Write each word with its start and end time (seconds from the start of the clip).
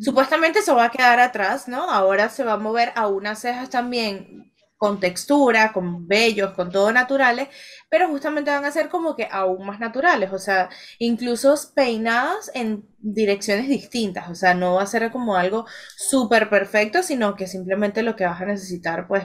Supuestamente 0.00 0.60
eso 0.60 0.74
va 0.74 0.86
a 0.86 0.90
quedar 0.90 1.20
atrás, 1.20 1.68
¿no? 1.68 1.90
Ahora 1.90 2.28
se 2.28 2.44
va 2.44 2.54
a 2.54 2.56
mover 2.56 2.92
a 2.96 3.06
unas 3.08 3.40
cejas 3.40 3.70
también 3.70 4.52
con 4.78 4.98
textura, 4.98 5.72
con 5.72 6.08
vellos, 6.08 6.54
con 6.54 6.72
todo 6.72 6.92
naturales, 6.92 7.48
pero 7.88 8.08
justamente 8.08 8.50
van 8.50 8.64
a 8.64 8.72
ser 8.72 8.88
como 8.88 9.14
que 9.14 9.28
aún 9.30 9.64
más 9.64 9.78
naturales, 9.78 10.32
o 10.32 10.38
sea, 10.38 10.70
incluso 10.98 11.54
peinadas 11.74 12.50
en 12.54 12.84
direcciones 12.98 13.68
distintas, 13.68 14.28
o 14.28 14.34
sea, 14.34 14.54
no 14.54 14.74
va 14.74 14.82
a 14.82 14.86
ser 14.86 15.12
como 15.12 15.36
algo 15.36 15.66
súper 15.96 16.48
perfecto, 16.50 17.02
sino 17.04 17.36
que 17.36 17.46
simplemente 17.46 18.02
lo 18.02 18.16
que 18.16 18.24
vas 18.26 18.40
a 18.40 18.46
necesitar, 18.46 19.06
pues, 19.06 19.24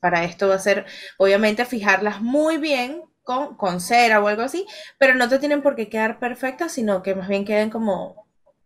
para 0.00 0.22
esto 0.24 0.48
va 0.48 0.54
a 0.56 0.58
ser, 0.60 0.86
obviamente, 1.18 1.64
fijarlas 1.64 2.20
muy 2.20 2.58
bien 2.58 3.02
con, 3.24 3.56
con 3.56 3.80
cera 3.80 4.20
o 4.20 4.28
algo 4.28 4.42
así, 4.42 4.66
pero 4.98 5.14
no 5.16 5.28
te 5.28 5.38
tienen 5.40 5.62
por 5.62 5.74
qué 5.74 5.88
quedar 5.88 6.20
perfectas, 6.20 6.70
sino 6.72 7.02
que 7.02 7.14
más 7.16 7.26
bien 7.28 7.44
queden 7.44 7.70
como 7.70 8.21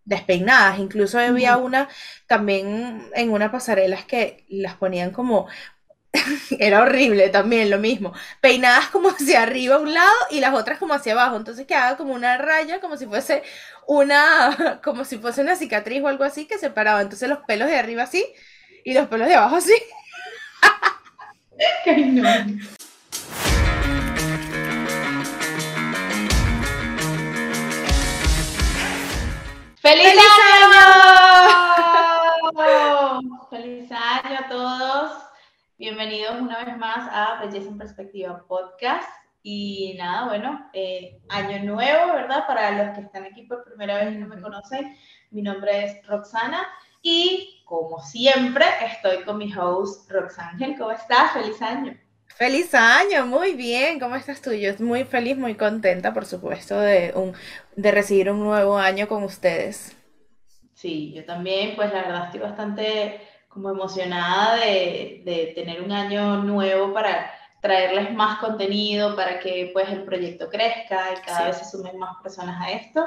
despeinadas. 0.06 0.78
Incluso 0.78 1.18
había 1.18 1.58
una 1.58 1.88
también 2.26 3.10
en 3.14 3.30
una 3.30 3.52
pasarela 3.52 3.98
que 4.06 4.44
las 4.48 4.74
ponían 4.76 5.10
como 5.10 5.48
era 6.58 6.82
horrible 6.82 7.28
también 7.28 7.70
lo 7.70 7.78
mismo. 7.78 8.12
Peinadas 8.40 8.88
como 8.88 9.10
hacia 9.10 9.42
arriba 9.42 9.76
a 9.76 9.80
un 9.80 9.92
lado 9.92 10.14
y 10.30 10.40
las 10.40 10.54
otras 10.54 10.78
como 10.78 10.94
hacia 10.94 11.12
abajo. 11.12 11.36
Entonces 11.36 11.66
quedaba 11.66 11.96
como 11.96 12.14
una 12.14 12.38
raya, 12.38 12.80
como 12.80 12.96
si 12.96 13.06
fuese 13.06 13.42
una, 13.86 14.80
como 14.84 15.04
si 15.04 15.18
fuese 15.18 15.42
una 15.42 15.56
cicatriz 15.56 16.02
o 16.02 16.08
algo 16.08 16.24
así 16.24 16.46
que 16.46 16.58
separaba. 16.58 17.02
Entonces 17.02 17.28
los 17.28 17.40
pelos 17.46 17.68
de 17.68 17.76
arriba 17.76 18.04
así 18.04 18.24
y 18.84 18.94
los 18.94 19.08
pelos 19.08 19.28
de 19.28 19.34
abajo 19.34 19.56
así. 19.56 19.74
¡Feliz, 29.86 30.18
año! 30.58 31.70
¡Feliz 33.48 33.92
año 33.92 34.38
a 34.40 34.48
todos! 34.48 35.12
Bienvenidos 35.78 36.40
una 36.40 36.64
vez 36.64 36.76
más 36.76 37.08
a 37.12 37.38
Belleza 37.40 37.68
en 37.68 37.78
Perspectiva 37.78 38.44
Podcast. 38.48 39.08
Y 39.44 39.94
nada, 39.96 40.26
bueno, 40.26 40.68
eh, 40.72 41.20
año 41.28 41.62
nuevo, 41.62 42.14
¿verdad? 42.14 42.48
Para 42.48 42.72
los 42.72 42.96
que 42.96 43.02
están 43.02 43.26
aquí 43.26 43.42
por 43.42 43.62
primera 43.62 43.98
vez 43.98 44.12
y 44.12 44.18
no 44.18 44.26
me 44.26 44.40
conocen, 44.40 44.96
mi 45.30 45.40
nombre 45.40 45.84
es 45.84 46.04
Roxana 46.08 46.66
y 47.00 47.62
como 47.64 48.00
siempre 48.00 48.64
estoy 48.84 49.22
con 49.22 49.38
mi 49.38 49.54
host 49.54 50.10
Roxángel. 50.10 50.76
¿Cómo 50.76 50.90
estás? 50.90 51.30
Feliz 51.30 51.62
año. 51.62 51.96
Feliz 52.36 52.74
año, 52.74 53.24
muy 53.24 53.54
bien. 53.54 53.98
¿Cómo 53.98 54.14
estás 54.14 54.42
tú? 54.42 54.52
Yo 54.52 54.68
estoy 54.68 54.84
muy 54.84 55.04
feliz, 55.04 55.38
muy 55.38 55.54
contenta, 55.54 56.12
por 56.12 56.26
supuesto, 56.26 56.78
de, 56.78 57.12
un, 57.14 57.32
de 57.76 57.90
recibir 57.90 58.30
un 58.30 58.40
nuevo 58.40 58.76
año 58.76 59.08
con 59.08 59.22
ustedes. 59.22 59.96
Sí, 60.74 61.14
yo 61.14 61.24
también, 61.24 61.74
pues 61.76 61.90
la 61.94 62.02
verdad 62.02 62.24
estoy 62.26 62.40
bastante 62.40 63.22
como 63.48 63.70
emocionada 63.70 64.56
de, 64.56 65.52
tener 65.54 65.80
un 65.80 65.90
año 65.92 66.42
nuevo 66.42 66.92
para 66.92 67.30
traerles 67.62 68.12
más 68.12 68.38
contenido, 68.38 69.16
para 69.16 69.40
que 69.40 69.70
pues 69.72 69.88
el 69.88 70.04
proyecto 70.04 70.50
crezca 70.50 71.14
y 71.14 71.22
cada 71.24 71.46
vez 71.46 71.56
se 71.56 71.64
sumen 71.64 71.98
más 71.98 72.16
personas 72.22 72.60
a 72.60 72.70
esto. 72.70 73.06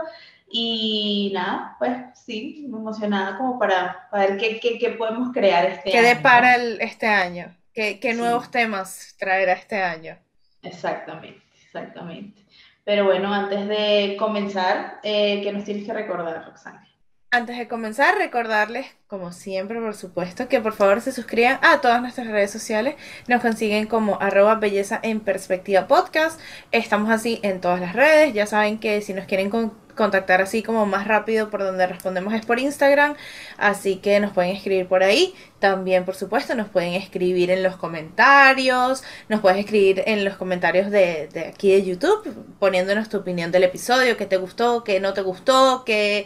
Y 0.50 1.30
nada, 1.36 1.76
pues 1.78 1.92
sí, 2.16 2.66
emocionada 2.66 3.38
como 3.38 3.60
para, 3.60 4.10
ver 4.12 4.38
qué, 4.38 4.60
qué, 4.60 4.90
podemos 4.98 5.32
crear 5.32 5.68
este 5.68 5.92
año. 5.92 6.02
¿Qué 6.02 6.16
depara 6.16 6.56
el, 6.56 6.82
este 6.82 7.06
año? 7.06 7.59
¿Qué, 7.73 8.00
qué 8.00 8.14
nuevos 8.14 8.52
temas 8.52 9.16
traerá 9.17 9.53
este 9.53 9.81
año? 9.81 10.17
Exactamente, 10.62 11.44
exactamente. 11.66 12.45
Pero 12.84 13.06
bueno, 13.06 13.34
antes 13.34 13.67
de 13.67 14.16
comenzar, 14.17 15.00
eh, 15.03 15.42
¿qué 15.44 15.53
nos 15.53 15.64
tienes 15.64 15.86
que 15.86 15.94
recordar, 15.94 16.45
Roxana? 16.45 16.89
Antes 17.31 17.59
de 17.59 17.67
comenzar, 17.67 18.17
recordarles, 18.17 18.88
como 19.06 19.31
siempre, 19.31 19.80
por 19.80 19.94
supuesto, 19.95 20.48
que 20.48 20.59
por 20.59 20.73
favor 20.73 21.00
se 21.00 21.11
suscriban 21.11 21.59
a 21.61 21.80
todas 21.80 22.02
nuestras 22.02 22.26
redes 22.26 22.50
sociales. 22.50 22.95
Nos 23.28 23.42
consiguen 23.42 23.86
como 23.86 24.20
arroba 24.20 24.56
belleza 24.56 25.00
en 25.04 25.20
perspectiva 25.20 25.86
podcast. 25.88 26.39
Estamos 26.71 27.11
así 27.11 27.39
en 27.44 27.61
todas 27.61 27.80
las 27.80 27.94
redes. 27.94 28.33
Ya 28.33 28.48
saben 28.48 28.80
que 28.80 29.02
si 29.04 29.14
nos 29.14 29.27
quieren 29.27 29.52
contactar 29.99 30.42
así 30.42 30.64
como 30.64 30.86
más 30.86 31.08
rápido 31.08 31.49
por 31.49 31.61
donde 31.61 31.86
respondemos 31.86 32.33
es 32.33 32.45
por 32.45 32.58
Instagram. 32.58 33.15
Así 33.58 33.98
que 33.98 34.20
nos 34.20 34.32
pueden 34.32 34.55
escribir 34.55 34.87
por 34.87 35.04
ahí. 35.04 35.36
También, 35.60 36.05
por 36.05 36.15
supuesto, 36.15 36.55
nos 36.55 36.70
pueden 36.70 36.93
escribir 36.93 37.52
en 37.52 37.61
los 37.64 37.76
comentarios. 37.76 39.04
Nos 39.27 39.42
puedes 39.42 39.59
escribir 39.59 40.04
en 40.08 40.23
los 40.23 40.38
comentarios 40.38 40.89
de, 40.89 41.27
de 41.33 41.48
aquí 41.48 41.71
de 41.71 41.83
YouTube, 41.83 42.33
poniéndonos 42.59 43.09
tu 43.09 43.17
opinión 43.17 43.52
del 43.52 43.65
episodio, 43.65 44.15
qué 44.15 44.26
te 44.26 44.38
gustó, 44.38 44.83
qué 44.86 45.02
no 45.02 45.14
te 45.14 45.21
gustó, 45.21 45.83
qué 45.86 46.26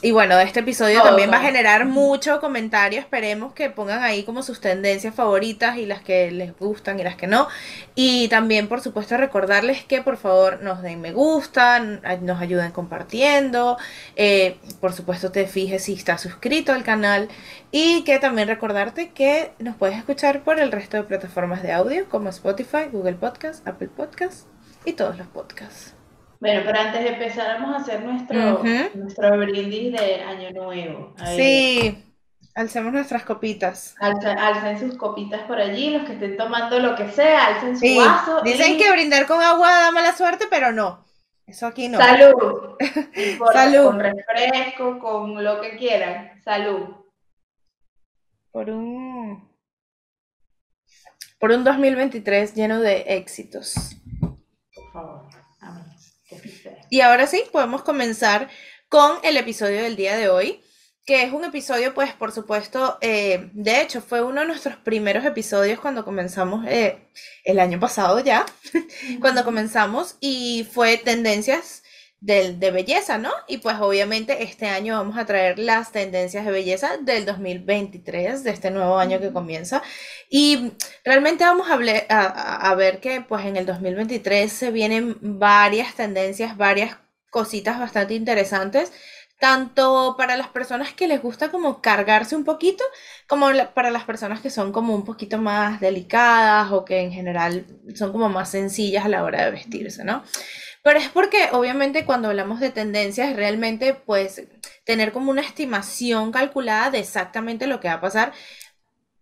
y 0.00 0.12
bueno, 0.12 0.38
este 0.38 0.60
episodio 0.60 1.02
también 1.02 1.30
va 1.32 1.38
a 1.38 1.42
generar 1.42 1.84
mucho 1.84 2.40
comentario. 2.40 3.00
Esperemos 3.00 3.52
que 3.52 3.68
pongan 3.68 4.04
ahí 4.04 4.22
como 4.22 4.44
sus 4.44 4.60
tendencias 4.60 5.12
favoritas 5.12 5.76
y 5.76 5.86
las 5.86 6.02
que 6.02 6.30
les 6.30 6.56
gustan 6.56 7.00
y 7.00 7.02
las 7.02 7.16
que 7.16 7.26
no. 7.26 7.48
Y 7.96 8.28
también, 8.28 8.68
por 8.68 8.80
supuesto, 8.80 9.16
recordarles 9.16 9.84
que 9.84 10.00
por 10.00 10.16
favor 10.16 10.62
nos 10.62 10.82
den 10.82 11.00
me 11.00 11.12
gusta, 11.12 11.80
nos 11.80 12.40
ayuden 12.40 12.70
compartiendo. 12.70 13.76
Eh, 14.14 14.58
por 14.80 14.92
supuesto, 14.92 15.32
te 15.32 15.46
fijes 15.48 15.82
si 15.84 15.94
estás 15.94 16.20
suscrito 16.20 16.72
al 16.72 16.84
canal. 16.84 17.28
Y 17.72 18.04
que 18.04 18.20
también 18.20 18.46
recordarte 18.46 19.10
que 19.10 19.50
nos 19.58 19.74
puedes 19.76 19.98
escuchar 19.98 20.44
por 20.44 20.60
el 20.60 20.70
resto 20.70 20.96
de 20.96 21.02
plataformas 21.02 21.62
de 21.62 21.72
audio 21.72 22.08
como 22.08 22.28
Spotify, 22.28 22.84
Google 22.92 23.14
Podcast, 23.14 23.66
Apple 23.66 23.88
Podcast 23.88 24.46
y 24.84 24.92
todos 24.92 25.18
los 25.18 25.26
podcasts. 25.26 25.97
Bueno, 26.40 26.62
pero 26.64 26.78
antes 26.78 27.02
de 27.02 27.08
empezar, 27.08 27.60
vamos 27.60 27.74
a 27.74 27.82
hacer 27.82 28.02
nuestro, 28.02 28.62
nuestro 28.94 29.38
brindis 29.38 29.92
de 29.92 30.22
Año 30.22 30.50
Nuevo. 30.52 31.14
Sí, 31.36 32.04
alcemos 32.54 32.92
nuestras 32.92 33.24
copitas. 33.24 33.96
alcen 34.00 34.78
sus 34.78 34.96
copitas 34.96 35.42
por 35.42 35.58
allí, 35.58 35.90
los 35.90 36.06
que 36.06 36.12
estén 36.12 36.36
tomando 36.36 36.78
lo 36.78 36.94
que 36.94 37.10
sea, 37.10 37.46
alcen 37.46 37.78
su 37.78 37.98
vaso. 37.98 38.40
Dicen 38.42 38.78
que 38.78 38.90
brindar 38.92 39.26
con 39.26 39.42
agua 39.42 39.70
da 39.70 39.90
mala 39.90 40.16
suerte, 40.16 40.46
pero 40.48 40.72
no. 40.72 41.04
Eso 41.46 41.66
aquí 41.66 41.88
no. 41.88 41.98
Salud. 41.98 42.76
Salud. 43.52 43.86
Con 43.86 44.00
refresco, 44.00 44.98
con 44.98 45.42
lo 45.42 45.60
que 45.60 45.76
quieran. 45.76 46.40
Salud. 46.44 46.88
Por 48.52 48.70
un. 48.70 49.48
Por 51.40 51.52
un 51.52 51.64
2023 51.64 52.54
lleno 52.54 52.80
de 52.80 53.04
éxitos. 53.08 53.96
Y 56.90 57.00
ahora 57.00 57.26
sí, 57.26 57.42
podemos 57.52 57.82
comenzar 57.82 58.48
con 58.88 59.18
el 59.22 59.36
episodio 59.36 59.82
del 59.82 59.96
día 59.96 60.16
de 60.16 60.28
hoy, 60.28 60.62
que 61.04 61.22
es 61.22 61.32
un 61.32 61.44
episodio, 61.44 61.94
pues, 61.94 62.12
por 62.12 62.32
supuesto, 62.32 62.98
eh, 63.00 63.50
de 63.52 63.80
hecho, 63.80 64.00
fue 64.00 64.22
uno 64.22 64.40
de 64.42 64.46
nuestros 64.46 64.76
primeros 64.76 65.24
episodios 65.24 65.80
cuando 65.80 66.04
comenzamos 66.04 66.66
eh, 66.66 67.08
el 67.44 67.60
año 67.60 67.80
pasado 67.80 68.20
ya, 68.20 68.46
cuando 69.20 69.44
comenzamos, 69.44 70.16
y 70.20 70.66
fue 70.70 70.98
tendencias 70.98 71.82
de, 72.20 72.54
de, 72.54 72.70
belleza, 72.70 73.18
¿no? 73.18 73.30
Y 73.46 73.58
pues 73.58 73.76
obviamente 73.80 74.42
este 74.42 74.66
año 74.66 74.96
vamos 74.96 75.16
a 75.18 75.24
traer 75.24 75.58
las 75.58 75.92
tendencias 75.92 76.44
de 76.44 76.50
belleza 76.50 76.96
del 76.98 77.24
2023, 77.24 78.42
de 78.42 78.50
este 78.50 78.70
nuevo 78.70 78.98
año 78.98 79.20
que 79.20 79.32
comienza. 79.32 79.82
Y 80.28 80.72
realmente 81.04 81.44
vamos 81.44 81.68
a, 81.70 82.70
a, 82.70 82.74
ver 82.74 83.00
que 83.00 83.20
pues 83.20 83.44
en 83.46 83.56
el 83.56 83.66
2023 83.66 84.52
se 84.52 84.70
vienen 84.72 85.16
varias 85.20 85.94
tendencias, 85.94 86.56
varias 86.56 86.96
cositas 87.30 87.78
bastante 87.78 88.14
interesantes 88.14 88.92
tanto 89.38 90.16
para 90.18 90.36
las 90.36 90.48
personas 90.48 90.92
que 90.92 91.06
les 91.06 91.22
gusta 91.22 91.50
como 91.50 91.80
cargarse 91.80 92.34
un 92.34 92.44
poquito, 92.44 92.82
como 93.28 93.48
para 93.72 93.90
las 93.90 94.04
personas 94.04 94.40
que 94.40 94.50
son 94.50 94.72
como 94.72 94.94
un 94.94 95.04
poquito 95.04 95.38
más 95.38 95.80
delicadas 95.80 96.72
o 96.72 96.84
que 96.84 97.00
en 97.00 97.12
general 97.12 97.64
son 97.94 98.12
como 98.12 98.28
más 98.28 98.50
sencillas 98.50 99.04
a 99.04 99.08
la 99.08 99.22
hora 99.22 99.44
de 99.44 99.52
vestirse, 99.52 100.04
¿no? 100.04 100.24
Pero 100.82 100.98
es 100.98 101.08
porque 101.08 101.48
obviamente 101.52 102.04
cuando 102.04 102.28
hablamos 102.28 102.60
de 102.60 102.70
tendencias, 102.70 103.36
realmente 103.36 103.94
pues 103.94 104.42
tener 104.84 105.12
como 105.12 105.30
una 105.30 105.42
estimación 105.42 106.32
calculada 106.32 106.90
de 106.90 107.00
exactamente 107.00 107.66
lo 107.66 107.80
que 107.80 107.88
va 107.88 107.94
a 107.94 108.00
pasar, 108.00 108.32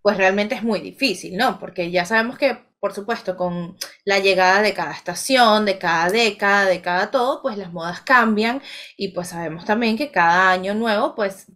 pues 0.03 0.17
realmente 0.17 0.55
es 0.55 0.63
muy 0.63 0.81
difícil, 0.81 1.37
¿no? 1.37 1.59
Porque 1.59 1.91
ya 1.91 2.05
sabemos 2.05 2.39
que, 2.39 2.57
por 2.79 2.95
supuesto, 2.95 3.37
con 3.37 3.77
la 4.05 4.21
llegada 4.21 4.63
de 4.63 4.73
cada 4.73 4.93
estación, 4.93 5.65
de 5.65 5.79
cada 5.79 6.11
década, 6.11 6.67
de 6.67 6.81
cada 6.81 7.11
todo, 7.11 7.43
pues 7.43 7.59
las 7.59 7.73
modas 7.73 8.03
cambian 8.03 8.63
y 8.97 9.09
pues 9.09 9.31
sabemos 9.31 9.65
también 9.65 9.97
que 9.97 10.13
cada 10.13 10.53
año 10.53 10.75
nuevo, 10.75 11.17
pues 11.17 11.47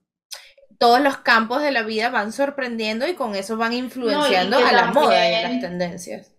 todos 0.80 1.00
los 1.00 1.18
campos 1.18 1.62
de 1.62 1.70
la 1.70 1.82
vida 1.82 2.08
van 2.08 2.32
sorprendiendo 2.32 3.06
y 3.06 3.14
con 3.14 3.36
eso 3.36 3.56
van 3.56 3.74
influenciando 3.74 4.56
a 4.58 4.72
la 4.72 4.86
moda 4.86 5.30
y 5.30 5.34
a 5.34 5.48
las 5.48 5.60
tendencias. 5.60 6.32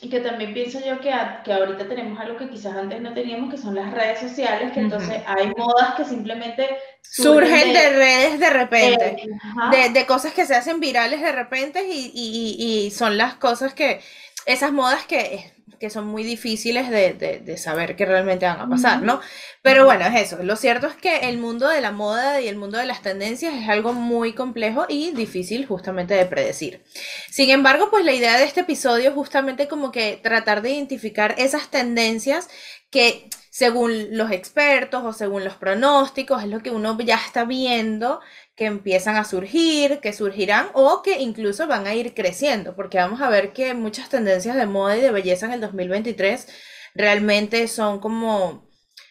Y 0.00 0.08
que 0.08 0.20
también 0.20 0.54
pienso 0.54 0.78
yo 0.78 1.00
que, 1.00 1.12
que 1.44 1.52
ahorita 1.52 1.88
tenemos 1.88 2.20
algo 2.20 2.36
que 2.36 2.48
quizás 2.48 2.76
antes 2.76 3.00
no 3.00 3.12
teníamos, 3.14 3.50
que 3.50 3.58
son 3.58 3.74
las 3.74 3.92
redes 3.92 4.20
sociales, 4.20 4.70
que 4.72 4.80
entonces 4.80 5.22
hay 5.26 5.52
modas 5.56 5.94
que 5.96 6.04
simplemente 6.04 6.68
surgen, 7.02 7.72
de, 7.72 7.88
redes 7.90 8.38
de 8.38 8.50
repente, 8.50 9.28
de, 9.72 9.88
de, 9.90 10.06
cosas 10.06 10.32
que 10.32 10.46
se 10.46 10.54
hacen 10.54 10.78
virales 10.78 11.20
de 11.20 11.32
repente 11.32 11.84
y, 11.84 12.12
y, 12.14 12.86
y, 12.86 12.90
son 12.92 13.18
las 13.18 13.34
cosas 13.34 13.74
que, 13.74 14.00
esas 14.46 14.70
modas 14.70 15.04
que 15.06 15.52
que 15.78 15.90
son 15.90 16.06
muy 16.06 16.24
difíciles 16.24 16.90
de, 16.90 17.12
de, 17.14 17.56
saber 17.56 17.96
que 17.96 18.04
realmente 18.04 18.46
van 18.46 18.60
a 18.60 18.68
pasar, 18.68 19.02
¿no? 19.02 19.20
Pero 19.62 19.84
bueno, 19.84 20.04
es 20.06 20.32
eso. 20.32 20.42
Lo 20.42 20.56
cierto 20.56 20.86
es 20.86 20.94
que 20.94 21.28
el 21.28 21.38
mundo 21.38 21.68
de 21.68 21.80
la 21.80 21.92
moda 21.92 22.40
y 22.40 22.48
el 22.48 22.56
mundo 22.56 22.78
de 22.78 22.86
las 22.86 23.02
tendencias 23.02 23.54
es 23.54 23.68
algo 23.68 23.92
muy 23.92 24.32
complejo 24.32 24.86
y 24.88 25.12
difícil 25.12 25.66
justamente 25.66 26.14
de 26.14 26.26
predecir. 26.26 26.84
Sin 27.30 27.50
embargo, 27.50 27.90
pues 27.90 28.04
la 28.04 28.12
idea 28.12 28.38
de 28.38 28.44
este 28.44 28.60
episodio 28.60 29.10
es 29.10 29.14
justamente 29.14 29.68
como 29.68 29.92
que 29.92 30.18
tratar 30.22 30.62
de 30.62 30.70
identificar 30.70 31.34
esas 31.38 31.70
tendencias 31.70 32.48
que 32.90 33.28
según 33.50 34.16
los 34.16 34.30
expertos 34.30 35.02
o 35.04 35.12
según 35.12 35.44
los 35.44 35.54
pronósticos 35.54 36.42
es 36.42 36.48
lo 36.48 36.60
que 36.60 36.70
uno 36.70 36.96
ya 37.00 37.16
está 37.16 37.44
viendo 37.44 38.20
que 38.58 38.66
empiezan 38.66 39.14
a 39.14 39.24
surgir, 39.24 40.00
que 40.00 40.12
surgirán 40.12 40.66
o 40.74 41.00
que 41.02 41.20
incluso 41.20 41.68
van 41.68 41.86
a 41.86 41.94
ir 41.94 42.12
creciendo, 42.12 42.74
porque 42.74 42.98
vamos 42.98 43.20
a 43.20 43.30
ver 43.30 43.52
que 43.52 43.72
muchas 43.72 44.08
tendencias 44.08 44.56
de 44.56 44.66
moda 44.66 44.98
y 44.98 45.00
de 45.00 45.12
belleza 45.12 45.46
en 45.46 45.52
el 45.52 45.60
2023 45.60 46.48
realmente 46.94 47.68
son 47.68 48.00
como 48.00 48.68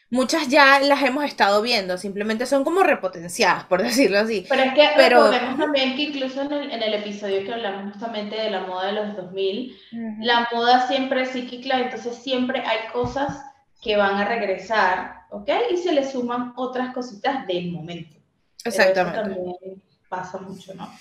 muchas 0.09 0.49
ya 0.49 0.79
las 0.81 1.01
hemos 1.01 1.23
estado 1.23 1.61
viendo, 1.61 1.97
simplemente 1.97 2.45
son 2.45 2.65
como 2.65 2.83
repotenciadas, 2.83 3.63
por 3.63 3.81
decirlo 3.89 4.19
así. 4.19 4.45
Pero 4.49 4.63
es 4.63 4.73
que 4.73 4.89
Pero, 4.97 5.31
recordemos 5.31 5.57
también 5.57 5.95
que 5.95 6.01
incluso 6.03 6.41
en 6.41 6.51
el, 6.51 6.71
en 6.71 6.83
el, 6.83 6.93
episodio 6.95 7.45
que 7.45 7.53
hablamos 7.53 7.93
justamente 7.93 8.35
de 8.35 8.51
la 8.51 8.67
moda 8.67 8.87
de 8.87 8.93
los 8.93 9.15
2000, 9.15 9.77
la 10.19 10.49
moda 10.51 10.87
siempre 10.87 11.21
es 11.21 11.31
cíclica, 11.31 11.79
entonces 11.79 12.17
siempre 12.17 12.61
hay 12.65 12.91
cosas 12.91 13.45
que 13.81 13.95
van 13.95 14.15
a 14.15 14.25
regresar, 14.25 15.21
¿ok? 15.29 15.49
Y 15.71 15.77
se 15.77 15.93
le 15.93 16.03
suman 16.03 16.51
otras 16.57 16.93
cositas 16.93 17.47
del 17.47 17.71
momento. 17.71 18.16
Exactamente. 18.63 19.19
Eso 19.19 19.29
también 19.29 19.81
pasa 20.09 20.37
mucho, 20.39 20.73
¿no? 20.73 20.91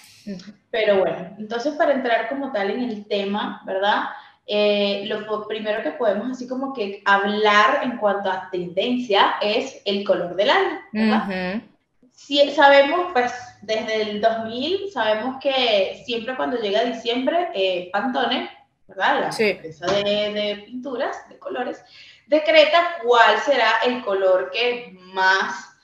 Pero 0.71 0.99
bueno, 0.99 1.37
entonces 1.39 1.75
para 1.75 1.93
entrar 1.93 2.29
como 2.29 2.53
tal 2.53 2.71
en 2.71 2.83
el 2.83 3.07
tema, 3.07 3.63
¿verdad? 3.65 4.05
Eh, 4.47 5.05
lo 5.07 5.47
primero 5.49 5.83
que 5.83 5.91
podemos 5.93 6.31
así 6.31 6.47
como 6.47 6.73
que 6.73 7.03
hablar 7.05 7.81
en 7.83 7.97
cuanto 7.99 8.31
a 8.31 8.49
tendencia 8.51 9.37
es 9.41 9.83
el 9.85 10.05
color 10.05 10.37
del 10.37 10.51
año, 10.51 10.81
¿verdad? 10.93 11.63
Si, 12.13 12.51
sabemos, 12.53 13.13
pues 13.13 13.33
desde 13.63 14.03
el 14.03 14.21
2000, 14.21 14.91
sabemos 14.93 15.37
que 15.41 16.03
siempre 16.07 16.37
cuando 16.37 16.57
llega 16.59 16.85
diciembre, 16.85 17.51
eh, 17.55 17.91
Pantone, 17.93 18.51
¿verdad? 18.87 19.21
La 19.21 19.47
empresa 19.47 19.87
de, 19.87 20.03
de 20.33 20.63
pinturas, 20.65 21.29
de 21.29 21.39
colores, 21.39 21.85
decreta 22.27 22.99
cuál 23.05 23.39
será 23.41 23.71
el 23.85 24.03
color 24.03 24.51
que 24.51 24.97
más 25.13 25.76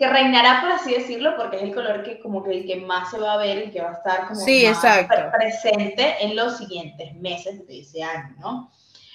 que 0.00 0.08
reinará, 0.08 0.62
por 0.62 0.72
así 0.72 0.94
decirlo, 0.94 1.36
porque 1.36 1.58
es 1.58 1.62
el 1.62 1.74
color 1.74 2.02
que 2.02 2.20
como 2.20 2.42
que 2.42 2.52
el 2.52 2.66
que 2.66 2.76
más 2.76 3.10
se 3.10 3.18
va 3.18 3.34
a 3.34 3.36
ver 3.36 3.68
y 3.68 3.70
que 3.70 3.82
va 3.82 3.90
a 3.90 3.92
estar 3.92 4.28
como 4.28 4.40
más 4.40 5.34
presente 5.36 6.14
en 6.22 6.34
los 6.34 6.56
siguientes 6.56 7.14
meses 7.16 7.66
de 7.66 7.80
ese 7.80 8.02
año, 8.02 8.34
¿no? 8.38 8.72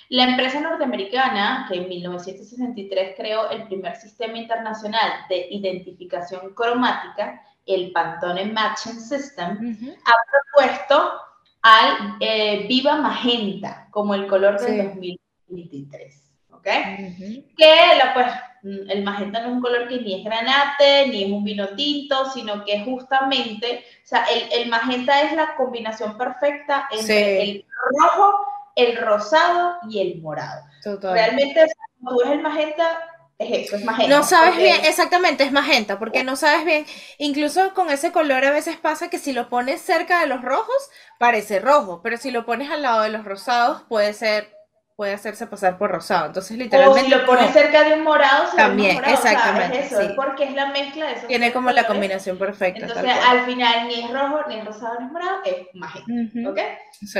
La 0.10 0.26
empresa 0.26 0.62
norteamericana, 0.62 1.66
que 1.68 1.78
en 1.78 1.90
1963 1.90 3.16
creó 3.18 3.50
el 3.50 3.64
primer 3.64 3.96
sistema 3.96 4.38
internacional 4.38 5.26
de 5.28 5.48
identificación 5.50 6.54
cromática, 6.54 7.42
el 7.66 7.92
Pantone 7.92 8.46
Matching 8.46 9.00
System, 9.00 9.98
ha 10.06 10.14
propuesto 10.54 11.14
al 11.64 12.18
eh, 12.20 12.68
Viva 12.70 12.98
Magenta 12.98 13.88
como 13.90 14.14
el 14.14 14.28
color 14.28 14.60
del 14.62 14.86
2023. 14.90 16.32
¿Ok? 16.52 16.64
Que 17.58 17.98
la, 17.98 18.14
pues, 18.14 18.28
el 18.66 19.04
magenta 19.04 19.42
no 19.42 19.48
es 19.48 19.54
un 19.54 19.62
color 19.62 19.88
que 19.88 20.02
ni 20.02 20.16
es 20.16 20.24
granate, 20.24 21.08
ni 21.08 21.26
es 21.26 21.32
un 21.32 21.44
vino 21.44 21.70
tinto, 21.70 22.32
sino 22.32 22.66
que 22.66 22.84
justamente, 22.84 23.86
o 24.04 24.08
sea, 24.08 24.26
el, 24.52 24.70
magenta 24.70 25.22
es 25.22 25.34
la 25.34 25.56
combinación 25.56 26.18
perfecta 26.18 26.88
entre 26.92 27.44
el 27.44 27.66
rojo, 27.92 28.40
el 28.76 28.98
rosado 28.98 29.78
y 29.90 30.00
el 30.00 30.22
morado. 30.22 30.64
Realmente, 31.02 31.66
cuando 32.02 32.24
ves 32.24 32.32
el 32.32 32.42
magenta, 32.42 33.00
es 33.38 33.68
eso, 33.68 33.76
es 33.76 33.84
magenta. 33.84 34.18
No 34.18 34.24
sabes 34.24 34.58
bien, 34.58 34.84
exactamente, 34.84 35.44
es 35.44 35.52
magenta, 35.52 36.00
porque 36.00 36.24
no 36.24 36.36
sabes 36.36 36.66
bien. 36.66 36.88
Incluso 37.20 37.74
con 37.76 37.92
ese 37.92 38.12
color 38.12 38.46
a 38.46 38.52
veces 38.52 38.78
pasa 38.78 39.10
que 39.10 39.20
si 39.20 39.32
lo 39.32 39.48
pones 39.48 39.80
cerca 39.82 40.22
de 40.22 40.28
los 40.28 40.42
rojos, 40.42 40.90
parece 41.20 41.60
rojo, 41.60 42.02
pero 42.02 42.18
si 42.18 42.32
lo 42.32 42.48
pones 42.48 42.72
al 42.72 42.82
lado 42.82 43.02
de 43.02 43.10
los 43.10 43.26
rosados, 43.26 43.84
puede 43.84 44.14
ser 44.14 44.55
puede 44.96 45.14
hacerse 45.14 45.46
pasar 45.48 45.78
por 45.78 45.92
rosado. 45.92 46.28
Entonces, 46.28 46.58
literalmente. 46.58 47.02
O 47.02 47.04
si 47.04 47.10
lo 47.10 47.26
pones 47.26 47.52
cerca 47.52 47.84
de 47.84 47.96
un 47.96 48.04
morado, 48.04 48.50
se 48.50 48.56
también, 48.58 48.96
morado. 48.96 49.14
exactamente. 49.14 49.80
es 49.80 49.92
eso, 49.92 50.16
porque 50.16 50.46
es 50.46 50.54
la 50.54 50.68
mezcla 50.68 51.08
de 51.08 51.14
esos. 51.14 51.28
Tiene 51.28 51.52
como 51.52 51.70
la 51.72 51.86
combinación 51.86 52.38
perfecta. 52.38 52.86
Entonces, 52.86 53.12
al 53.28 53.46
final, 53.46 53.88
ni 53.88 54.04
es 54.04 54.10
rojo, 54.10 54.40
ni 54.48 54.56
es 54.56 54.64
rosado, 54.66 54.98
ni 55.00 55.08
es 55.08 55.12
morado, 55.12 55.42
es 55.44 55.68
magenta. 55.74 56.50
¿Ok? 56.50 56.60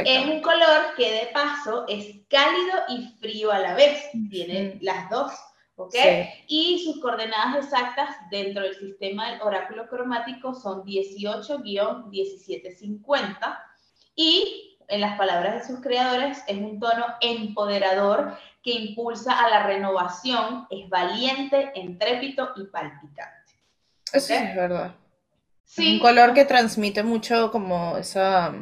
Es 0.06 0.26
un 0.26 0.42
color 0.42 0.96
que 0.96 1.12
de 1.12 1.28
paso 1.34 1.84
es 1.90 2.16
cálido 2.30 2.78
y 2.90 3.14
frío 3.20 3.52
a 3.52 3.60
la 3.60 3.76
vez. 3.76 4.06
Tiene 4.30 4.78
las 4.82 5.10
dos. 5.10 5.34
¿ok? 5.78 5.94
Y 6.48 6.82
sus 6.86 7.02
coordenadas 7.02 7.66
exactas 7.66 8.16
dentro 8.32 8.64
del 8.64 8.76
sistema 8.76 9.32
del 9.32 9.42
oráculo 9.42 9.90
cromático 9.90 10.54
son 10.54 10.86
18-1750 10.86 13.60
y 14.16 14.75
en 14.88 15.02
las 15.02 15.18
palabras 15.18 15.56
de 15.56 15.68
sus 15.68 15.82
creadores, 15.82 16.44
es 16.48 16.58
un 16.58 16.80
tono 16.80 17.06
empoderador 17.22 18.38
que 18.64 18.72
impulsa 18.72 19.40
a 19.40 19.50
la 19.50 19.64
renovación, 19.64 20.68
es 20.70 20.90
valiente, 20.90 21.72
entrépito 21.76 22.52
y 22.56 22.66
palpitante. 22.66 23.54
Eso 24.12 24.34
es 24.34 24.56
verdad. 24.56 24.96
Sí. 25.64 25.94
Un 25.94 26.00
color 26.00 26.34
que 26.34 26.46
transmite 26.46 27.04
mucho 27.04 27.52
como 27.52 27.98
esa... 27.98 28.54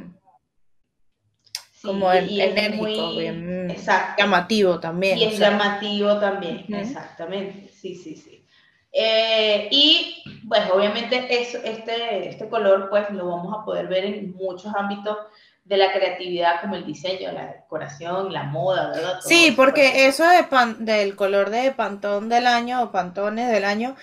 como 1.81 2.11
enérgico, 2.11 3.11
bien 3.11 3.75
llamativo 4.17 4.79
también. 4.79 5.17
Y 5.17 5.25
es 5.25 5.39
llamativo 5.39 6.19
también, 6.19 6.65
exactamente. 6.73 7.69
Sí, 7.69 7.95
sí, 7.95 8.15
sí. 8.15 8.45
Eh, 8.95 9.69
y 9.71 10.23
pues 10.47 10.69
obviamente 10.71 11.25
este, 11.27 12.29
este 12.29 12.47
color 12.47 12.89
pues 12.91 13.09
lo 13.09 13.27
vamos 13.27 13.51
a 13.57 13.65
poder 13.65 13.87
ver 13.87 14.05
en 14.05 14.35
muchos 14.35 14.71
ámbitos 14.75 15.17
de 15.65 15.77
la 15.77 15.93
creatividad 15.93 16.61
como 16.61 16.75
el 16.75 16.85
diseño, 16.85 17.31
la 17.31 17.47
decoración, 17.47 18.33
la 18.33 18.43
moda, 18.43 18.89
¿verdad? 18.89 19.19
sí, 19.21 19.53
porque 19.55 20.07
eso 20.07 20.25
de 20.27 20.45
del 20.79 21.15
color 21.15 21.49
de 21.49 21.71
pantón 21.71 22.27
del 22.27 22.47
año 22.47 22.83
o 22.83 22.91
pantones 22.91 23.49
del 23.49 23.63
año 23.63 23.95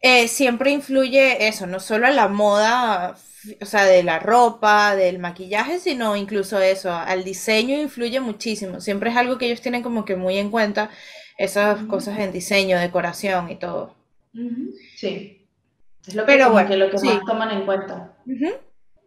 eh, 0.00 0.28
siempre 0.28 0.70
influye 0.70 1.48
eso, 1.48 1.66
no 1.66 1.80
solo 1.80 2.06
en 2.06 2.14
la 2.14 2.28
moda, 2.28 3.16
o 3.60 3.64
sea, 3.64 3.84
de 3.84 4.04
la 4.04 4.20
ropa, 4.20 4.94
del 4.94 5.18
maquillaje, 5.18 5.80
sino 5.80 6.14
incluso 6.14 6.60
eso, 6.60 6.92
al 6.92 7.24
diseño 7.24 7.80
influye 7.80 8.20
muchísimo. 8.20 8.80
Siempre 8.80 9.10
es 9.10 9.16
algo 9.16 9.38
que 9.38 9.46
ellos 9.46 9.60
tienen 9.60 9.82
como 9.82 10.04
que 10.04 10.14
muy 10.14 10.38
en 10.38 10.50
cuenta 10.50 10.90
esas 11.36 11.82
cosas 11.84 12.18
en 12.20 12.32
diseño, 12.32 12.78
decoración 12.78 13.50
y 13.50 13.56
todo. 13.56 13.96
Sí. 14.96 15.48
Es 16.06 16.14
lo 16.14 16.24
que, 16.24 16.32
Pero 16.32 16.52
bueno, 16.52 16.76
lo 16.76 16.90
que 16.90 16.98
más 17.04 17.20
toman 17.26 17.50
en 17.50 17.66
cuenta. 17.66 18.16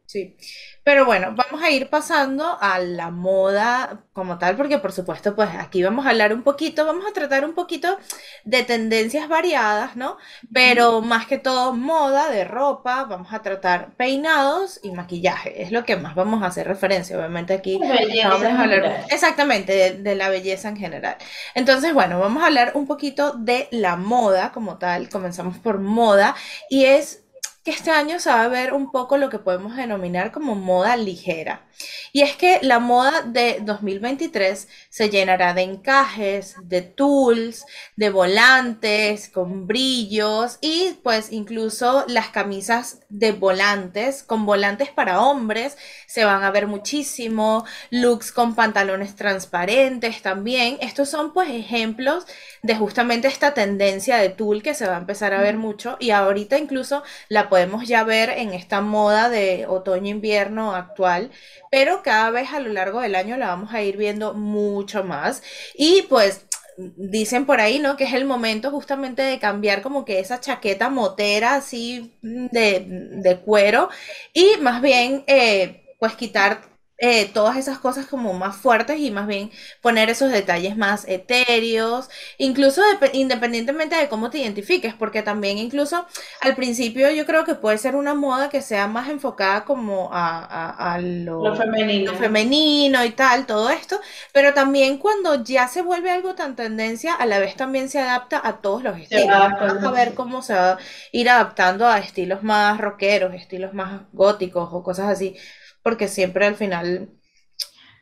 Sí. 0.06 0.36
Pero 0.84 1.06
bueno, 1.06 1.36
vamos 1.36 1.62
a 1.62 1.70
ir 1.70 1.90
pasando 1.90 2.58
a 2.60 2.80
la 2.80 3.12
moda 3.12 4.04
como 4.14 4.40
tal, 4.40 4.58
porque 4.58 4.80
por 4.80 4.92
supuesto, 4.92 5.36
pues 5.36 5.50
aquí 5.58 5.84
vamos 5.84 6.06
a 6.06 6.10
hablar 6.10 6.34
un 6.34 6.42
poquito, 6.42 6.86
vamos 6.86 7.06
a 7.08 7.14
tratar 7.14 7.46
un 7.46 7.54
poquito 7.54 7.98
de 8.46 8.64
tendencias 8.64 9.30
variadas, 9.30 9.96
¿no? 9.96 10.18
Pero 10.52 11.02
más 11.02 11.28
que 11.28 11.38
todo 11.38 11.74
moda 11.74 12.30
de 12.32 12.46
ropa, 12.46 13.04
vamos 13.04 13.32
a 13.32 13.44
tratar 13.44 13.92
peinados 13.96 14.80
y 14.82 14.92
maquillaje, 14.92 15.62
es 15.62 15.72
lo 15.72 15.86
que 15.86 15.98
más 15.98 16.16
vamos 16.16 16.42
a 16.42 16.48
hacer 16.48 16.68
referencia, 16.68 17.16
obviamente 17.16 17.54
aquí 17.54 17.80
vamos 18.24 18.44
a 18.44 18.62
hablar 18.62 19.06
exactamente 19.12 19.74
de, 19.74 19.98
de 20.02 20.16
la 20.16 20.30
belleza 20.30 20.70
en 20.70 20.78
general. 20.78 21.18
Entonces, 21.54 21.94
bueno, 21.94 22.20
vamos 22.20 22.42
a 22.42 22.48
hablar 22.48 22.72
un 22.74 22.88
poquito 22.88 23.34
de 23.34 23.68
la 23.72 23.98
moda 23.98 24.52
como 24.52 24.78
tal, 24.80 25.10
comenzamos 25.10 25.60
por 25.60 25.80
moda 25.80 26.36
y 26.70 26.86
es 26.86 27.24
que 27.64 27.72
este 27.72 27.92
año 27.92 28.20
se 28.20 28.30
va 28.30 28.44
a 28.44 28.48
ver 28.48 28.74
un 28.74 28.92
poco 28.92 29.18
lo 29.18 29.30
que 29.30 29.38
podemos 29.38 29.76
denominar 29.76 30.32
como 30.32 30.56
moda 30.56 30.96
ligera. 30.98 31.68
Y 32.12 32.22
es 32.22 32.36
que 32.36 32.60
la 32.62 32.80
moda 32.80 33.22
de 33.22 33.60
2023 33.62 34.68
se 34.90 35.10
llenará 35.10 35.54
de 35.54 35.62
encajes, 35.62 36.56
de 36.64 36.82
tools, 36.82 37.66
de 37.96 38.10
volantes 38.10 39.30
con 39.30 39.68
brillos 39.68 40.58
y 40.62 40.98
pues 41.04 41.32
incluso 41.32 42.06
las 42.08 42.30
camisas 42.30 43.00
de 43.10 43.32
volantes, 43.32 44.24
con 44.24 44.46
volantes 44.46 44.90
para 44.90 45.22
hombres, 45.22 45.78
se 46.08 46.26
van 46.26 46.44
a 46.44 46.52
ver 46.52 46.68
muchísimo, 46.68 47.66
looks 47.90 48.32
con 48.32 48.56
pantalones 48.56 49.16
transparentes 49.16 50.22
también. 50.22 50.78
Estos 50.82 51.10
son 51.10 51.34
pues 51.34 51.50
ejemplos 51.50 52.26
de 52.64 52.76
justamente 52.76 53.28
esta 53.28 53.54
tendencia 53.54 54.18
de 54.18 54.30
tool 54.30 54.64
que 54.64 54.74
se 54.74 54.88
va 54.88 54.96
a 54.96 55.00
empezar 55.00 55.34
a 55.34 55.42
ver 55.42 55.58
mucho 55.58 55.98
y 56.00 56.12
ahorita 56.12 56.58
incluso 56.58 57.04
la 57.30 57.50
podemos 57.50 57.61
ya 57.88 58.04
ver 58.04 58.30
en 58.30 58.54
esta 58.54 58.82
moda 58.82 59.30
de 59.30 59.66
otoño-invierno 59.68 60.76
actual 60.76 61.32
pero 61.72 62.04
cada 62.04 62.30
vez 62.32 62.52
a 62.52 62.60
lo 62.60 62.72
largo 62.72 63.00
del 63.02 63.16
año 63.16 63.38
la 63.38 63.48
vamos 63.48 63.74
a 63.74 63.82
ir 63.82 63.98
viendo 63.98 64.34
mucho 64.34 65.04
más. 65.06 65.42
Y 65.74 66.04
pues 66.04 66.46
dicen 66.78 67.46
por 67.46 67.62
ahí, 67.62 67.80
¿no? 67.80 67.96
Que 67.96 68.04
es 68.04 68.14
el 68.14 68.26
momento 68.26 68.72
justamente 68.72 69.22
de 69.22 69.40
cambiar 69.40 69.82
como 69.82 70.06
que 70.06 70.20
esa 70.20 70.40
chaqueta 70.40 70.90
motera 70.90 71.56
así 71.56 72.14
de, 72.22 73.42
cuero 73.46 73.90
y 74.34 74.58
más 74.62 74.82
bien, 74.82 75.24
eh, 75.28 75.96
pues 76.00 76.16
quitar 76.16 76.71
eh, 77.04 77.32
todas 77.34 77.58
esas 77.58 77.80
cosas 77.80 78.06
como 78.06 78.32
más 78.34 78.56
fuertes 78.56 79.00
y 79.00 79.10
más 79.10 79.26
bien 79.26 79.50
poner 79.82 80.12
esos 80.12 80.32
detalles 80.32 80.78
más 80.78 81.04
etéreos, 81.08 82.12
incluso 82.38 82.84
independientemente 83.14 83.96
de 83.96 84.08
cómo 84.08 84.30
te 84.30 84.38
identifiques, 84.38 84.94
porque 84.94 85.24
también 85.24 85.58
incluso 85.58 86.06
al 86.42 86.56
principio 86.56 87.10
yo 87.10 87.26
creo 87.26 87.44
que 87.44 87.56
puede 87.56 87.80
ser 87.80 87.96
una 87.96 88.14
moda 88.14 88.50
que 88.50 88.62
sea 88.62 88.86
más 88.86 89.10
enfocada 89.10 89.66
como 89.66 90.12
a, 90.14 91.00
lo, 91.02 91.56
femenino. 91.56 93.04
y 93.04 93.10
tal, 93.10 93.48
todo 93.48 93.72
esto, 93.72 94.00
pero 94.32 94.54
también 94.54 95.00
cuando 95.00 95.44
ya 95.44 95.68
se 95.68 95.82
vuelve 95.82 96.12
algo 96.12 96.36
tan 96.36 96.56
tendencia, 96.56 97.16
a 97.16 97.26
la 97.26 97.40
vez 97.40 97.56
también 97.56 97.90
se 97.90 98.00
adapta 98.00 98.40
a 98.44 98.62
todos 98.62 98.84
los 98.84 99.00
estilos. 99.00 99.26
Vamos 99.28 99.84
a 99.84 99.90
ver 99.90 100.14
cómo 100.14 100.44
se 100.44 100.54
va 100.54 100.74
a 100.74 100.78
ir 101.12 101.32
adaptando 101.32 101.88
a 101.88 101.98
estilos 101.98 102.44
más 102.44 102.80
rockeros, 102.80 103.34
estilos 103.34 103.74
más 103.74 104.02
góticos 104.14 104.70
o 104.72 104.84
cosas 104.84 105.10
así 105.10 105.36
porque 105.84 106.08
siempre 106.08 106.46
al 106.46 106.56
final... 106.56 107.10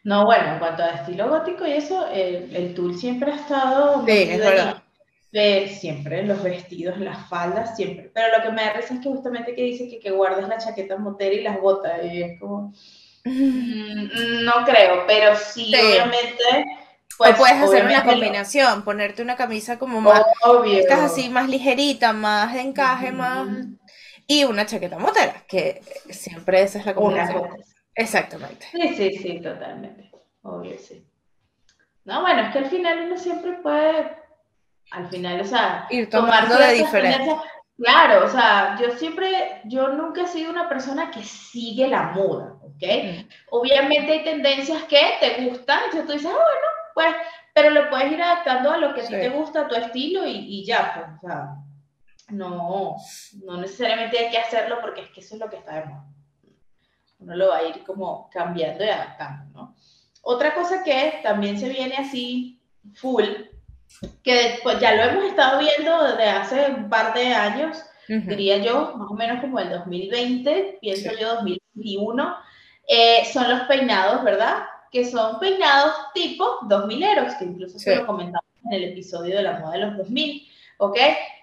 No, 0.03 0.25
bueno, 0.25 0.53
en 0.53 0.59
cuanto 0.59 0.83
a 0.83 0.91
estilo 0.91 1.29
gótico 1.29 1.67
y 1.67 1.74
eso, 1.74 2.07
el, 2.09 2.55
el 2.55 2.74
tool 2.74 2.98
siempre 2.98 3.31
ha 3.31 3.36
estado... 3.36 4.05
Sí, 4.05 4.27
es 4.29 4.39
verdad. 4.39 4.83
De, 5.31 5.67
siempre, 5.67 6.25
los 6.25 6.41
vestidos, 6.41 6.98
las 7.00 7.29
faldas, 7.29 7.75
siempre. 7.75 8.09
Pero 8.13 8.38
lo 8.38 8.43
que 8.43 8.51
me 8.51 8.63
da 8.63 8.74
risa 8.74 8.95
es 8.95 9.01
que 9.01 9.09
justamente 9.09 9.53
que 9.53 9.62
dice 9.62 9.88
que, 9.88 10.00
que 10.00 10.12
guardes 10.12 10.48
la 10.48 10.57
chaqueta 10.57 10.98
motera 10.98 11.36
y 11.36 11.43
las 11.43 11.59
botas, 11.59 12.00
y 12.03 12.24
es 12.24 12.39
como... 12.39 12.74
Mm, 13.25 14.45
no 14.45 14.65
creo, 14.65 15.03
pero 15.05 15.36
sí, 15.36 15.75
obviamente... 15.75 16.65
Pues, 17.17 17.31
o 17.33 17.38
puedes 17.38 17.57
hacer 17.57 17.86
una 17.86 18.05
combinación, 18.05 18.83
ponerte 18.83 19.21
una 19.21 19.36
camisa 19.36 19.77
como 19.77 20.00
más, 20.00 20.24
Obvio. 20.41 20.79
estás 20.79 21.01
así 21.01 21.27
más 21.27 21.50
ligerita, 21.50 22.13
más 22.13 22.53
de 22.53 22.62
encaje, 22.62 23.12
más 23.12 23.45
y 24.25 24.43
una 24.43 24.65
chaqueta 24.65 25.00
motera, 25.00 25.43
que 25.48 25.81
siempre 26.12 26.62
esa 26.62 26.79
es 26.79 26.86
la 26.86 26.93
combinación. 26.93 27.50
Exactamente. 28.00 28.65
Sí, 28.72 28.96
sí, 28.96 29.18
sí, 29.18 29.41
totalmente. 29.41 30.10
Obvio, 30.44 30.77
sí. 30.79 31.06
No, 32.06 32.22
bueno, 32.22 32.44
es 32.44 32.53
que 32.53 32.60
al 32.60 32.70
final 32.70 33.01
uno 33.06 33.18
siempre 33.18 33.53
puede, 33.62 34.15
al 34.91 35.10
final, 35.10 35.41
o 35.41 35.44
sea, 35.44 35.86
ir 35.89 36.10
tomando 36.10 36.58
de 36.58 36.74
diferente. 36.75 37.36
Claro, 37.77 38.25
o 38.25 38.29
sea, 38.29 38.77
yo 38.79 38.91
siempre, 38.98 39.62
yo 39.65 39.89
nunca 39.89 40.24
he 40.24 40.27
sido 40.27 40.50
una 40.50 40.70
persona 40.70 41.12
que 41.12 41.24
sigue 41.24 41.88
la 41.89 42.03
moda, 42.03 42.56
¿ok? 42.62 42.84
Mm. 43.03 43.29
Obviamente 43.51 44.13
hay 44.13 44.24
tendencias 44.24 44.84
que 44.84 45.01
te 45.20 45.46
gustan, 45.46 45.82
y 45.89 45.98
tú 45.98 46.12
dices, 46.13 46.25
ah, 46.25 46.32
bueno, 46.32 46.68
pues, 46.94 47.15
pero 47.53 47.70
lo 47.70 47.89
puedes 47.89 48.12
ir 48.13 48.22
adaptando 48.22 48.72
a 48.72 48.77
lo 48.77 48.94
que 48.94 49.01
a 49.01 49.08
ti 49.08 49.12
te 49.12 49.29
gusta, 49.29 49.62
a 49.62 49.68
tu 49.68 49.75
estilo 49.75 50.25
y, 50.25 50.38
y 50.38 50.65
ya, 50.65 50.94
pues, 50.96 51.08
o 51.18 51.27
sea, 51.27 51.56
no, 52.29 52.96
no 53.44 53.58
necesariamente 53.58 54.20
hay 54.20 54.32
que 54.32 54.38
hacerlo 54.38 54.79
porque 54.82 55.01
es 55.01 55.10
que 55.10 55.20
eso 55.20 55.36
es 55.36 55.41
lo 55.41 55.50
que 55.50 55.58
está 55.58 55.75
de 55.75 55.86
moda. 55.86 56.06
Uno 57.20 57.36
lo 57.36 57.50
va 57.50 57.58
a 57.58 57.64
ir 57.64 57.84
como 57.84 58.30
cambiando 58.32 58.84
y 58.84 58.90
adaptando, 58.90 59.52
¿no? 59.54 59.76
Otra 60.22 60.54
cosa 60.54 60.84
que 60.84 61.20
también 61.24 61.60
se 61.60 61.70
viene 61.70 61.96
así 61.96 62.60
full, 62.94 63.26
que 64.24 64.60
pues 64.64 64.80
ya 64.80 64.94
lo 64.96 65.04
hemos 65.04 65.26
estado 65.26 65.60
viendo 65.60 66.04
desde 66.04 66.30
hace 66.30 66.72
un 66.72 66.90
par 66.90 67.14
de 67.14 67.28
años, 67.28 67.78
diría 68.08 68.58
yo, 68.58 68.96
más 68.96 69.10
o 69.10 69.14
menos 69.14 69.40
como 69.40 69.60
el 69.60 69.70
2020, 69.70 70.80
pienso 70.82 71.12
yo 71.20 71.36
2021, 71.36 72.36
eh, 72.88 73.26
son 73.32 73.50
los 73.50 73.62
peinados, 73.62 74.24
¿verdad? 74.24 74.64
Que 74.92 75.06
son 75.06 75.40
peinados 75.40 75.94
tipo 76.14 76.60
2000eros, 76.62 77.38
que 77.38 77.46
incluso 77.46 77.78
se 77.78 77.96
lo 77.96 78.08
comentamos 78.08 78.50
en 78.66 78.74
el 78.74 78.84
episodio 78.92 79.38
de 79.38 79.44
la 79.44 79.60
moda 79.60 79.74
de 79.74 79.80
los 79.80 79.98
2000, 79.98 80.48
¿ok? 80.80 80.98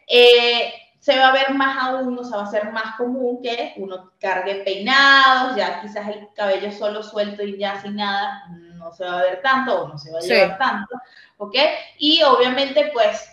Eh, 0.08 0.72
se 1.06 1.16
va 1.16 1.28
a 1.28 1.32
ver 1.32 1.54
más 1.54 1.76
aún, 1.80 2.18
o 2.18 2.24
sea, 2.24 2.38
va 2.38 2.42
a 2.42 2.50
ser 2.50 2.72
más 2.72 2.96
común 2.96 3.40
que 3.40 3.74
uno 3.76 4.10
cargue 4.18 4.64
peinados, 4.64 5.54
ya 5.54 5.80
quizás 5.80 6.08
el 6.08 6.26
cabello 6.34 6.72
solo 6.72 7.00
suelto 7.00 7.44
y 7.44 7.56
ya 7.56 7.80
sin 7.80 7.94
nada 7.94 8.44
no 8.48 8.92
se 8.92 9.04
va 9.04 9.20
a 9.20 9.22
ver 9.22 9.40
tanto 9.40 9.82
o 9.82 9.86
no 9.86 9.96
se 9.96 10.10
va 10.10 10.18
a 10.18 10.22
llevar 10.22 10.58
tanto, 10.58 10.96
¿ok? 11.36 11.54
Y 11.98 12.24
obviamente 12.24 12.90
pues 12.92 13.24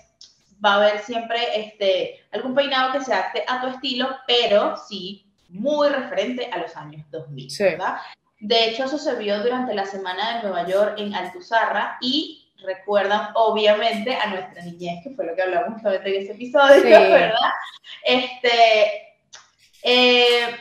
va 0.64 0.74
a 0.74 0.76
haber 0.76 1.00
siempre 1.00 1.40
este, 1.56 2.24
algún 2.32 2.54
peinado 2.54 2.94
que 2.94 3.04
se 3.04 3.12
adapte 3.12 3.44
a 3.48 3.62
tu 3.62 3.68
estilo, 3.70 4.18
pero 4.28 4.78
sí 4.78 5.26
muy 5.50 5.90
referente 5.90 6.52
a 6.54 6.60
los 6.60 6.78
años 6.78 7.04
2000, 7.10 7.50
¿verdad? 7.58 7.98
De 8.40 8.70
hecho, 8.70 8.84
eso 8.84 9.00
se 9.00 9.16
vio 9.16 9.42
durante 9.42 9.74
la 9.74 9.88
semana 9.88 10.36
de 10.36 10.44
Nueva 10.44 10.68
York 10.68 10.94
en 11.00 11.16
Altuzarra 11.16 11.98
y 12.02 12.43
recuerdan 12.66 13.30
obviamente 13.36 14.16
a 14.16 14.28
nuestra 14.28 14.64
niñez, 14.64 15.04
que 15.04 15.12
fue 15.12 15.26
lo 15.26 15.36
que 15.36 15.42
hablamos 15.42 15.74
justamente 15.74 16.16
en 16.16 16.24
ese 16.24 16.32
episodio, 16.34 16.84
¿verdad? 16.84 17.52
Este, 18.04 19.18
eh, 19.84 20.56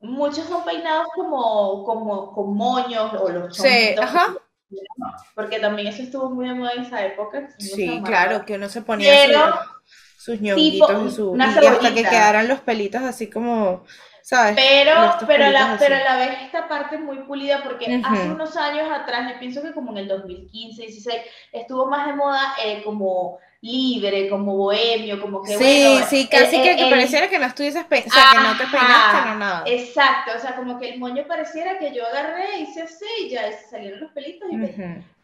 muchos 0.00 0.46
son 0.46 0.64
peinados 0.64 1.06
como, 1.14 1.84
como 1.84 2.32
con 2.32 2.54
moños 2.54 3.12
o 3.14 3.28
los 3.28 3.56
chonquitos. 3.56 3.62
Sí, 3.62 3.94
ajá. 3.98 4.34
Porque 5.34 5.58
también 5.58 5.88
eso 5.88 6.02
estuvo 6.02 6.30
muy 6.30 6.48
de 6.48 6.54
moda 6.54 6.72
en 6.72 6.82
esa 6.82 7.04
época. 7.04 7.48
Sí, 7.58 8.00
claro, 8.04 8.44
que 8.44 8.54
uno 8.54 8.68
se 8.68 8.82
ponía 8.82 9.12
sus 10.16 10.40
ñonguitos 10.40 11.12
y, 11.12 11.16
su, 11.16 11.36
y 11.36 11.66
hasta 11.66 11.94
que 11.94 12.02
quedaran 12.02 12.46
los 12.46 12.60
pelitos 12.60 13.02
así 13.02 13.30
como 13.30 13.84
pero, 14.28 14.92
pero, 15.26 15.50
la, 15.50 15.76
pero 15.78 15.96
a 15.96 15.98
la 15.98 16.16
vez 16.16 16.30
esta 16.42 16.68
parte 16.68 16.98
muy 16.98 17.18
pulida 17.18 17.62
porque 17.62 18.00
hace 18.04 18.30
unos 18.30 18.56
años 18.56 18.88
atrás, 18.90 19.32
yo 19.32 19.38
pienso 19.38 19.62
que 19.62 19.72
como 19.72 19.92
en 19.92 19.98
el 19.98 20.08
2015, 20.08 20.82
16, 20.82 21.22
estuvo 21.52 21.86
más 21.86 22.06
de 22.06 22.14
moda 22.14 22.54
eh, 22.64 22.82
como 22.84 23.38
libre, 23.62 24.28
como 24.30 24.56
bohemio, 24.56 25.20
como 25.20 25.42
que 25.42 25.58
sí, 25.58 26.00
sí, 26.08 26.28
casi 26.28 26.62
que, 26.62 26.76
que 26.76 26.86
pareciera 26.88 27.28
que 27.28 27.38
no 27.38 27.44
estuvieses, 27.44 27.84
o 27.84 27.88
sea, 27.88 28.30
que 28.32 28.38
no 28.38 28.56
te 28.56 28.64
peinaste, 28.66 29.28
no 29.28 29.34
nada. 29.34 29.64
Exacto, 29.66 30.32
o 30.36 30.40
sea, 30.40 30.56
como 30.56 30.78
que 30.78 30.90
el 30.90 30.98
moño 30.98 31.26
pareciera 31.26 31.78
que 31.78 31.94
yo 31.94 32.06
agarré, 32.06 32.60
hice 32.60 32.82
así 32.82 33.04
y 33.22 33.28
ya 33.28 33.42
salieron 33.70 34.00
los 34.00 34.12
pelitos 34.12 34.48
y 34.50 34.56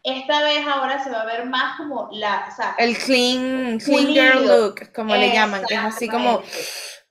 esta 0.03 0.43
vez 0.43 0.65
ahora 0.65 1.03
se 1.03 1.09
va 1.09 1.21
a 1.21 1.25
ver 1.25 1.45
más 1.45 1.77
como 1.77 2.09
la, 2.11 2.47
o 2.49 2.55
sea, 2.55 2.75
el 2.77 2.97
clean, 2.97 3.79
clean 3.79 4.07
girl 4.07 4.47
look, 4.47 4.93
como 4.93 5.15
le 5.15 5.33
llaman, 5.33 5.63
que 5.67 5.73
es 5.73 5.81
así 5.81 6.07
como 6.07 6.43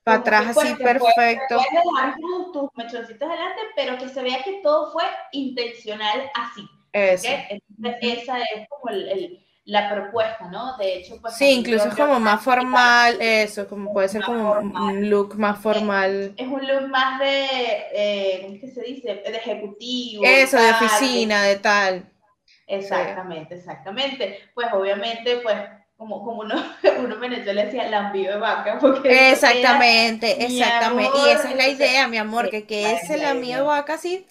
para 0.07 0.19
atrás 0.19 0.57
así 0.57 0.75
perfecto. 0.75 1.57
Tus, 2.53 2.69
mechoncitos 2.75 3.29
adelante, 3.29 3.61
pero 3.75 3.97
que 3.97 4.07
se 4.07 4.21
vea 4.21 4.41
que 4.41 4.61
todo 4.63 4.91
fue 4.93 5.03
intencional 5.33 6.31
así. 6.33 6.67
Eso. 6.93 7.27
esa 8.01 8.39
es 8.39 8.67
como 8.69 8.89
el, 8.89 9.45
la 9.65 9.89
propuesta, 9.89 10.47
¿no? 10.49 10.77
De 10.77 10.95
hecho, 10.95 11.19
pues. 11.21 11.35
Sí, 11.35 11.51
incluso 11.51 11.89
es 11.89 11.95
como 11.95 12.21
más 12.21 12.41
formal, 12.41 13.17
eso, 13.19 13.67
como 13.67 13.91
puede 13.91 14.07
ser 14.07 14.23
como 14.23 14.53
un 14.53 15.09
look 15.09 15.35
más 15.35 15.59
formal. 15.59 16.33
Es, 16.37 16.47
un 16.47 16.65
look 16.65 16.87
más 16.87 17.19
de, 17.19 17.45
eh, 17.91 18.39
¿cómo 18.43 18.55
es 18.55 18.61
que 18.61 18.71
se 18.71 18.81
dice? 18.83 19.07
De 19.13 19.37
ejecutivo. 19.37 20.23
Eso, 20.25 20.57
de, 20.57 20.71
oficina, 20.71 21.43
de 21.43 21.57
tal. 21.57 22.09
Exactamente, 22.65 23.55
exactamente. 23.55 24.39
Pues 24.53 24.67
obviamente, 24.71 25.37
pues 25.43 25.57
como, 25.97 26.23
como 26.23 26.41
uno, 26.41 26.55
uno 26.99 27.15
en 27.15 27.19
Venezuela 27.19 27.65
decía, 27.65 27.89
lambío 27.89 28.31
de 28.31 28.37
vaca. 28.37 28.77
Porque 28.79 29.31
exactamente, 29.31 30.45
exactamente. 30.45 31.17
y 31.25 31.29
esa 31.29 31.49
es 31.49 31.55
la 31.55 31.67
idea, 31.67 32.07
mi 32.07 32.17
amor, 32.17 32.49
que, 32.49 32.65
que 32.65 32.93
ese 32.93 33.17
lambío 33.17 33.57
de 33.57 33.63
vaca 33.63 33.95
así, 33.95 34.25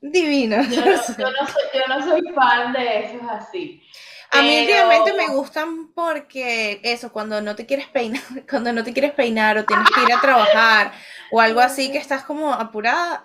divino. 0.00 0.62
Yo 0.62 0.84
no, 0.84 0.96
soy, 1.02 1.14
yo 1.18 1.86
no 1.88 2.04
soy 2.04 2.22
fan 2.32 2.72
de 2.72 3.04
esos 3.04 3.22
así. 3.28 3.82
A 4.30 4.42
mí 4.42 4.66
realmente 4.66 5.14
me 5.14 5.28
gustan 5.28 5.88
porque 5.94 6.80
eso, 6.82 7.10
cuando 7.10 7.40
no 7.40 7.56
te 7.56 7.66
quieres 7.66 7.88
peinar, 7.88 8.22
cuando 8.48 8.72
no 8.72 8.84
te 8.84 8.92
quieres 8.92 9.12
peinar 9.12 9.58
o 9.58 9.64
tienes 9.64 9.88
que 9.90 10.02
ir 10.02 10.12
a 10.12 10.20
trabajar 10.20 10.92
o 11.30 11.40
algo 11.40 11.60
así 11.60 11.90
que 11.90 11.98
estás 11.98 12.24
como 12.24 12.52
apurada 12.52 13.24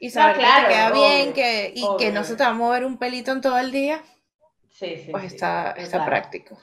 y 0.00 0.10
saber 0.10 0.36
que 0.36 0.42
te 0.42 0.68
queda 0.68 0.90
bien 0.90 1.32
que, 1.32 1.72
y 1.74 1.84
que 1.98 2.12
no 2.12 2.24
se 2.24 2.36
te 2.36 2.44
va 2.44 2.50
a 2.50 2.54
mover 2.54 2.84
un 2.84 2.98
pelito 2.98 3.32
en 3.32 3.40
todo 3.40 3.58
el 3.58 3.70
día. 3.70 4.02
Sí, 4.78 4.96
sí. 5.04 5.10
Pues 5.10 5.24
está, 5.24 5.72
está 5.72 6.04
práctico. 6.04 6.56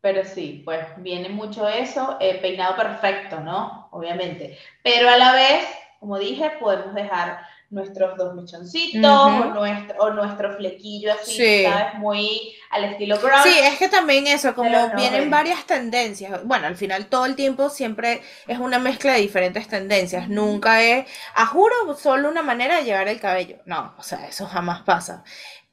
Pero 0.00 0.24
sí, 0.24 0.62
pues 0.64 0.86
viene 0.98 1.28
mucho 1.28 1.68
eso, 1.68 2.16
eh, 2.20 2.38
peinado 2.40 2.76
perfecto, 2.76 3.40
¿no? 3.40 3.88
Obviamente. 3.90 4.56
Pero 4.82 5.10
a 5.10 5.18
la 5.18 5.32
vez, 5.32 5.64
como 6.00 6.18
dije, 6.18 6.52
podemos 6.60 6.94
dejar 6.94 7.40
nuestros 7.70 8.16
dos 8.16 8.34
mechoncitos 8.34 9.04
o, 9.04 9.44
nuestro, 9.52 9.98
o 9.98 10.10
nuestro 10.10 10.56
flequillo 10.56 11.12
así, 11.12 11.64
¿sabes? 11.64 11.94
Muy 11.94 12.54
al 12.70 12.84
estilo 12.84 13.18
grunge. 13.18 13.42
Sí, 13.42 13.58
es 13.58 13.78
que 13.78 13.88
también 13.88 14.26
eso, 14.26 14.54
como 14.54 14.90
vienen 14.96 15.30
varias 15.30 15.66
tendencias, 15.66 16.42
bueno, 16.44 16.66
al 16.66 16.76
final 16.76 17.06
todo 17.06 17.26
el 17.26 17.36
tiempo 17.36 17.68
siempre 17.68 18.22
es 18.46 18.58
una 18.58 18.78
mezcla 18.78 19.12
de 19.12 19.20
diferentes 19.20 19.68
tendencias, 19.68 20.30
nunca 20.30 20.82
es, 20.82 21.06
a 21.34 21.44
juro, 21.44 21.94
solo 21.94 22.30
una 22.30 22.42
manera 22.42 22.76
de 22.76 22.84
llevar 22.84 23.08
el 23.08 23.20
cabello, 23.20 23.58
no, 23.66 23.94
o 23.98 24.02
sea, 24.02 24.26
eso 24.26 24.46
jamás 24.46 24.80
pasa. 24.82 25.22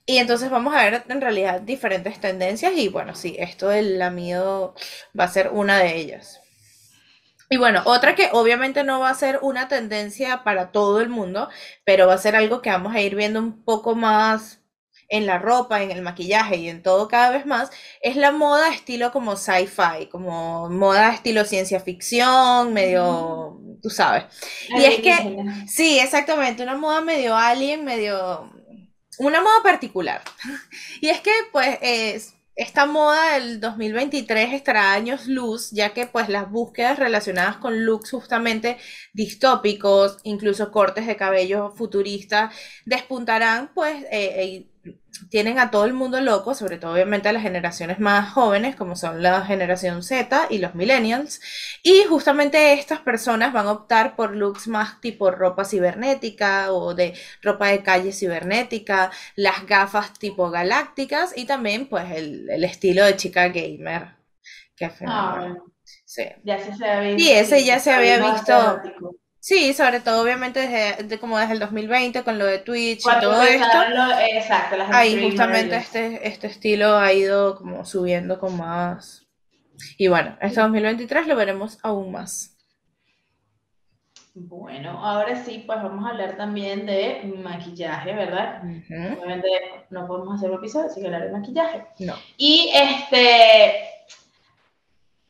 Y 0.06 0.18
entonces 0.18 0.50
vamos 0.50 0.76
a 0.76 0.84
ver 0.84 1.04
en 1.08 1.22
realidad 1.22 1.62
diferentes 1.62 2.20
tendencias 2.20 2.74
y 2.76 2.90
bueno, 2.90 3.16
sí, 3.16 3.36
esto 3.40 3.70
del 3.70 3.98
lamido 3.98 4.76
va 5.18 5.24
a 5.24 5.30
ser 5.30 5.50
una 5.52 5.80
de 5.80 5.96
ellas. 5.96 6.42
Y 7.50 7.58
bueno, 7.58 7.82
otra 7.86 8.16
que 8.16 8.30
obviamente 8.32 8.84
no 8.84 9.00
va 9.00 9.10
a 9.10 9.16
ser 9.16 9.40
una 9.42 9.68
tendencia 9.68 10.44
para 10.44 10.72
todo 10.72 11.02
el 11.02 11.10
mundo, 11.10 11.50
pero 11.84 12.08
va 12.08 12.14
a 12.16 12.20
ser 12.20 12.36
algo 12.36 12.62
que 12.62 12.72
vamos 12.72 12.96
a 12.96 13.02
ir 13.02 13.16
viendo 13.16 13.40
un 13.40 13.64
poco 13.64 13.96
más 13.96 14.62
en 15.10 15.26
la 15.28 15.38
ropa, 15.38 15.84
en 15.84 15.92
el 15.92 16.02
maquillaje 16.02 16.58
y 16.58 16.70
en 16.70 16.82
todo 16.82 17.08
cada 17.08 17.30
vez 17.30 17.46
más, 17.46 17.70
es 18.02 18.16
la 18.16 18.32
moda 18.32 18.70
estilo 18.74 19.12
como 19.12 19.36
sci-fi, 19.36 20.08
como 20.12 20.70
moda 20.70 21.14
estilo 21.14 21.46
ciencia 21.46 21.80
ficción, 21.80 22.74
medio, 22.74 23.60
tú 23.82 23.90
sabes. 23.90 24.26
Y 24.70 24.84
es 24.84 25.00
que, 25.02 25.46
sí, 25.68 26.00
exactamente, 26.00 26.64
una 26.64 26.76
moda 26.76 27.02
medio 27.02 27.36
alien, 27.36 27.86
medio, 27.86 28.52
una 29.20 29.42
moda 29.42 29.64
particular. 29.64 30.22
Y 31.02 31.10
es 31.10 31.22
que, 31.22 31.32
pues, 31.52 31.78
es 31.82 32.36
esta 32.56 32.86
moda 32.86 33.34
del 33.34 33.60
2023 33.60 34.54
estará 34.54 34.94
años 34.94 35.28
luz, 35.28 35.72
ya 35.72 35.94
que 35.94 36.08
pues 36.08 36.30
las 36.30 36.50
búsquedas 36.50 36.98
relacionadas 36.98 37.58
con 37.58 37.86
looks 37.86 38.12
justamente 38.12 38.78
distópicos, 39.14 40.20
incluso 40.24 40.72
cortes 40.72 41.06
de 41.06 41.18
cabello 41.18 41.72
futuristas, 41.72 42.56
despuntarán 42.86 43.72
pues 43.74 44.04
eh, 44.04 44.08
eh, 44.12 44.68
tienen 45.30 45.60
a 45.60 45.72
todo 45.72 45.86
el 45.86 45.94
mundo 45.94 46.20
loco, 46.22 46.54
sobre 46.54 46.78
todo 46.78 46.94
obviamente 46.94 47.30
a 47.30 47.34
las 47.34 47.44
generaciones 47.44 48.00
más 48.00 48.32
jóvenes, 48.32 48.76
como 48.76 48.96
son 48.96 49.22
la 49.22 49.46
generación 49.46 50.04
Z 50.04 50.48
y 50.50 50.58
los 50.60 50.76
millennials. 50.76 51.42
Y 51.84 52.04
justamente 52.04 52.74
estas 52.74 53.00
personas 53.00 53.54
van 53.54 53.68
a 53.68 53.72
optar 53.72 54.16
por 54.16 54.36
looks 54.36 54.68
más 54.68 55.02
tipo 55.02 55.32
ropa 55.32 55.66
cibernética 55.66 56.72
o 56.72 56.94
de 56.94 57.14
ropa 57.42 57.68
de 57.70 57.84
calle 57.84 58.12
cibernética, 58.12 59.12
las 59.36 59.66
gafas 59.66 60.14
tipo 60.14 60.50
galácticas 60.50 61.34
y 61.36 61.46
también 61.46 61.88
pues 61.88 62.12
el, 62.12 62.64
estilo 62.64 63.06
de 63.06 63.16
chica 63.16 63.50
gamer. 63.50 64.16
Que 64.76 64.92
ah, 65.08 65.56
sí. 66.06 66.24
Ya 66.44 66.60
se 66.60 66.86
había 66.86 67.16
visto. 67.16 67.24
Sí, 67.24 67.32
ese 67.32 67.64
ya 67.64 67.80
se 67.80 67.92
había 67.92 68.34
visto. 68.34 68.82
Sí, 69.46 69.76
sobre 69.76 70.00
todo 70.00 70.24
obviamente 70.24 70.68
desde 70.68 71.20
como 71.20 71.38
desde 71.38 71.54
el 71.54 71.60
2020 71.60 72.24
con 72.24 72.40
lo 72.40 72.48
de 72.48 72.58
Twitch 72.58 73.02
y 73.02 73.22
todo 73.22 73.44
esto. 73.44 73.78
exacto, 74.28 74.76
ahí 74.90 75.24
justamente 75.24 75.76
este, 75.76 76.28
este 76.28 76.48
estilo 76.48 76.98
ha 76.98 77.14
ido 77.14 77.56
como 77.56 77.86
subiendo 77.86 78.40
con 78.40 78.58
más. 78.58 79.28
Y 80.00 80.08
bueno, 80.08 80.36
este 80.42 80.62
2023 80.62 81.28
lo 81.28 81.36
veremos 81.36 81.78
aún 81.84 82.12
más. 82.12 82.58
Bueno, 84.34 85.06
ahora 85.06 85.36
sí, 85.36 85.64
pues 85.68 85.78
vamos 85.78 86.04
a 86.08 86.10
hablar 86.10 86.38
también 86.38 86.88
de 86.88 87.32
maquillaje, 87.44 88.14
¿verdad? 88.14 88.64
Obviamente 88.64 89.48
no 89.92 90.08
podemos 90.08 90.40
hacer 90.40 90.50
un 90.50 90.58
episodio 90.58 90.90
sin 90.90 91.06
hablar 91.06 91.26
de 91.26 91.32
maquillaje. 91.32 91.86
No. 92.00 92.16
Y 92.36 92.72
este, 92.74 93.76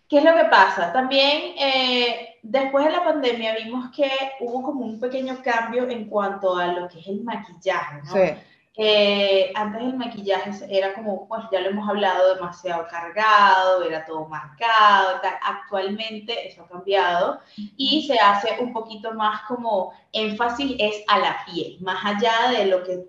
¿qué 0.07 0.19
es 0.19 0.23
lo 0.23 0.37
que 0.37 0.45
pasa? 0.45 0.93
También 0.93 1.53
eh, 1.59 2.34
Después 2.47 2.85
de 2.85 2.91
la 2.91 3.03
pandemia 3.03 3.55
vimos 3.55 3.89
que 3.89 4.07
hubo 4.39 4.61
como 4.61 4.85
un 4.85 4.99
pequeño 4.99 5.41
cambio 5.43 5.89
en 5.89 6.07
cuanto 6.07 6.55
a 6.55 6.67
lo 6.67 6.87
que 6.87 6.99
es 6.99 7.07
el 7.07 7.23
maquillaje, 7.23 8.01
¿no? 8.03 8.13
Sí. 8.13 8.35
Eh, 8.77 9.51
antes 9.55 9.81
el 9.81 9.95
maquillaje 9.95 10.51
era 10.69 10.93
como, 10.93 11.27
pues 11.27 11.43
ya 11.51 11.61
lo 11.61 11.69
hemos 11.69 11.89
hablado, 11.89 12.35
demasiado 12.35 12.85
cargado, 12.87 13.83
era 13.83 14.05
todo 14.05 14.27
marcado, 14.27 15.21
tal. 15.21 15.33
actualmente 15.41 16.47
eso 16.47 16.63
ha 16.63 16.67
cambiado 16.67 17.39
y 17.55 18.05
se 18.05 18.19
hace 18.19 18.61
un 18.61 18.73
poquito 18.73 19.13
más 19.13 19.41
como 19.47 19.93
énfasis 20.11 20.75
es 20.77 21.03
a 21.07 21.17
la 21.17 21.37
piel, 21.45 21.77
más 21.81 22.05
allá 22.05 22.51
de 22.51 22.65
lo 22.65 22.83
que 22.83 23.05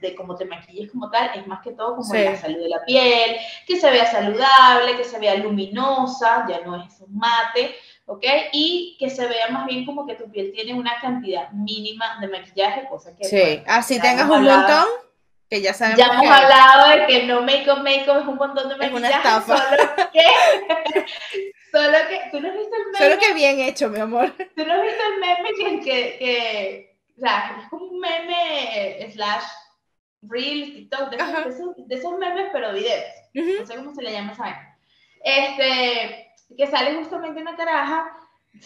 de 0.00 0.14
cómo 0.14 0.36
te 0.36 0.44
maquilles 0.44 0.90
como 0.90 1.10
tal, 1.10 1.30
es 1.34 1.46
más 1.46 1.60
que 1.62 1.72
todo 1.72 1.96
como 1.96 2.14
la 2.14 2.36
salud 2.36 2.58
de 2.58 2.68
la 2.68 2.84
piel, 2.84 3.36
que 3.66 3.76
se 3.76 3.90
vea 3.90 4.06
saludable, 4.06 4.96
que 4.96 5.04
se 5.04 5.18
vea 5.18 5.34
luminosa, 5.36 6.46
ya 6.48 6.60
no 6.64 6.76
es 6.76 7.00
un 7.00 7.16
mate, 7.16 7.74
¿ok? 8.08 8.24
Y 8.52 8.96
que 8.98 9.10
se 9.10 9.26
vea 9.26 9.48
más 9.50 9.66
bien 9.66 9.84
como 9.84 10.06
que 10.06 10.14
tu 10.14 10.30
piel 10.30 10.50
tiene 10.52 10.72
una 10.72 10.98
cantidad 11.00 11.50
mínima 11.52 12.18
de 12.20 12.28
maquillaje, 12.28 12.88
cosa 12.88 13.14
que... 13.14 13.24
Sí, 13.24 13.62
así 13.66 14.00
tengas 14.00 14.28
un 14.30 14.44
montón, 14.44 14.86
que 15.48 15.60
ya 15.60 15.74
sabemos 15.74 15.98
Ya 15.98 16.14
hemos 16.14 16.26
hablado 16.26 16.88
de 16.88 17.06
que 17.06 17.24
no 17.24 17.42
make-up, 17.42 17.82
make-up 17.82 18.22
es 18.22 18.26
un 18.26 18.36
montón 18.36 18.70
de 18.70 18.76
maquillaje, 18.76 18.86
es 18.86 18.92
una 18.92 19.08
estafa. 19.10 19.56
solo 19.58 20.10
que... 20.10 20.22
solo 21.72 21.98
que... 22.08 22.20
¿Tú 22.30 22.40
no 22.40 22.48
has 22.48 22.56
visto 22.56 22.76
el 22.76 22.86
meme? 22.86 22.98
Solo 22.98 23.18
que 23.20 23.34
bien 23.34 23.60
hecho, 23.60 23.88
mi 23.90 24.00
amor. 24.00 24.32
¿Tú 24.56 24.64
no 24.64 24.72
has 24.72 24.82
visto 24.82 25.02
el 25.12 25.20
meme 25.20 25.84
que... 25.84 26.18
que, 26.18 26.98
o 27.14 27.20
sea, 27.20 27.60
es 27.60 27.72
un 27.72 28.00
meme 28.00 29.10
slash 29.12 29.44
reel, 30.22 30.72
TikTok, 30.72 31.10
de 31.10 31.16
esos, 31.16 31.76
de 31.76 31.94
esos, 31.94 32.18
memes, 32.18 32.48
pero 32.52 32.72
videos. 32.72 33.04
No 33.34 33.66
sé 33.66 33.76
cómo 33.76 33.94
se 33.94 34.02
le 34.02 34.12
llama, 34.12 34.34
¿sabes? 34.34 34.54
Este 35.22 36.27
que 36.56 36.66
sale 36.66 36.94
justamente 36.94 37.40
una 37.40 37.56
caraja, 37.56 38.16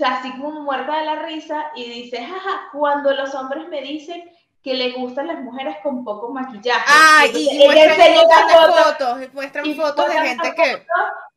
así 0.05 0.31
como 0.33 0.63
muerta 0.63 0.99
de 0.99 1.07
la 1.07 1.17
risa, 1.23 1.71
y 1.75 1.89
dice, 1.89 2.25
jaja, 2.25 2.69
cuando 2.73 3.13
los 3.13 3.35
hombres 3.35 3.69
me 3.69 3.83
dicen 3.83 4.31
que 4.63 4.75
le 4.75 4.93
gustan 4.93 5.27
las 5.27 5.41
mujeres 5.41 5.77
con 5.83 6.05
poco 6.05 6.33
maquillaje. 6.33 6.85
Ah, 6.87 7.25
y, 7.27 7.67
muestran 7.67 8.85
fotos, 8.85 9.33
muestran 9.33 9.75
fotos 9.75 10.09
de 10.09 10.21
gente 10.21 10.55
que... 10.55 10.87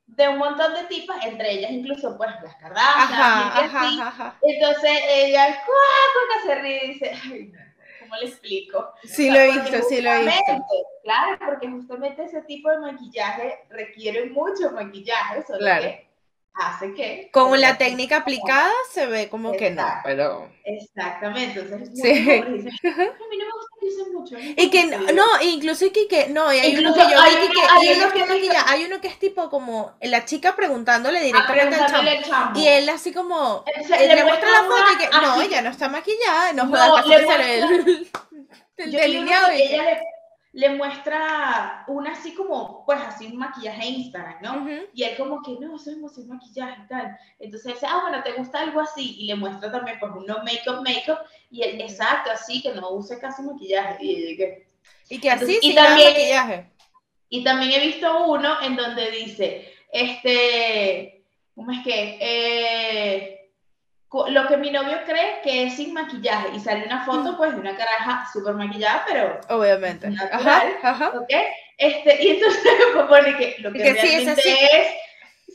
De 0.07 0.29
un 0.29 0.37
montón 0.37 0.73
de 0.75 0.83
tipas, 0.83 1.25
entre 1.25 1.51
ellas 1.51 1.71
incluso, 1.71 2.15
pues, 2.15 2.29
las 2.41 2.55
Kardashian, 2.55 4.33
Entonces 4.43 4.99
ella, 5.09 5.61
cuá, 5.65 6.41
se 6.45 6.55
ríe 6.55 6.85
y 6.85 6.87
dice, 6.93 7.11
ay, 7.25 7.51
¿cómo 7.99 8.15
le 8.15 8.27
explico? 8.27 8.93
Sí, 9.03 9.29
lo 9.29 9.39
he 9.39 9.51
visto, 9.51 9.77
sí 9.89 10.01
lo 10.01 10.11
he 10.11 10.23
visto. 10.23 10.65
Claro, 11.03 11.37
porque 11.45 11.67
justamente 11.67 12.23
ese 12.23 12.43
tipo 12.43 12.69
de 12.69 12.77
maquillaje 12.77 13.65
requiere 13.69 14.29
mucho 14.29 14.71
maquillaje, 14.71 15.43
solo 15.43 15.59
claro. 15.59 15.81
que 15.81 16.07
hace 16.55 16.93
que... 16.93 17.29
Con 17.31 17.59
la 17.59 17.77
técnica 17.77 18.17
aplicada 18.17 18.71
se 18.91 19.05
ve 19.05 19.29
como 19.29 19.51
que 19.53 19.71
no, 19.71 19.85
pero... 20.03 20.49
Exactamente, 20.63 21.59
entonces 21.59 21.89
sí. 21.93 22.09
a 22.09 22.45
mí 22.45 22.57
no 22.57 23.45
me 23.45 23.51
gusta 23.51 23.75
que 23.79 23.85
usen 23.85 24.13
mucho. 24.13 24.35
Y 24.39 24.69
que 24.69 24.85
no, 24.85 24.97
no, 25.13 25.41
incluso 25.43 25.85
que, 25.91 26.07
que 26.07 26.27
no, 26.29 26.51
y 26.51 26.57
hay 26.57 26.75
uno 26.77 26.93
que 26.93 27.01
yo 27.01 27.07
vi 27.07 27.13
que, 27.13 27.61
hay, 27.69 27.97
uno 27.97 28.11
que, 28.11 28.57
hay 28.57 28.85
uno 28.85 29.01
que 29.01 29.07
es 29.07 29.19
tipo 29.19 29.49
como 29.49 29.93
la 30.01 30.25
chica 30.25 30.55
preguntándole 30.55 31.21
directamente 31.21 31.75
al 31.75 32.23
chamo, 32.23 32.59
y 32.59 32.67
él 32.67 32.89
así 32.89 33.13
como 33.13 33.63
le, 33.65 34.23
muestra 34.23 34.49
la 34.49 34.63
foto 34.63 34.85
y 34.93 34.97
que 34.97 35.09
no, 35.09 35.41
ella 35.41 35.61
no 35.61 35.69
está 35.69 35.89
maquillada, 35.89 36.53
no, 36.53 36.65
no 36.65 36.95
casi 36.95 37.09
le 37.09 37.27
sale 37.27 37.59
el, 37.59 38.11
el 38.77 38.91
delineado 38.91 39.53
y 39.53 39.61
ella 39.61 39.83
le 39.83 40.14
le 40.55 40.69
muestra 40.69 41.83
una 41.89 42.13
así 42.13 42.33
como, 42.33 42.85
pues 42.85 42.97
así 43.01 43.25
un 43.27 43.35
maquillaje 43.35 43.87
Instagram, 43.87 44.37
¿no? 44.41 44.67
Y 44.93 45.03
él 45.03 45.17
como 45.17 45.43
que, 45.43 45.51
no, 45.59 45.75
es 45.75 45.85
un 45.87 46.29
maquillaje 46.29 46.81
y 46.81 46.87
tal. 46.87 47.17
Entonces 47.39 47.67
él 47.67 47.73
dice, 47.73 47.87
ah, 47.89 47.99
bueno, 48.03 48.23
¿te 48.23 48.31
gusta 48.31 48.61
algo 48.61 48.79
así? 48.79 49.17
Y 49.19 49.25
le 49.27 49.35
muestra 49.35 49.69
también, 49.69 49.97
pues, 49.99 50.13
uno 50.15 50.37
make-up, 50.45 50.81
make-up, 50.81 51.17
y 51.51 51.61
él, 51.61 51.81
exacto, 51.81 52.31
así, 52.31 52.61
que 52.61 52.73
no 52.73 52.91
use 52.91 53.19
casi 53.19 53.41
maquillaje. 53.41 53.97
Y, 53.99 54.37
que, 54.37 54.67
y 55.09 55.19
que 55.19 55.29
así 55.29 55.59
también, 55.75 56.13
maquillaje. 56.13 56.71
Y 57.27 57.43
también 57.43 57.71
he 57.73 57.85
visto 57.87 58.25
uno 58.27 58.61
en 58.61 58.77
donde 58.77 59.11
dice, 59.11 59.73
este, 59.91 61.25
¿cómo 61.53 61.71
es 61.73 61.83
que? 61.83 62.17
Eh, 62.21 63.34
lo 64.29 64.47
que 64.47 64.57
mi 64.57 64.71
novio 64.71 64.97
cree 65.05 65.41
que 65.43 65.63
es 65.63 65.75
sin 65.75 65.93
maquillaje 65.93 66.49
y 66.55 66.59
sale 66.59 66.85
una 66.85 67.05
foto 67.05 67.35
pues 67.37 67.51
de 67.53 67.59
una 67.59 67.75
caraja 67.75 68.25
súper 68.31 68.55
maquillada, 68.55 69.03
pero 69.05 69.39
obviamente 69.49 70.09
natural, 70.09 70.77
ajá, 70.81 71.09
¿ok? 71.09 71.33
Este, 71.77 72.23
y 72.23 72.29
entonces 72.29 72.63
me 72.95 73.03
pone 73.03 73.35
que 73.35 73.55
lo 73.59 73.73
que, 73.73 73.93
realmente 73.93 74.41
es, 74.41 74.87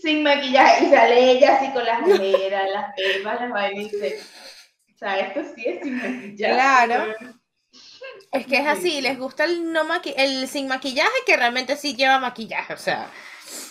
sin 0.03 0.23
maquillaje 0.23 0.85
y 0.85 0.90
sale 0.90 1.31
ella 1.31 1.57
así 1.57 1.70
con 1.73 1.85
las 1.85 2.03
ojeras, 2.03 2.70
las 2.70 2.94
perlas, 2.94 3.40
las 3.40 3.51
vainas 3.51 3.85
y 3.85 3.88
dice, 3.88 4.20
o 4.94 4.99
sea, 4.99 5.18
esto 5.18 5.40
sí 5.55 5.64
es 5.66 5.83
sin 5.83 5.96
maquillaje. 5.96 6.55
Claro. 6.55 7.14
Es 8.33 8.47
que 8.47 8.59
es 8.59 8.67
así, 8.67 9.01
les 9.01 9.19
gusta 9.19 9.45
el 9.45 9.73
no 9.73 9.85
maqui 9.85 10.15
el 10.17 10.47
sin 10.49 10.69
maquillaje 10.69 11.11
que 11.27 11.37
realmente 11.37 11.77
sí 11.77 11.95
lleva 11.97 12.19
maquillaje, 12.19 12.75
o 12.75 12.79
sea, 12.79 13.11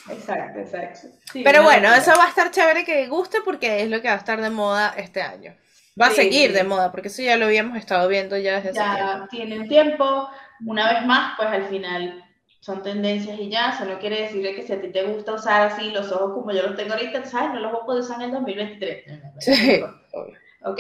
Exacto, 0.10 0.60
exacto. 0.60 1.08
Pero 1.34 1.64
bueno, 1.64 1.94
eso 1.94 2.12
va 2.18 2.26
a 2.26 2.30
estar 2.30 2.52
chévere 2.52 2.84
que 2.84 3.08
guste 3.08 3.40
porque 3.44 3.82
es 3.82 3.90
lo 3.90 4.02
que 4.02 4.08
va 4.08 4.16
a 4.16 4.18
estar 4.18 4.42
de 4.42 4.50
moda 4.50 4.94
este 4.98 5.22
año. 5.22 5.56
Va 6.00 6.08
a 6.08 6.12
seguir 6.12 6.54
de 6.54 6.64
moda, 6.64 6.92
porque 6.92 7.10
eso 7.10 7.22
ya 7.22 7.38
lo 7.38 7.46
habíamos 7.46 7.78
estado 7.78 8.08
viendo 8.08 8.38
ya 8.38 8.62
desde 8.62 8.74
ya 8.74 8.94
hace 8.94 9.04
tiempo. 9.04 9.28
tienen 9.30 9.68
tiempo. 9.68 10.30
Una 10.66 10.94
vez 10.94 11.06
más, 11.06 11.34
pues 11.38 11.50
al 11.50 11.66
final 11.66 12.24
son 12.62 12.82
tendencias 12.84 13.40
y 13.40 13.50
ya, 13.50 13.72
eso 13.72 13.86
no 13.86 14.00
quiere 14.00 14.24
decir 14.24 14.44
que 14.56 14.66
si 14.66 14.74
a 14.74 14.82
ti 14.82 14.90
te 14.90 15.04
gusta 15.04 15.34
usar 15.34 15.68
así 15.68 15.92
los 15.92 16.12
ojos 16.12 16.34
como 16.34 16.52
yo 16.52 16.64
los 16.64 16.76
tengo 16.76 16.94
ahorita, 16.94 17.26
¿sabes? 17.26 17.54
No 17.54 17.60
los 17.60 17.72
voy 17.72 17.82
a 17.82 17.86
poder 17.86 18.04
usar 18.04 18.18
en 18.18 18.24
el 18.24 18.32
2023. 18.32 19.06
Sí. 19.40 19.84
¿Ok? 20.64 20.80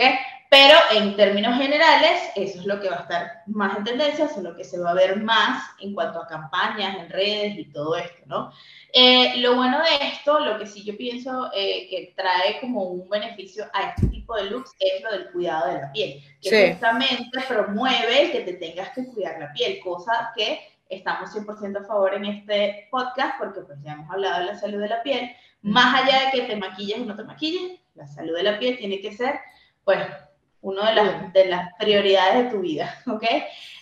Pero 0.49 0.75
en 0.91 1.15
términos 1.15 1.57
generales, 1.57 2.31
eso 2.35 2.59
es 2.59 2.65
lo 2.65 2.81
que 2.81 2.89
va 2.89 2.97
a 2.97 3.01
estar 3.01 3.43
más 3.45 3.77
en 3.77 3.83
tendencia, 3.83 4.25
eso 4.25 4.37
es 4.37 4.43
lo 4.43 4.55
que 4.55 4.63
se 4.63 4.79
va 4.79 4.91
a 4.91 4.95
ver 4.95 5.21
más 5.21 5.63
en 5.79 5.93
cuanto 5.93 6.19
a 6.19 6.27
campañas 6.27 6.97
en 6.97 7.09
redes 7.09 7.55
y 7.55 7.65
todo 7.65 7.95
esto, 7.95 8.23
¿no? 8.25 8.51
Eh, 8.91 9.37
lo 9.37 9.55
bueno 9.55 9.77
de 9.77 10.07
esto, 10.07 10.39
lo 10.39 10.57
que 10.57 10.65
sí 10.65 10.83
yo 10.83 10.97
pienso 10.97 11.51
eh, 11.53 11.87
que 11.87 12.13
trae 12.15 12.59
como 12.59 12.85
un 12.85 13.07
beneficio 13.07 13.65
a 13.73 13.89
este 13.89 14.07
tipo 14.07 14.35
de 14.35 14.45
looks 14.45 14.71
es 14.79 15.03
lo 15.03 15.11
del 15.11 15.31
cuidado 15.31 15.71
de 15.71 15.81
la 15.81 15.91
piel, 15.91 16.23
que 16.41 16.71
justamente 16.71 17.39
promueve 17.47 18.23
el 18.23 18.31
que 18.31 18.39
te 18.41 18.53
tengas 18.53 18.89
que 18.89 19.05
cuidar 19.05 19.39
la 19.39 19.53
piel, 19.53 19.79
cosa 19.83 20.31
que 20.35 20.59
estamos 20.89 21.29
100% 21.29 21.81
a 21.83 21.85
favor 21.85 22.15
en 22.15 22.25
este 22.25 22.87
podcast 22.89 23.37
porque 23.37 23.61
pues 23.61 23.77
ya 23.83 23.93
hemos 23.93 24.09
hablado 24.09 24.39
de 24.39 24.45
la 24.45 24.57
salud 24.57 24.81
de 24.81 24.89
la 24.89 25.03
piel, 25.03 25.29
más 25.61 26.01
allá 26.01 26.25
de 26.25 26.31
que 26.31 26.47
te 26.47 26.55
maquilles 26.55 27.01
o 27.01 27.05
no 27.05 27.15
te 27.15 27.23
maquilles, 27.23 27.79
la 27.93 28.07
salud 28.07 28.35
de 28.35 28.43
la 28.43 28.57
piel 28.57 28.77
tiene 28.79 28.99
que 28.99 29.11
ser 29.11 29.39
pues 29.89 30.05
una 30.61 30.89
de 30.89 30.95
las, 30.95 31.33
de 31.33 31.45
las 31.45 31.73
prioridades 31.79 32.43
de 32.43 32.51
tu 32.51 32.61
vida, 32.61 32.95
¿ok? 33.07 33.23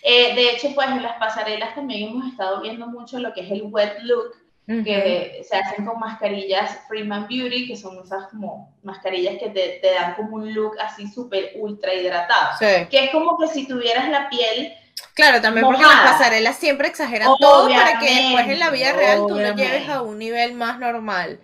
Eh, 0.02 0.34
de 0.34 0.52
hecho, 0.52 0.74
pues 0.74 0.88
en 0.88 1.02
las 1.02 1.18
pasarelas 1.18 1.74
también 1.74 2.08
hemos 2.08 2.28
estado 2.28 2.62
viendo 2.62 2.86
mucho 2.86 3.18
lo 3.18 3.34
que 3.34 3.42
es 3.42 3.50
el 3.50 3.64
wet 3.64 3.98
look, 4.04 4.34
que 4.66 5.42
se 5.48 5.56
hacen 5.56 5.84
con 5.84 5.98
mascarillas 5.98 6.80
Freeman 6.88 7.26
Beauty, 7.26 7.68
que 7.68 7.76
son 7.76 7.98
esas 8.02 8.28
como 8.28 8.74
mascarillas 8.82 9.36
que 9.38 9.50
te, 9.50 9.80
te 9.82 9.94
dan 9.94 10.14
como 10.14 10.36
un 10.36 10.54
look 10.54 10.78
así 10.78 11.08
súper 11.08 11.52
ultra 11.56 11.92
hidratado, 11.92 12.58
que 12.58 13.04
es 13.04 13.10
como 13.10 13.38
que 13.38 13.48
si 13.48 13.66
tuvieras 13.66 14.08
la 14.08 14.30
piel... 14.30 14.72
Claro, 15.14 15.42
también 15.42 15.66
porque 15.66 15.82
las 15.82 16.12
pasarelas 16.12 16.56
siempre 16.56 16.88
exageran 16.88 17.28
todo 17.38 17.68
para 17.68 17.98
que 17.98 18.14
después 18.14 18.48
en 18.48 18.58
la 18.58 18.70
vida 18.70 18.92
real 18.92 19.18
tú 19.26 19.34
lo 19.34 19.54
lleves 19.54 19.88
a 19.90 20.00
un 20.00 20.18
nivel 20.18 20.54
más 20.54 20.78
normal. 20.78 21.40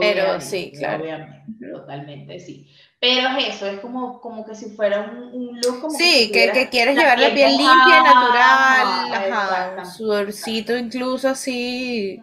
Pero 0.00 0.40
sí, 0.40 0.72
claro. 0.76 1.02
Obviamente, 1.02 1.66
totalmente, 1.72 2.38
sí. 2.38 2.70
Pero 3.00 3.28
es 3.38 3.56
eso, 3.56 3.66
es 3.66 3.80
como, 3.80 4.20
como 4.20 4.46
que 4.46 4.54
si 4.54 4.70
fuera 4.70 5.02
un, 5.02 5.60
look 5.60 5.80
como 5.80 5.96
Sí, 5.96 6.30
que, 6.32 6.50
que, 6.52 6.68
quieres 6.68 6.96
llevar 6.96 7.18
la 7.18 7.34
piel 7.34 7.50
limpia, 7.50 8.02
natural, 8.02 9.12
ajá, 9.12 9.84
sudorcito 9.84 10.76
incluso 10.76 11.28
así, 11.28 12.20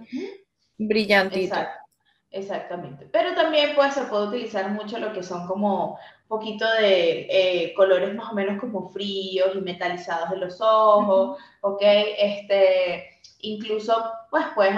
brillantito. 0.77 1.55
exactamente. 2.31 3.07
Pero 3.12 3.36
también 3.36 3.75
pues 3.75 3.93
se 3.93 4.03
puede 4.03 4.27
utilizar 4.27 4.69
mucho 4.71 4.97
lo 4.97 5.13
que 5.13 5.21
son 5.21 5.45
como 5.47 5.91
un 5.91 6.20
poquito 6.32 6.65
de 6.80 7.28
eh, 7.30 7.74
colores 7.74 8.15
más 8.15 8.32
o 8.32 8.36
menos 8.36 8.58
como 8.60 8.89
fríos 8.89 9.52
y 9.54 9.60
metalizados 9.60 10.30
de 10.30 10.38
los 10.38 10.62
ojos, 10.62 11.38
¿ok? 11.60 11.82
Este, 12.17 13.20
incluso 13.41 13.94
pues 14.30 14.46
puedes 14.56 14.74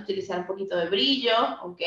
utilizar 0.00 0.38
un 0.38 0.46
poquito 0.46 0.76
de 0.76 0.86
brillo, 0.86 1.34
¿ok? 1.64 1.80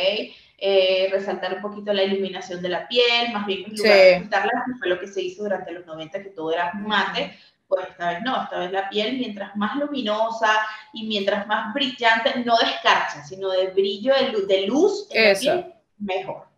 Eh, 0.57 1.07
resaltar 1.11 1.55
un 1.55 1.61
poquito 1.61 1.93
la 1.93 2.03
iluminación 2.03 2.61
de 2.61 2.69
la 2.69 2.87
piel, 2.89 3.31
más 3.31 3.45
bien 3.45 3.63
en 3.65 3.77
lugar 3.77 3.97
de 3.97 4.17
pintarla, 4.19 4.65
fue 4.77 4.89
lo 4.89 4.99
que 4.99 5.07
se 5.07 5.21
hizo 5.21 5.43
durante 5.43 5.71
los 5.71 5.85
90, 5.85 6.21
que 6.21 6.29
todo 6.31 6.51
era 6.51 6.73
mate, 6.73 7.37
pues 7.69 7.87
esta 7.89 8.09
vez 8.09 8.21
no, 8.21 8.43
esta 8.43 8.59
vez 8.59 8.71
la 8.73 8.89
piel 8.89 9.17
mientras 9.17 9.55
más 9.55 9.77
luminosa 9.77 10.51
y 10.91 11.07
mientras 11.07 11.47
más 11.47 11.73
brillante, 11.73 12.37
no 12.43 12.57
de 12.57 12.65
escarcha, 12.65 13.23
sino 13.23 13.49
de 13.49 13.67
brillo, 13.67 14.13
de 14.13 14.31
luz, 14.33 14.47
de 14.47 14.67
luz 14.67 15.07
en 15.11 15.33
la 15.33 15.39
piel, 15.39 15.73
mejor. 15.99 16.54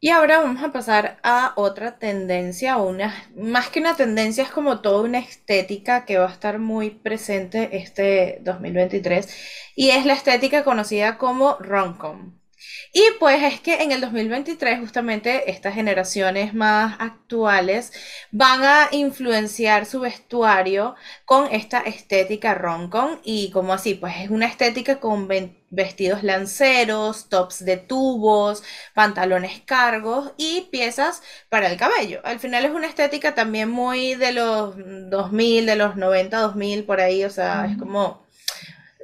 Y 0.00 0.10
ahora 0.10 0.38
vamos 0.40 0.62
a 0.62 0.72
pasar 0.72 1.18
a 1.24 1.52
otra 1.56 1.98
tendencia, 1.98 2.76
una, 2.78 3.14
más 3.34 3.68
que 3.68 3.80
una 3.80 3.96
tendencia, 3.96 4.44
es 4.44 4.50
como 4.50 4.80
toda 4.80 5.02
una 5.02 5.18
estética 5.18 6.04
que 6.04 6.18
va 6.18 6.28
a 6.28 6.32
estar 6.32 6.58
muy 6.60 6.90
presente 6.90 7.76
este 7.78 8.38
2023, 8.42 9.28
y 9.74 9.90
es 9.90 10.06
la 10.06 10.14
estética 10.14 10.62
conocida 10.64 11.18
como 11.18 11.56
romcom. 11.58 12.37
Y 12.92 13.02
pues 13.18 13.42
es 13.42 13.60
que 13.60 13.82
en 13.82 13.92
el 13.92 14.00
2023 14.00 14.80
justamente 14.80 15.50
estas 15.50 15.74
generaciones 15.74 16.54
más 16.54 16.96
actuales 17.00 17.92
van 18.30 18.64
a 18.64 18.88
influenciar 18.92 19.86
su 19.86 20.00
vestuario 20.00 20.94
con 21.24 21.52
esta 21.52 21.80
estética 21.80 22.54
roncon 22.54 23.20
y 23.24 23.50
como 23.50 23.72
así, 23.72 23.94
pues 23.94 24.14
es 24.18 24.30
una 24.30 24.46
estética 24.46 25.00
con 25.00 25.28
vestidos 25.70 26.22
lanceros, 26.22 27.28
tops 27.28 27.64
de 27.64 27.76
tubos, 27.76 28.62
pantalones 28.94 29.60
cargos 29.64 30.32
y 30.36 30.62
piezas 30.70 31.22
para 31.48 31.70
el 31.70 31.76
cabello. 31.76 32.20
Al 32.24 32.40
final 32.40 32.64
es 32.64 32.70
una 32.72 32.86
estética 32.86 33.34
también 33.34 33.68
muy 33.70 34.14
de 34.14 34.32
los 34.32 34.74
2000, 34.76 35.66
de 35.66 35.76
los 35.76 35.96
90, 35.96 36.38
2000 36.38 36.84
por 36.84 37.00
ahí, 37.00 37.24
o 37.24 37.30
sea, 37.30 37.66
es 37.66 37.76
como 37.78 38.27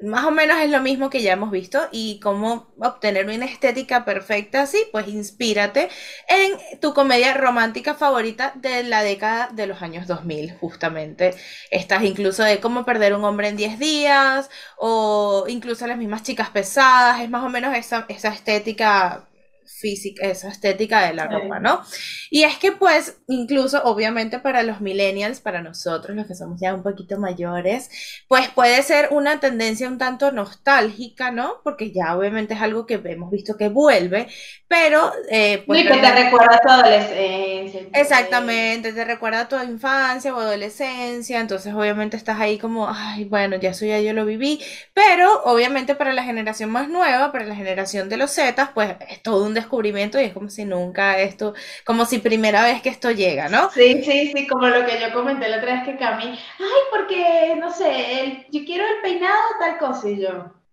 más 0.03 0.25
o 0.25 0.31
menos 0.31 0.59
es 0.59 0.71
lo 0.71 0.81
mismo 0.81 1.09
que 1.09 1.23
ya 1.23 1.33
hemos 1.33 1.51
visto 1.51 1.81
y 1.93 2.19
cómo 2.21 2.73
obtener 2.79 3.27
una 3.27 3.47
estética 3.47 4.05
perfecta 4.05 4.63
así, 4.63 4.79
pues 4.93 5.09
inspírate 5.09 5.89
en 6.29 6.81
tu 6.81 6.93
comedia 6.95 7.35
romántica 7.35 7.95
favorita 7.95 8.53
de 8.57 8.83
la 8.83 9.03
década 9.03 9.49
de 9.53 9.67
los 9.67 9.83
años 9.83 10.07
2000, 10.07 10.57
justamente. 10.59 11.35
Estas 11.71 12.03
incluso 12.05 12.43
de 12.43 12.61
cómo 12.61 12.85
perder 12.85 13.15
un 13.15 13.25
hombre 13.25 13.49
en 13.49 13.57
10 13.57 13.79
días 13.79 14.51
o 14.77 15.45
incluso 15.49 15.87
las 15.87 15.99
mismas 15.99 16.23
chicas 16.23 16.51
pesadas, 16.51 17.21
es 17.21 17.31
más 17.31 17.45
o 17.45 17.49
menos 17.49 17.75
esa, 17.77 18.05
esa 18.09 18.29
estética 18.29 19.29
física, 19.75 20.27
esa 20.27 20.49
estética 20.49 21.07
de 21.07 21.15
la 21.15 21.27
ropa, 21.27 21.59
¿no? 21.59 21.83
Y 22.31 22.45
es 22.45 22.57
que 22.59 22.73
pues 22.73 23.19
incluso 23.27 23.83
obviamente 23.85 24.39
para 24.39 24.63
los 24.63 24.81
millennials, 24.81 25.41
para 25.41 25.63
nosotros 25.63 26.17
los 26.17 26.27
que 26.27 26.35
somos 26.35 26.61
ya 26.61 26.75
un 26.75 26.83
poquito 26.83 27.19
mayores, 27.19 27.91
pues 28.29 28.49
puede 28.49 28.83
ser 28.83 29.09
una 29.11 29.41
tendencia 29.41 29.89
un 29.89 29.99
tanto 29.99 30.31
nostálgica, 30.33 31.31
¿no? 31.31 31.57
Porque 31.65 31.93
ya 31.93 32.17
obviamente 32.17 32.55
es 32.55 32.61
algo 32.61 32.87
que 32.87 33.01
hemos 33.05 33.31
visto 33.31 33.57
que 33.57 33.69
vuelve, 33.69 34.29
pero... 34.75 35.13
Eh, 35.31 35.63
pues, 35.67 35.85
que 35.85 35.97
te 35.97 36.25
recuerda 36.25 36.57
a 36.57 36.59
tu 36.59 36.69
adolescencia. 36.69 37.81
Exactamente, 37.93 38.93
te 38.93 39.05
recuerda 39.05 39.41
a 39.43 39.49
tu 39.49 39.57
infancia 39.63 40.35
o 40.35 40.41
adolescencia, 40.41 41.39
entonces 41.41 41.73
obviamente 41.73 42.17
estás 42.17 42.41
ahí 42.41 42.59
como, 42.59 42.89
ay, 42.89 43.25
bueno, 43.25 43.57
ya 43.57 43.71
eso 43.71 43.87
ya 43.87 44.01
yo 44.01 44.13
lo 44.13 44.25
viví, 44.25 44.61
pero 44.93 45.43
obviamente 45.45 45.95
para 45.95 46.13
la 46.13 46.25
generación 46.25 46.71
más 46.71 46.89
nueva, 46.89 47.31
para 47.31 47.45
la 47.45 47.55
generación 47.55 48.09
de 48.09 48.17
los 48.17 48.33
Zetas, 48.33 48.71
pues 48.75 48.97
es 49.09 49.23
todo 49.23 49.45
un 49.45 49.55
descubrimiento 49.55 50.21
y 50.21 50.25
es 50.25 50.33
como 50.33 50.51
si 50.51 50.65
nunca 50.65 51.21
esto, 51.21 51.55
como 51.85 52.05
si 52.05 52.19
primera 52.19 52.65
vez 52.65 52.83
que 52.83 52.89
esto 52.89 53.13
llega, 53.13 53.49
¿no? 53.49 53.71
Sí, 53.71 54.03
sí, 54.03 54.33
sí, 54.35 54.47
como 54.49 54.67
lo 54.67 54.85
que 54.85 54.99
yo 55.01 55.13
comenté 55.13 55.49
la 55.49 55.59
otra 55.59 55.75
vez 55.75 55.85
que 55.85 55.97
Cami, 55.97 56.27
ay, 56.27 56.83
porque, 56.91 57.55
no 57.61 57.73
sé, 57.73 58.23
el, 58.23 58.47
yo 58.51 58.65
quiero 58.65 58.85
el 58.85 59.03
peinado, 59.03 59.41
tal 59.61 59.79
cosa, 59.79 60.09
y 60.11 60.21
yo... 60.21 60.64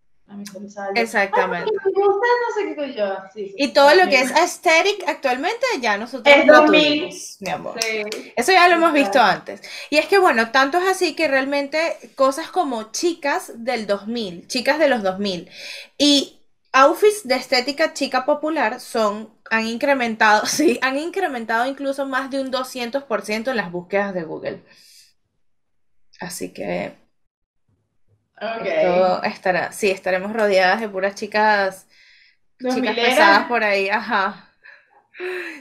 Exactamente. 0.96 1.72
me 1.72 1.92
gusta, 1.92 2.28
no 2.42 2.56
sé 2.56 2.76
qué 2.76 2.94
yo. 2.94 3.16
Sí, 3.34 3.54
y 3.58 3.68
todo 3.70 3.94
lo 3.96 4.10
que 4.10 4.22
es 4.22 4.32
aesthetic 4.32 5.08
actualmente 5.08 5.66
ya 5.80 5.98
nosotros 5.98 6.36
es 6.36 6.46
lo 6.46 6.66
tuvimos, 6.66 7.38
mi 7.40 7.50
amor. 7.50 7.80
Eso 8.36 8.52
ya 8.52 8.68
lo 8.68 8.76
hemos 8.76 8.94
visto 8.94 9.20
antes. 9.20 9.62
Y 9.90 9.98
es 9.98 10.08
que 10.08 10.18
bueno, 10.18 10.52
tanto 10.52 10.78
es 10.78 10.88
así 10.88 11.16
que 11.16 11.28
realmente 11.28 11.98
cosas 12.16 12.50
como 12.50 12.92
chicas 12.92 13.52
del 13.56 13.88
2000, 13.88 14.48
chicas 14.48 14.80
de 14.80 14.88
los 14.88 15.04
2000 15.04 15.50
y 15.98 16.42
outfits 16.74 17.28
de 17.28 17.36
estética 17.36 17.94
chica 17.94 18.26
popular 18.26 18.80
son, 18.80 19.30
han 19.50 19.66
incrementado, 19.68 20.46
sí, 20.46 20.80
han 20.82 20.98
incrementado 20.98 21.66
incluso 21.66 22.06
más 22.06 22.30
de 22.32 22.42
un 22.42 22.52
200% 22.52 23.52
en 23.52 23.58
las 23.58 23.72
búsquedas 23.72 24.14
de 24.14 24.24
Google. 24.24 24.64
Así 26.20 26.54
que 26.54 27.01
estará, 29.24 29.72
sí, 29.72 29.90
estaremos 29.90 30.34
rodeadas 30.34 30.82
de 30.82 30.90
puras 30.90 31.16
chicas, 31.16 31.88
chicas 32.60 32.96
pesadas 32.96 33.48
por 33.48 33.64
ahí, 33.64 33.90
ajá. 33.90 34.50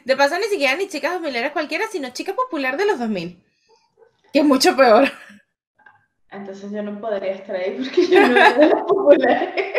De 0.04 0.16
paso 0.16 0.38
ni 0.38 0.44
siquiera 0.44 0.76
ni 0.76 0.88
chicas 0.88 1.20
2000 1.20 1.52
cualquiera, 1.52 1.86
sino 1.90 2.10
chica 2.10 2.34
popular 2.34 2.76
de 2.76 2.86
los 2.86 2.98
2000. 2.98 3.42
Que 4.32 4.38
es 4.40 4.44
mucho 4.44 4.76
peor. 4.76 5.10
Entonces 6.30 6.70
yo 6.70 6.82
no 6.82 7.00
podría 7.00 7.32
estar 7.32 7.56
ahí 7.56 7.72
porque 7.72 8.06
yo 8.06 8.20
no 8.20 8.36
era 8.36 8.52
de 8.52 8.66
las 8.68 8.82
populares. 8.82 9.54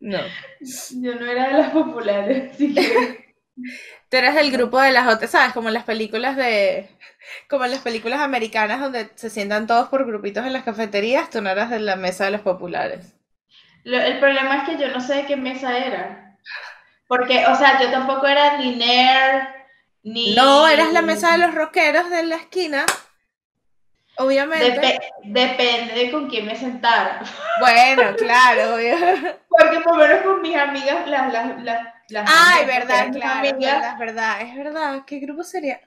No. 0.00 0.18
Yo 0.60 1.14
no 1.16 1.26
era 1.26 1.48
de 1.48 1.54
las 1.54 1.70
populares, 1.72 2.52
así 2.52 2.72
que... 2.72 3.17
Tú 4.08 4.16
eres 4.16 4.34
del 4.34 4.50
grupo 4.50 4.80
de 4.80 4.92
las 4.92 5.08
otras, 5.08 5.30
¿sabes? 5.30 5.52
Como 5.52 5.68
en 5.68 5.74
las 5.74 5.84
películas 5.84 6.36
de... 6.36 6.88
Como 7.48 7.64
en 7.64 7.72
las 7.72 7.80
películas 7.80 8.20
americanas 8.20 8.80
donde 8.80 9.10
se 9.14 9.28
sientan 9.30 9.66
todos 9.66 9.88
por 9.88 10.06
grupitos 10.06 10.46
en 10.46 10.52
las 10.52 10.64
cafeterías, 10.64 11.30
tú 11.30 11.42
no 11.42 11.50
eras 11.50 11.70
de 11.70 11.80
la 11.80 11.96
mesa 11.96 12.24
de 12.24 12.30
los 12.30 12.40
populares. 12.40 13.14
el 13.84 14.18
problema 14.18 14.58
es 14.58 14.68
que 14.68 14.82
yo 14.82 14.88
no 14.88 15.00
sé 15.00 15.14
de 15.14 15.26
qué 15.26 15.36
mesa 15.36 15.76
era. 15.76 16.38
Porque, 17.06 17.46
o 17.46 17.56
sea, 17.56 17.80
yo 17.80 17.90
tampoco 17.90 18.26
era 18.26 18.58
ni 18.58 18.76
nerd, 18.76 19.48
ni... 20.02 20.34
No, 20.34 20.68
eras 20.68 20.92
la 20.92 21.02
mesa 21.02 21.32
de 21.32 21.38
los 21.38 21.54
rockeros 21.54 22.08
de 22.10 22.22
la 22.24 22.36
esquina. 22.36 22.84
Obviamente. 24.18 24.98
depende 25.24 25.94
de 25.94 26.10
con 26.10 26.28
quién 26.28 26.46
me 26.46 26.56
sentara. 26.56 27.22
Bueno, 27.60 28.14
claro, 28.16 28.76
Porque 29.48 29.80
por 29.80 29.96
lo 29.96 30.06
menos 30.06 30.22
con 30.22 30.42
mis 30.42 30.56
amigas, 30.56 31.08
las, 31.08 31.32
las, 31.32 31.64
las, 32.08 32.24
Ay, 32.26 32.66
verdad, 32.66 33.12
claro, 33.12 33.48
es 33.48 33.98
verdad, 33.98 34.40
es 34.42 34.56
verdad. 34.56 35.02
¿Qué 35.06 35.18
grupo 35.18 35.42
sería? 35.42 35.80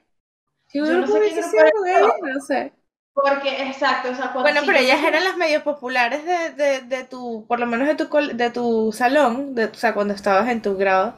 Yo 0.72 0.84
no 0.84 1.06
sé 1.06 1.20
qué 1.20 1.40
grupo 1.40 1.84
era, 1.84 2.08
no 2.22 2.40
sé. 2.40 2.72
Porque, 3.14 3.62
exacto, 3.64 4.10
o 4.10 4.14
sea, 4.14 4.28
Bueno, 4.28 4.62
pero 4.64 4.78
ellas 4.78 5.02
eran 5.04 5.24
las 5.24 5.36
medios 5.36 5.62
populares 5.62 6.24
de, 6.24 6.50
de, 6.50 6.80
de, 6.80 7.04
tu, 7.04 7.44
por 7.46 7.60
lo 7.60 7.66
menos 7.66 7.86
de 7.86 7.94
tu, 7.94 8.08
de 8.34 8.50
tu 8.50 8.90
salón, 8.92 9.54
de, 9.54 9.66
o 9.66 9.74
sea, 9.74 9.92
cuando 9.92 10.14
estabas 10.14 10.48
en 10.48 10.62
tu 10.62 10.76
grado. 10.76 11.14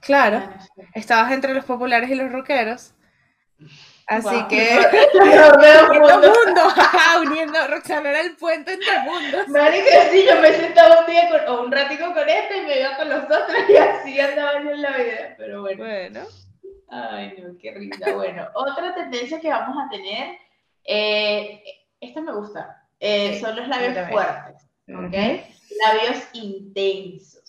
Claro, 0.00 0.42
estabas 0.94 1.32
entre 1.32 1.54
los 1.54 1.64
populares 1.64 2.10
y 2.10 2.16
los 2.16 2.32
rockeros. 2.32 2.94
Así 4.06 4.46
que 4.48 4.78
mundo, 5.90 6.32
mundo 6.32 6.62
uniendo, 7.22 7.66
Roxana 7.68 8.10
era 8.10 8.20
el 8.20 8.36
puente 8.36 8.74
entre 8.74 8.98
mundos. 9.00 9.48
Marica, 9.48 10.10
sí, 10.10 10.24
yo 10.28 10.40
me 10.40 10.52
sentaba 10.52 11.00
un 11.00 11.06
día 11.06 11.28
con, 11.28 11.54
o 11.54 11.62
un 11.64 11.72
ratico 11.72 12.14
con 12.14 12.28
este 12.28 12.58
y 12.58 12.66
me 12.66 12.80
iba 12.80 12.96
con 12.96 13.08
los 13.08 13.24
otros 13.24 13.68
y 13.68 13.76
así 13.76 14.20
andaba 14.20 14.62
yo 14.62 14.70
en 14.70 14.82
la 14.82 14.96
vida, 14.96 15.34
pero 15.36 15.62
bueno. 15.62 15.84
Bueno. 15.84 16.20
Ay, 16.88 17.34
no, 17.38 17.58
qué 17.58 17.72
risa. 17.72 18.12
Bueno, 18.14 18.46
otra 18.54 18.94
tendencia 18.94 19.40
que 19.40 19.48
vamos 19.48 19.76
a 19.76 19.90
tener, 19.90 20.38
eh, 20.84 21.62
esta 22.00 22.20
me 22.20 22.32
gusta, 22.32 22.86
eh, 23.00 23.40
son 23.40 23.56
los 23.56 23.66
labios 23.66 24.08
fuertes, 24.08 24.68
¿ok? 24.88 25.14
Labios 25.82 26.28
intensos. 26.32 27.45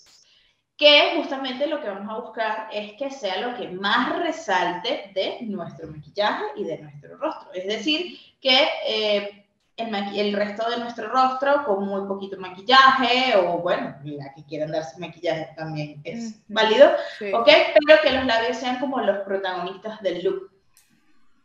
Que 0.78 1.14
justamente 1.16 1.66
lo 1.66 1.80
que 1.80 1.88
vamos 1.88 2.08
a 2.08 2.20
buscar 2.20 2.68
es 2.72 2.92
que 2.92 3.10
sea 3.10 3.40
lo 3.40 3.56
que 3.56 3.68
más 3.68 4.16
resalte 4.20 5.10
de 5.12 5.38
nuestro 5.42 5.88
maquillaje 5.88 6.44
y 6.54 6.64
de 6.64 6.78
nuestro 6.78 7.16
rostro. 7.16 7.52
Es 7.52 7.66
decir, 7.66 8.16
que 8.40 8.68
eh, 8.86 9.44
el, 9.76 9.92
el, 10.16 10.32
resto 10.34 10.70
de 10.70 10.78
nuestro 10.78 11.08
rostro 11.08 11.64
con 11.64 11.84
muy 11.84 12.06
poquito 12.06 12.38
maquillaje 12.38 13.36
o 13.36 13.58
bueno, 13.58 13.96
la 14.04 14.32
que 14.32 14.44
quieran 14.44 14.70
darse 14.70 15.00
maquillaje 15.00 15.48
también 15.56 16.00
es 16.04 16.40
válido, 16.46 16.90
¿ok? 17.34 17.48
Pero 17.74 18.00
que 18.00 18.12
los 18.12 18.24
labios 18.24 18.56
sean 18.56 18.78
como 18.78 19.00
los 19.00 19.18
protagonistas 19.18 20.00
del 20.00 20.22
look. 20.22 20.52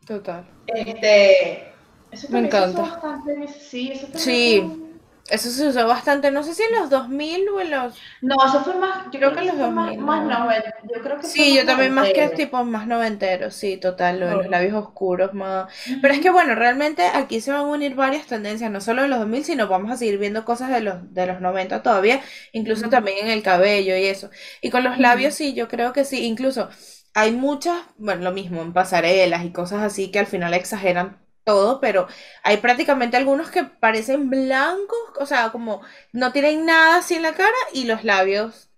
Total. 0.06 0.44
Este, 0.68 1.72
eso 2.12 2.28
Me 2.30 2.38
encanta. 2.38 3.20
sí, 3.48 3.90
eso 3.92 4.06
sí. 4.14 4.83
Eso 5.30 5.48
se 5.48 5.68
usó 5.68 5.86
bastante, 5.86 6.30
no 6.30 6.42
sé 6.42 6.54
si 6.54 6.62
en 6.64 6.72
los 6.72 6.90
2000 6.90 7.48
o 7.48 7.60
en 7.60 7.70
los... 7.70 7.98
No, 8.20 8.36
eso 8.46 8.62
fue 8.62 8.74
más, 8.74 9.04
yo 9.06 9.18
creo, 9.18 9.32
que 9.32 9.40
en 9.40 9.46
los 9.46 9.58
2000. 9.58 9.98
Más, 9.98 10.22
más 10.26 10.64
yo 10.82 11.02
creo 11.02 11.18
que 11.18 11.26
Sí, 11.26 11.56
yo 11.56 11.64
también 11.64 11.94
más 11.94 12.10
que 12.10 12.28
tipo 12.28 12.62
más 12.64 12.86
noventero, 12.86 13.50
sí, 13.50 13.78
total, 13.78 14.20
lo 14.20 14.26
de 14.26 14.34
los 14.36 14.48
labios 14.48 14.74
oscuros 14.74 15.32
más... 15.32 15.72
Pero 16.02 16.12
es 16.12 16.20
que 16.20 16.28
bueno, 16.28 16.54
realmente 16.54 17.06
aquí 17.06 17.40
se 17.40 17.52
van 17.52 17.60
a 17.60 17.64
unir 17.64 17.94
varias 17.94 18.26
tendencias, 18.26 18.70
no 18.70 18.82
solo 18.82 19.04
en 19.04 19.10
los 19.10 19.18
2000, 19.20 19.44
sino 19.44 19.66
vamos 19.66 19.90
a 19.90 19.96
seguir 19.96 20.18
viendo 20.18 20.44
cosas 20.44 20.68
de 20.68 20.80
los, 20.80 21.14
de 21.14 21.26
los 21.26 21.40
90 21.40 21.82
todavía, 21.82 22.20
incluso 22.52 22.90
también 22.90 23.26
en 23.26 23.30
el 23.30 23.42
cabello 23.42 23.96
y 23.96 24.04
eso. 24.04 24.28
Y 24.60 24.68
con 24.68 24.84
los 24.84 24.98
labios 24.98 25.32
sí, 25.34 25.54
yo 25.54 25.68
creo 25.68 25.94
que 25.94 26.04
sí, 26.04 26.26
incluso 26.26 26.68
hay 27.14 27.32
muchas, 27.32 27.80
bueno, 27.96 28.24
lo 28.24 28.32
mismo 28.32 28.60
en 28.60 28.74
pasarelas 28.74 29.44
y 29.44 29.52
cosas 29.52 29.82
así 29.82 30.10
que 30.10 30.18
al 30.18 30.26
final 30.26 30.52
exageran 30.52 31.23
todo, 31.44 31.80
pero 31.80 32.08
hay 32.42 32.56
prácticamente 32.58 33.16
algunos 33.16 33.50
que 33.50 33.64
parecen 33.64 34.30
blancos, 34.30 34.98
o 35.20 35.26
sea, 35.26 35.52
como 35.52 35.82
no 36.12 36.32
tienen 36.32 36.66
nada 36.66 36.98
así 36.98 37.14
en 37.14 37.22
la 37.22 37.34
cara 37.34 37.54
y 37.72 37.84
los 37.84 38.04
labios 38.04 38.70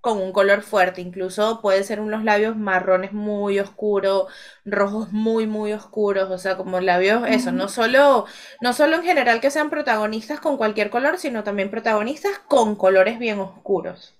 con 0.00 0.20
un 0.20 0.32
color 0.32 0.60
fuerte, 0.60 1.00
incluso 1.00 1.62
puede 1.62 1.82
ser 1.82 1.98
unos 1.98 2.24
labios 2.24 2.56
marrones 2.56 3.14
muy 3.14 3.58
oscuros, 3.58 4.30
rojos 4.66 5.12
muy 5.12 5.46
muy 5.46 5.72
oscuros, 5.72 6.30
o 6.30 6.36
sea, 6.36 6.58
como 6.58 6.78
labios 6.80 7.22
eso, 7.26 7.52
no 7.52 7.68
solo 7.68 8.26
no 8.60 8.74
solo 8.74 8.96
en 8.96 9.02
general 9.02 9.40
que 9.40 9.50
sean 9.50 9.70
protagonistas 9.70 10.40
con 10.40 10.58
cualquier 10.58 10.90
color, 10.90 11.18
sino 11.18 11.42
también 11.42 11.70
protagonistas 11.70 12.38
con 12.48 12.76
colores 12.76 13.18
bien 13.18 13.40
oscuros. 13.40 14.14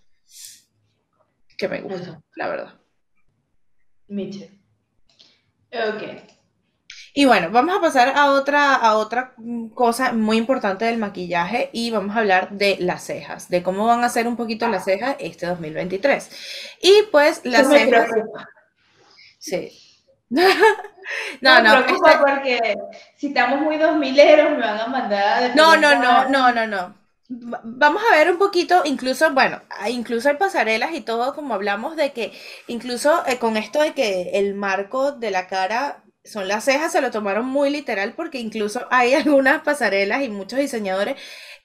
Que 1.58 1.68
me 1.68 1.82
gusta, 1.82 2.22
la 2.34 2.48
verdad. 2.48 2.74
Miche. 4.08 4.50
Ok. 5.70 6.33
Y 7.16 7.26
bueno, 7.26 7.48
vamos 7.52 7.76
a 7.76 7.80
pasar 7.80 8.12
a 8.16 8.32
otra, 8.32 8.74
a 8.74 8.96
otra 8.96 9.34
cosa 9.72 10.12
muy 10.12 10.36
importante 10.36 10.84
del 10.84 10.98
maquillaje 10.98 11.70
y 11.72 11.92
vamos 11.92 12.16
a 12.16 12.18
hablar 12.18 12.50
de 12.50 12.76
las 12.80 13.04
cejas, 13.04 13.48
de 13.48 13.62
cómo 13.62 13.86
van 13.86 14.02
a 14.02 14.08
ser 14.08 14.26
un 14.26 14.36
poquito 14.36 14.66
las 14.66 14.84
cejas 14.84 15.14
este 15.20 15.46
2023. 15.46 16.76
Y 16.82 16.92
pues 17.12 17.42
las 17.44 17.68
cejas... 17.68 18.08
Sí. 19.38 19.70
no, 20.28 21.62
no. 21.62 21.78
Este 21.78 22.18
porque 22.18 22.76
si 23.16 23.28
estamos 23.28 23.60
muy 23.60 23.76
dos 23.76 23.96
mileros 23.96 24.50
me 24.50 24.58
van 24.58 24.80
a 24.80 24.86
mandar... 24.88 25.54
No, 25.54 25.76
no, 25.76 25.94
no, 25.94 26.28
no, 26.28 26.50
no, 26.50 26.66
no. 26.66 26.96
Vamos 27.28 28.02
a 28.10 28.16
ver 28.16 28.28
un 28.28 28.38
poquito, 28.38 28.82
incluso, 28.84 29.32
bueno, 29.32 29.60
incluso 29.88 30.30
hay 30.30 30.36
pasarelas 30.36 30.92
y 30.94 31.00
todo, 31.00 31.32
como 31.36 31.54
hablamos 31.54 31.94
de 31.94 32.12
que 32.12 32.32
incluso 32.66 33.24
eh, 33.28 33.38
con 33.38 33.56
esto 33.56 33.80
de 33.80 33.94
que 33.94 34.30
el 34.34 34.54
marco 34.54 35.12
de 35.12 35.30
la 35.30 35.46
cara 35.46 36.03
son 36.24 36.48
las 36.48 36.64
cejas, 36.64 36.92
se 36.92 37.00
lo 37.00 37.10
tomaron 37.10 37.46
muy 37.46 37.70
literal 37.70 38.14
porque 38.14 38.38
incluso 38.38 38.86
hay 38.90 39.14
algunas 39.14 39.62
pasarelas 39.62 40.22
y 40.22 40.28
muchos 40.28 40.58
diseñadores 40.58 41.16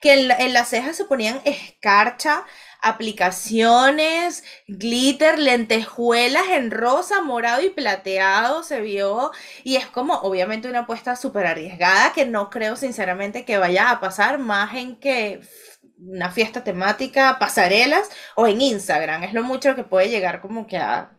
que 0.01 0.13
en, 0.13 0.53
las 0.53 0.69
cejas 0.69 0.95
se 0.95 1.05
ponían 1.05 1.41
escarcha, 1.43 2.45
aplicaciones, 2.81 4.45
glitter, 4.67 5.39
lentejuelas 5.39 6.47
en 6.51 6.71
rosa, 6.71 7.21
morado 7.21 7.61
y 7.61 7.69
plateado 7.69 8.63
se 8.63 8.79
vio. 8.79 9.31
Y 9.63 9.75
es 9.75 9.85
como 9.87 10.13
obviamente 10.15 10.69
una 10.69 10.81
apuesta 10.81 11.17
súper 11.17 11.47
arriesgada 11.47 12.13
que 12.13 12.25
no 12.25 12.49
creo 12.49 12.77
sinceramente 12.77 13.43
que 13.43 13.57
vaya 13.57 13.91
a 13.91 13.99
pasar 13.99 14.39
más 14.39 14.73
en 14.75 14.95
que 14.97 15.41
una 15.97 16.31
fiesta 16.31 16.63
temática, 16.63 17.37
pasarelas 17.39 18.09
o 18.35 18.47
en 18.47 18.61
Instagram, 18.61 19.23
es 19.23 19.33
lo 19.33 19.43
mucho 19.43 19.75
que 19.75 19.83
puede 19.83 20.09
llegar 20.09 20.39
como 20.41 20.65
que 20.65 20.77
a 20.77 21.11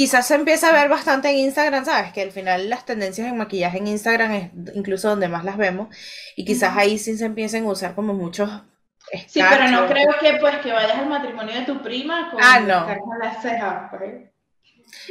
quizás 0.00 0.26
se 0.26 0.34
empieza 0.34 0.70
a 0.70 0.72
ver 0.72 0.88
bastante 0.88 1.28
en 1.28 1.36
Instagram, 1.36 1.84
¿sabes? 1.84 2.10
Que 2.14 2.22
al 2.22 2.32
final 2.32 2.70
las 2.70 2.86
tendencias 2.86 3.28
en 3.28 3.36
maquillaje 3.36 3.76
en 3.76 3.86
Instagram 3.86 4.32
es 4.32 4.50
incluso 4.74 5.10
donde 5.10 5.28
más 5.28 5.44
las 5.44 5.58
vemos. 5.58 5.94
Y 6.36 6.46
quizás 6.46 6.74
ahí 6.74 6.96
sí 6.96 7.18
se 7.18 7.26
empiecen 7.26 7.66
a 7.66 7.68
usar 7.68 7.94
como 7.94 8.14
muchos 8.14 8.50
Sí, 9.28 9.42
pero 9.46 9.68
no 9.68 9.86
creo 9.86 10.08
que 10.18 10.38
pues 10.40 10.56
que 10.60 10.72
vayas 10.72 10.96
al 10.96 11.06
matrimonio 11.06 11.54
de 11.54 11.66
tu 11.66 11.82
prima 11.82 12.30
con, 12.30 12.40
ah, 12.42 12.60
no. 12.60 12.86
las 13.18 13.42
cejas, 13.42 13.90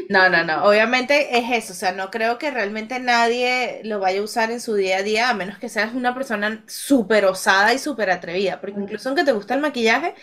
No, 0.10 0.28
no, 0.28 0.44
no, 0.44 0.64
obviamente 0.64 1.38
es 1.38 1.52
eso, 1.52 1.74
o 1.74 1.76
sea, 1.76 1.92
no 1.92 2.10
creo 2.10 2.40
que 2.40 2.50
realmente 2.50 3.00
nadie 3.00 3.82
lo 3.84 4.00
vaya 4.00 4.22
a 4.22 4.24
usar 4.24 4.50
en 4.50 4.60
su 4.60 4.74
día 4.74 4.98
a 4.98 5.04
día, 5.04 5.30
a 5.30 5.36
menos 5.36 5.60
que 5.60 5.70
seas 5.70 5.94
una 5.94 6.16
persona 6.16 6.64
súper 6.66 7.26
osada 7.26 7.76
y 7.76 7.78
súper 7.78 8.10
atrevida, 8.10 8.60
porque 8.60 8.80
incluso 8.80 9.10
aunque 9.10 9.24
te 9.24 9.34
gusta 9.34 9.54
el 9.54 9.62
maquillaje, 9.62 10.16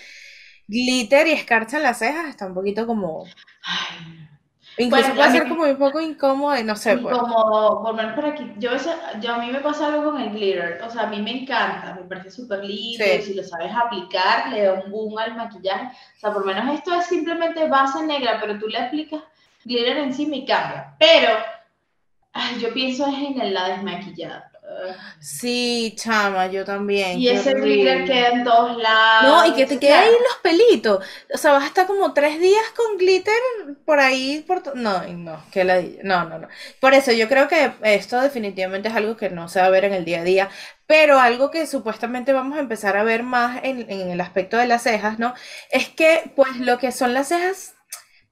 glitter 0.66 1.28
y 1.28 1.32
escarcha 1.34 1.76
en 1.76 1.84
las 1.84 1.98
cejas 2.00 2.28
está 2.28 2.46
un 2.46 2.54
poquito 2.54 2.84
como... 2.84 3.26
Incluso 4.78 5.14
puede 5.14 5.30
ser 5.30 5.48
como 5.48 5.62
un 5.62 5.76
poco 5.76 6.00
incómodo 6.00 6.56
y 6.58 6.62
no 6.62 6.76
sé. 6.76 6.98
Pues. 6.98 7.16
Como, 7.16 7.82
por 7.82 7.94
menos 7.94 8.14
por 8.14 8.26
aquí, 8.26 8.52
yo, 8.58 8.70
yo 9.20 9.34
a 9.34 9.38
mí 9.38 9.50
me 9.50 9.60
pasa 9.60 9.86
algo 9.86 10.12
con 10.12 10.20
el 10.20 10.30
glitter, 10.30 10.82
o 10.82 10.90
sea, 10.90 11.04
a 11.04 11.06
mí 11.06 11.20
me 11.22 11.42
encanta, 11.42 11.96
me 11.98 12.06
parece 12.06 12.30
súper 12.30 12.62
lindo, 12.62 13.04
y 13.04 13.22
si 13.22 13.34
lo 13.34 13.42
sabes 13.42 13.72
aplicar, 13.74 14.50
le 14.50 14.64
da 14.64 14.74
un 14.74 14.90
boom 14.90 15.16
al 15.18 15.34
maquillaje, 15.34 15.86
o 15.86 16.20
sea, 16.20 16.32
por 16.32 16.44
lo 16.44 16.52
menos 16.52 16.74
esto 16.74 16.94
es 16.94 17.06
simplemente 17.06 17.68
base 17.68 18.04
negra, 18.04 18.38
pero 18.40 18.58
tú 18.58 18.68
le 18.68 18.78
aplicas 18.78 19.22
glitter 19.64 19.96
encima 19.98 20.36
y 20.36 20.44
cambia, 20.44 20.94
pero 20.98 21.32
ay, 22.32 22.58
yo 22.60 22.72
pienso 22.72 23.06
es 23.06 23.14
en 23.14 23.54
la 23.54 23.68
desmaquillada, 23.68 24.50
Sí, 25.20 25.94
chama, 25.96 26.46
yo 26.48 26.64
también. 26.64 27.18
Y 27.18 27.28
ese 27.28 27.54
glitter 27.54 28.04
queda 28.04 28.28
en 28.28 28.44
todos 28.44 28.76
lados. 28.76 29.46
No, 29.46 29.52
y 29.52 29.56
que 29.56 29.66
te 29.66 29.78
queda 29.78 30.00
ahí 30.00 30.10
los 30.10 30.38
pelitos. 30.42 31.04
O 31.32 31.38
sea, 31.38 31.52
vas 31.52 31.64
a 31.64 31.66
estar 31.66 31.86
como 31.86 32.12
tres 32.12 32.38
días 32.40 32.64
con 32.76 32.96
glitter 32.98 33.34
por 33.84 33.98
ahí. 33.98 34.44
Por 34.46 34.76
no, 34.76 35.02
no, 35.06 35.42
que 35.50 35.64
la, 35.64 35.82
no, 36.02 36.24
no, 36.28 36.38
no. 36.38 36.48
Por 36.80 36.94
eso 36.94 37.12
yo 37.12 37.28
creo 37.28 37.48
que 37.48 37.72
esto 37.82 38.20
definitivamente 38.20 38.88
es 38.88 38.94
algo 38.94 39.16
que 39.16 39.30
no 39.30 39.48
se 39.48 39.60
va 39.60 39.66
a 39.66 39.70
ver 39.70 39.84
en 39.84 39.94
el 39.94 40.04
día 40.04 40.20
a 40.20 40.24
día. 40.24 40.50
Pero 40.86 41.18
algo 41.18 41.50
que 41.50 41.66
supuestamente 41.66 42.32
vamos 42.32 42.56
a 42.58 42.60
empezar 42.60 42.96
a 42.96 43.02
ver 43.02 43.22
más 43.22 43.60
en, 43.64 43.90
en 43.90 44.10
el 44.10 44.20
aspecto 44.20 44.56
de 44.56 44.66
las 44.66 44.82
cejas, 44.84 45.18
¿no? 45.18 45.34
Es 45.70 45.88
que, 45.88 46.30
pues, 46.36 46.56
lo 46.58 46.78
que 46.78 46.92
son 46.92 47.12
las 47.14 47.28
cejas 47.28 47.75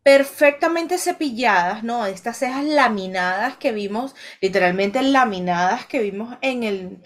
perfectamente 0.05 0.99
cepilladas, 0.99 1.83
¿no? 1.83 2.07
Estas 2.07 2.37
cejas 2.37 2.65
laminadas 2.65 3.57
que 3.57 3.73
vimos, 3.73 4.15
literalmente 4.41 5.03
laminadas 5.03 5.87
que 5.87 6.01
vimos 6.01 6.37
en 6.43 6.63
el, 6.63 7.03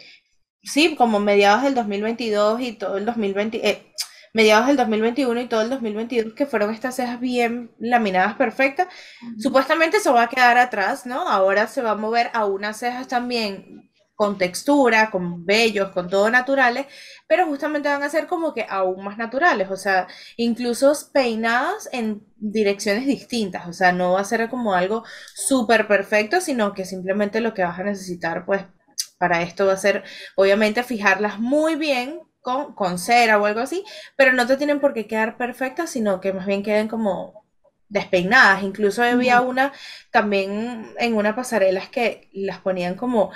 sí, 0.63 0.97
como 0.97 1.21
mediados 1.21 1.63
del 1.63 1.75
2022 1.77 2.61
y 2.61 2.73
todo 2.73 2.97
el 2.99 3.07
2020, 3.07 3.69
eh, 3.69 3.95
mediados 4.35 4.67
del 4.67 4.77
2021 4.77 5.41
y 5.41 5.47
todo 5.47 5.63
el 5.63 5.71
2022, 5.71 6.35
que 6.35 6.47
fueron 6.47 6.75
estas 6.75 6.97
cejas 6.97 7.21
bien 7.21 7.71
laminadas 7.79 8.35
perfectas. 8.35 8.89
Supuestamente 9.39 9.99
eso 9.99 10.13
va 10.13 10.25
a 10.25 10.29
quedar 10.29 10.59
atrás, 10.59 11.07
¿no? 11.07 11.29
Ahora 11.29 11.69
se 11.69 11.83
va 11.83 11.93
a 11.93 11.95
mover 11.95 12.31
a 12.35 12.47
unas 12.47 12.79
cejas 12.79 13.07
también 13.07 13.88
con 14.18 14.37
textura, 14.37 15.12
con 15.12 15.46
vellos, 15.46 15.92
con 15.92 16.11
todo 16.11 16.28
naturales, 16.28 16.87
pero 17.28 17.46
justamente 17.46 17.88
van 17.88 18.02
a 18.02 18.11
ser 18.11 18.26
como 18.26 18.52
que 18.52 18.66
aún 18.68 19.04
más 19.04 19.16
naturales, 19.16 19.70
o 19.70 19.76
sea, 19.76 20.09
incluso 20.37 20.92
peinadas 21.12 21.88
en 21.92 22.26
direcciones 22.37 23.07
distintas, 23.07 23.68
o 23.68 23.72
sea, 23.72 23.92
no 23.92 24.14
va 24.14 24.20
a 24.22 24.24
ser 24.24 24.48
como 24.50 24.74
algo 24.74 25.04
súper 25.37 25.87
perfecto, 25.87 26.40
sino 26.40 26.74
que 26.74 26.85
simplemente 26.85 27.40
lo 27.40 27.54
que 27.54 27.62
vas 27.62 27.78
a 27.78 27.85
necesitar, 27.85 28.44
pues, 28.44 28.64
para 29.18 29.42
esto 29.42 29.66
va 29.66 29.74
a 29.74 29.76
ser, 29.76 30.02
obviamente, 30.35 30.83
fijarlas 30.83 31.38
muy 31.38 31.76
bien 31.76 32.20
con, 32.40 32.74
con 32.74 32.98
cera 32.98 33.38
o 33.38 33.46
algo 33.46 33.61
así, 33.61 33.85
pero 34.16 34.33
no 34.33 34.48
te 34.48 34.57
tienen 34.57 34.81
por 34.81 34.94
qué 34.94 35.07
quedar 35.07 35.37
perfectas, 35.37 35.90
sino 35.90 36.20
que 36.20 36.33
más 36.33 36.46
bien 36.46 36.64
queden 36.64 36.88
como 36.88 37.46
despeinadas. 37.88 38.62
Incluso 38.62 39.02
había 39.02 39.40
una 39.40 39.72
también 40.11 40.92
en 40.98 41.14
una 41.14 41.35
pasarela 41.35 41.83
que 41.90 42.28
las 42.33 42.59
ponían 42.61 42.94
como 42.96 43.31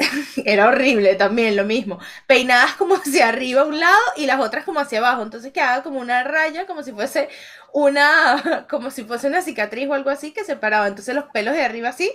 era 0.44 0.68
horrible 0.68 1.14
también 1.14 1.56
lo 1.56 1.64
mismo. 1.64 1.98
Peinadas 2.26 2.74
como 2.74 2.96
hacia 2.96 3.28
arriba 3.28 3.62
a 3.62 3.66
un 3.66 3.78
lado 3.80 3.98
y 4.16 4.26
las 4.26 4.40
otras 4.40 4.64
como 4.64 4.80
hacia 4.80 4.98
abajo. 4.98 5.22
Entonces 5.22 5.52
quedaba 5.52 5.82
como 5.82 6.00
una 6.00 6.22
raya, 6.24 6.66
como 6.66 6.82
si 6.82 6.92
fuese 6.92 7.28
una, 7.72 8.66
como 8.70 8.90
si 8.90 9.04
fuese 9.04 9.26
una 9.28 9.42
cicatriz 9.42 9.88
o 9.88 9.94
algo 9.94 10.10
así 10.10 10.32
que 10.32 10.44
separaba. 10.44 10.86
Entonces 10.86 11.14
los 11.14 11.24
pelos 11.32 11.54
de 11.54 11.62
arriba 11.62 11.90
así 11.90 12.10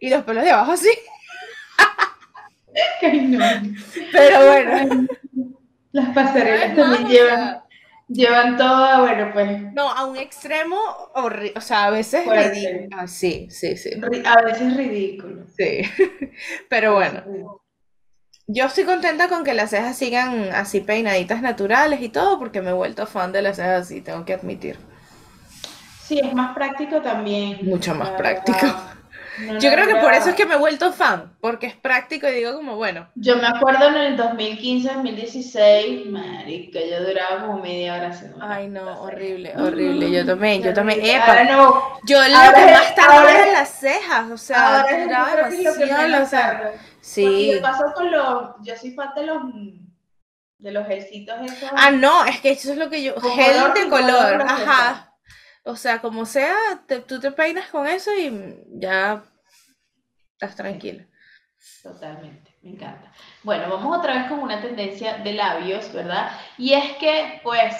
y 0.00 0.10
los 0.10 0.24
pelos 0.24 0.44
de 0.44 0.50
abajo 0.50 0.72
así. 0.72 0.90
Pero 4.12 4.46
bueno. 4.46 5.06
Las 5.92 6.14
pasarelas 6.14 6.76
también 6.76 7.08
llevan 7.08 7.62
Llevan 8.12 8.56
todo, 8.56 9.02
bueno, 9.02 9.30
pues. 9.32 9.72
No, 9.72 9.88
a 9.88 10.04
un 10.04 10.16
extremo, 10.16 10.76
o 11.14 11.60
sea, 11.60 11.84
a 11.84 11.90
veces 11.90 12.26
ridículo. 12.26 12.88
Ah, 12.98 13.06
sí, 13.06 13.46
sí, 13.50 13.76
sí. 13.76 13.90
A 14.24 14.42
veces 14.42 14.76
ridículo. 14.76 15.44
Sí, 15.56 15.82
pero 16.68 16.94
bueno. 16.94 17.22
Yo 18.48 18.64
estoy 18.64 18.82
contenta 18.82 19.28
con 19.28 19.44
que 19.44 19.54
las 19.54 19.70
cejas 19.70 19.96
sigan 19.96 20.52
así 20.52 20.80
peinaditas 20.80 21.40
naturales 21.40 22.02
y 22.02 22.08
todo, 22.08 22.40
porque 22.40 22.60
me 22.60 22.70
he 22.70 22.72
vuelto 22.72 23.06
fan 23.06 23.30
de 23.30 23.42
las 23.42 23.56
cejas 23.56 23.86
así, 23.86 24.00
tengo 24.00 24.24
que 24.24 24.34
admitir. 24.34 24.76
Sí, 26.02 26.18
es 26.18 26.34
más 26.34 26.52
práctico 26.52 27.00
también. 27.00 27.60
Mucho 27.62 27.94
más 27.94 28.10
práctico. 28.10 28.66
Yo 29.60 29.72
creo 29.72 29.86
que 29.86 29.96
por 29.96 30.12
eso 30.12 30.30
es 30.30 30.34
que 30.34 30.46
me 30.46 30.54
he 30.54 30.58
vuelto 30.58 30.92
fan, 30.92 31.36
porque 31.40 31.66
es 31.66 31.74
práctico 31.74 32.28
y 32.28 32.32
digo 32.32 32.54
como, 32.54 32.76
bueno. 32.76 33.08
Yo 33.14 33.36
me 33.36 33.46
acuerdo 33.46 33.88
en 33.88 33.96
el 33.96 34.16
2015, 34.16 34.94
2016, 34.94 36.06
marica, 36.06 36.80
yo 36.80 37.04
duraba 37.04 37.46
como 37.46 37.58
media 37.60 37.94
hora. 37.94 38.12
Ay, 38.40 38.68
no, 38.68 39.02
horrible, 39.02 39.54
horrible. 39.56 40.10
Yo 40.10 40.26
también, 40.26 40.62
yo 40.62 40.74
también. 40.74 41.04
Epa, 41.04 41.44
no. 41.44 41.98
Yo 42.04 42.18
lo 42.20 42.54
que 42.54 42.72
más 42.72 42.94
tardaba 42.94 43.30
eran 43.30 43.52
las 43.52 43.68
cejas, 43.68 44.30
o 44.30 44.36
sea, 44.36 44.84
duraba 45.04 45.48
demasiado, 45.48 46.22
o 46.22 46.26
sea. 46.26 46.72
Sí. 47.00 47.50
¿Qué 47.54 47.60
pasó 47.60 47.92
con 47.94 48.10
los, 48.10 48.50
yo 48.62 48.76
soy 48.76 48.92
fan 48.92 49.14
de 49.14 49.26
los 49.26 49.42
de 50.58 50.72
los 50.72 50.86
gelcitos 50.86 51.36
esos. 51.42 51.70
Ah, 51.74 51.90
no, 51.90 52.24
es 52.26 52.40
que 52.40 52.50
eso 52.50 52.72
es 52.72 52.78
lo 52.78 52.90
que 52.90 53.02
yo, 53.02 53.14
gel 53.18 53.72
de 53.74 53.88
color, 53.88 54.42
ajá. 54.42 55.09
O 55.64 55.76
sea, 55.76 56.00
como 56.00 56.24
sea, 56.24 56.56
tú 57.06 57.20
te 57.20 57.30
peinas 57.32 57.68
con 57.68 57.86
eso 57.86 58.10
y 58.14 58.64
ya 58.72 59.22
estás 60.32 60.56
tranquila. 60.56 61.04
Totalmente, 61.82 62.56
me 62.62 62.70
encanta. 62.70 63.12
Bueno, 63.42 63.68
vamos 63.68 63.98
otra 63.98 64.14
vez 64.14 64.28
con 64.28 64.40
una 64.40 64.60
tendencia 64.60 65.18
de 65.18 65.34
labios, 65.34 65.92
¿verdad? 65.92 66.30
Y 66.56 66.72
es 66.72 66.96
que, 66.96 67.40
pues, 67.42 67.74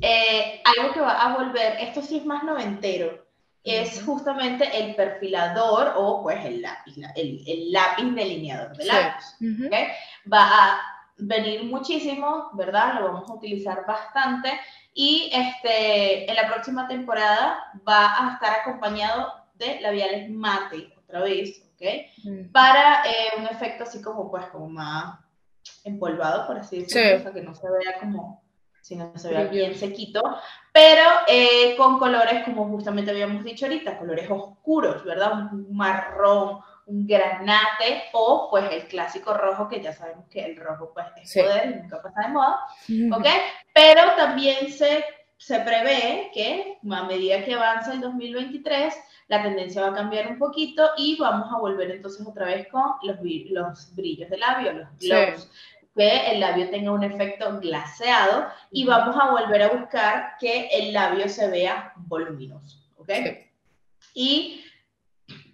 eh, 0.00 0.62
algo 0.64 0.92
que 0.92 1.00
va 1.00 1.20
a 1.22 1.36
volver, 1.36 1.78
esto 1.80 2.02
sí 2.02 2.18
es 2.18 2.24
más 2.24 2.44
noventero, 2.44 3.26
es 3.64 4.02
justamente 4.04 4.68
el 4.78 4.94
perfilador 4.94 5.94
o 5.96 6.22
pues 6.22 6.44
el 6.44 6.62
lápiz, 6.62 6.94
el, 7.16 7.72
lápiz 7.72 8.14
delineador 8.14 8.76
de 8.76 8.84
labios. 8.84 9.36
Va 10.32 10.74
a 10.74 10.95
venir 11.18 11.64
muchísimo, 11.64 12.50
¿verdad? 12.52 13.00
Lo 13.00 13.12
vamos 13.12 13.30
a 13.30 13.34
utilizar 13.34 13.84
bastante 13.86 14.58
y 14.94 15.30
este, 15.32 16.30
en 16.30 16.36
la 16.36 16.46
próxima 16.46 16.88
temporada 16.88 17.70
va 17.86 18.14
a 18.18 18.34
estar 18.34 18.60
acompañado 18.60 19.32
de 19.54 19.80
labiales 19.80 20.30
mate, 20.30 20.92
otra 20.98 21.20
vez, 21.20 21.62
¿ok? 21.74 22.50
Para 22.52 23.02
eh, 23.04 23.38
un 23.38 23.46
efecto 23.46 23.84
así 23.84 24.02
como, 24.02 24.30
pues, 24.30 24.46
como 24.46 24.68
más 24.68 25.18
empolvado, 25.84 26.46
por 26.46 26.58
así 26.58 26.80
decirlo, 26.80 27.18
o 27.18 27.22
sea, 27.22 27.32
que 27.32 27.42
no 27.42 27.54
se 27.54 27.66
vea 27.70 27.98
como, 28.00 28.42
si 28.80 28.96
no 28.96 29.12
se 29.16 29.28
vea 29.28 29.44
bien 29.44 29.74
sequito, 29.74 30.20
pero 30.72 31.02
eh, 31.26 31.76
con 31.76 31.98
colores, 31.98 32.44
como 32.44 32.66
justamente 32.68 33.10
habíamos 33.10 33.44
dicho 33.44 33.66
ahorita, 33.66 33.98
colores 33.98 34.28
oscuros, 34.30 35.04
¿verdad? 35.04 35.52
Un 35.52 35.76
marrón, 35.76 36.60
un 36.86 37.06
granate 37.06 38.04
o 38.12 38.48
pues 38.50 38.70
el 38.70 38.86
clásico 38.86 39.34
rojo, 39.34 39.68
que 39.68 39.80
ya 39.80 39.92
sabemos 39.92 40.26
que 40.30 40.44
el 40.44 40.56
rojo 40.56 40.92
pues 40.94 41.06
es 41.20 41.34
poder 41.34 41.70
y 41.70 41.82
nunca 41.82 42.00
pasa 42.00 42.20
de 42.22 42.28
moda, 42.28 42.60
¿ok? 43.16 43.26
Pero 43.74 44.02
también 44.16 44.70
se, 44.70 45.04
se 45.36 45.60
prevé 45.60 46.30
que 46.32 46.78
a 46.90 47.04
medida 47.04 47.44
que 47.44 47.54
avanza 47.54 47.92
el 47.92 48.00
2023, 48.00 48.94
la 49.28 49.42
tendencia 49.42 49.82
va 49.82 49.88
a 49.88 49.94
cambiar 49.94 50.28
un 50.28 50.38
poquito 50.38 50.90
y 50.96 51.16
vamos 51.18 51.52
a 51.52 51.58
volver 51.58 51.90
entonces 51.90 52.24
otra 52.24 52.46
vez 52.46 52.68
con 52.68 52.84
los, 53.02 53.16
los 53.50 53.96
brillos 53.96 54.30
del 54.30 54.40
labio, 54.40 54.72
los 54.72 54.98
glows. 54.98 55.50
que 55.96 56.30
el 56.30 56.38
labio 56.38 56.70
tenga 56.70 56.92
un 56.92 57.02
efecto 57.02 57.58
glaseado 57.58 58.46
y 58.70 58.84
vamos 58.84 59.16
a 59.20 59.32
volver 59.32 59.62
a 59.62 59.68
buscar 59.70 60.34
que 60.38 60.68
el 60.68 60.92
labio 60.92 61.28
se 61.28 61.48
vea 61.50 61.92
voluminoso, 61.96 62.78
¿ok? 62.96 63.10
Y 64.14 64.64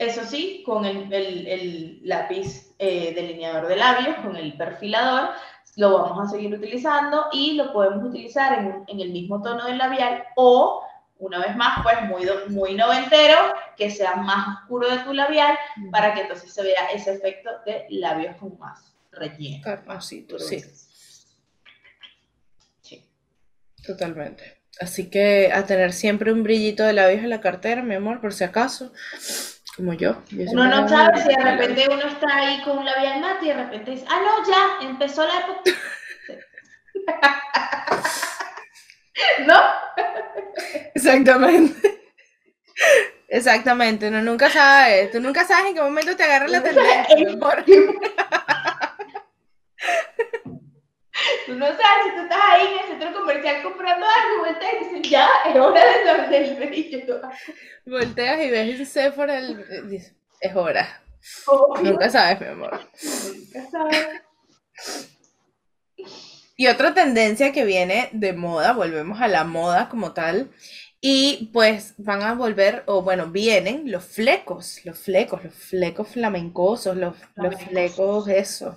eso 0.07 0.25
sí, 0.25 0.62
con 0.65 0.85
el, 0.85 2.01
lápiz 2.03 2.75
eh, 2.79 3.12
delineador 3.15 3.69
de 3.69 3.77
labios, 3.77 4.17
con 4.17 4.37
el 4.37 4.57
perfilador, 4.57 5.31
lo 5.77 5.93
vamos 5.93 6.29
a 6.29 6.31
seguir 6.31 6.55
utilizando 6.55 7.27
y 7.33 7.55
lo 7.55 7.73
podemos 7.73 8.05
utilizar 8.05 8.85
en, 8.87 9.01
el 9.01 9.11
mismo 9.11 9.41
tono 9.43 9.67
del 9.67 9.79
labial 9.79 10.25
o, 10.37 10.85
una 11.19 11.38
vez 11.38 11.57
más, 11.57 11.83
pues 11.83 12.03
muy, 12.03 12.29
muy 12.49 12.75
noventero, 12.75 13.37
que 13.77 13.91
sea 13.91 14.17
más 14.17 14.59
oscuro 14.59 14.91
de 14.91 14.99
tu 14.99 15.12
labial 15.12 15.57
para 15.91 16.15
que 16.15 16.23
entonces 16.23 16.53
se 16.53 16.62
vea 16.62 16.87
ese 16.93 17.15
efecto 17.15 17.51
de 17.65 17.87
labios 17.91 18.37
con 18.37 18.59
más 18.59 18.93
relleno. 19.12 19.62
Carnosito, 19.62 20.38
sí. 20.38 20.62
Sí. 22.81 23.07
Totalmente. 23.87 24.62
Así 24.81 25.11
que 25.11 25.53
a 25.53 25.65
tener 25.65 25.93
siempre 25.93 26.33
un 26.33 26.43
brillito 26.43 26.83
de 26.83 26.93
labios 26.93 27.23
en 27.23 27.31
la 27.31 27.41
cartera, 27.41 27.83
mi 27.83 27.95
amor, 27.95 28.21
por 28.21 28.33
si 28.33 28.45
acaso. 28.45 28.93
Como 29.77 29.93
yo. 29.95 30.23
uno 30.33 30.67
no 30.67 30.89
sabe 30.89 31.23
si 31.23 31.29
de 31.29 31.43
repente 31.43 31.87
uno 31.91 32.07
está 32.07 32.37
ahí 32.37 32.61
con 32.63 32.79
un 32.79 32.85
labial 32.85 33.21
mate 33.21 33.47
y 33.47 33.49
de 33.49 33.55
repente 33.55 33.91
dice, 33.93 34.05
ah, 34.09 34.21
no, 34.23 34.47
ya, 34.47 34.77
empezó 34.87 35.27
la 35.27 35.41
época. 35.41 35.63
¿No? 39.47 39.59
Exactamente. 40.95 42.03
Exactamente, 43.29 44.09
uno 44.09 44.21
nunca 44.21 44.51
sabe, 44.51 45.07
tú 45.07 45.19
nunca 45.19 45.47
sabes 45.47 45.69
en 45.69 45.75
qué 45.75 45.81
momento 45.81 46.15
te 46.15 46.25
agarra 46.25 46.49
la 46.49 46.63
tendencia. 46.63 47.17
Tú 51.47 51.55
no 51.55 51.67
sabes 51.67 52.05
si 52.05 52.11
tú 52.15 52.23
estás 52.23 52.41
ahí 52.49 52.67
en 52.67 52.79
el 52.81 53.01
centro 53.01 53.21
comercial 53.21 53.63
comprando 53.63 54.07
algo, 54.07 54.45
volteas 54.45 54.75
y 54.75 54.85
dices, 54.85 55.11
ya, 55.11 55.29
es 55.47 55.57
hora 55.57 55.85
de 55.85 56.05
darle 56.05 56.49
el 56.49 56.57
brillo. 56.57 57.21
Volteas 57.87 58.41
y 58.41 58.51
ves 58.51 58.75
ese 58.75 58.87
Sephora, 58.87 59.39
el, 59.39 60.03
es 60.41 60.57
hora. 60.57 61.03
Nunca 61.83 62.11
sabes, 62.11 62.41
mi 62.41 62.47
amor. 62.47 62.81
Nunca 63.03 63.71
sabes. 63.71 64.07
Y 66.57 66.67
otra 66.67 66.95
tendencia 66.95 67.53
que 67.53 67.65
viene 67.65 68.09
de 68.13 68.33
moda, 68.33 68.73
volvemos 68.73 69.21
a 69.21 69.29
la 69.29 69.45
moda 69.45 69.89
como 69.89 70.13
tal, 70.13 70.51
y 71.05 71.51
pues 71.53 71.95
van 71.99 72.23
a 72.23 72.35
volver, 72.35 72.85
o 72.87 73.03
bueno, 73.03 73.27
vienen 73.27 73.91
los 73.91 74.05
flecos, 74.05 74.79
los 74.85 74.97
flecos, 75.01 75.43
los 75.43 75.53
flecos 75.53 76.07
flamencosos, 76.11 76.97
los, 76.97 77.17
los 77.35 77.61
flecos, 77.61 78.29
eso. 78.29 78.77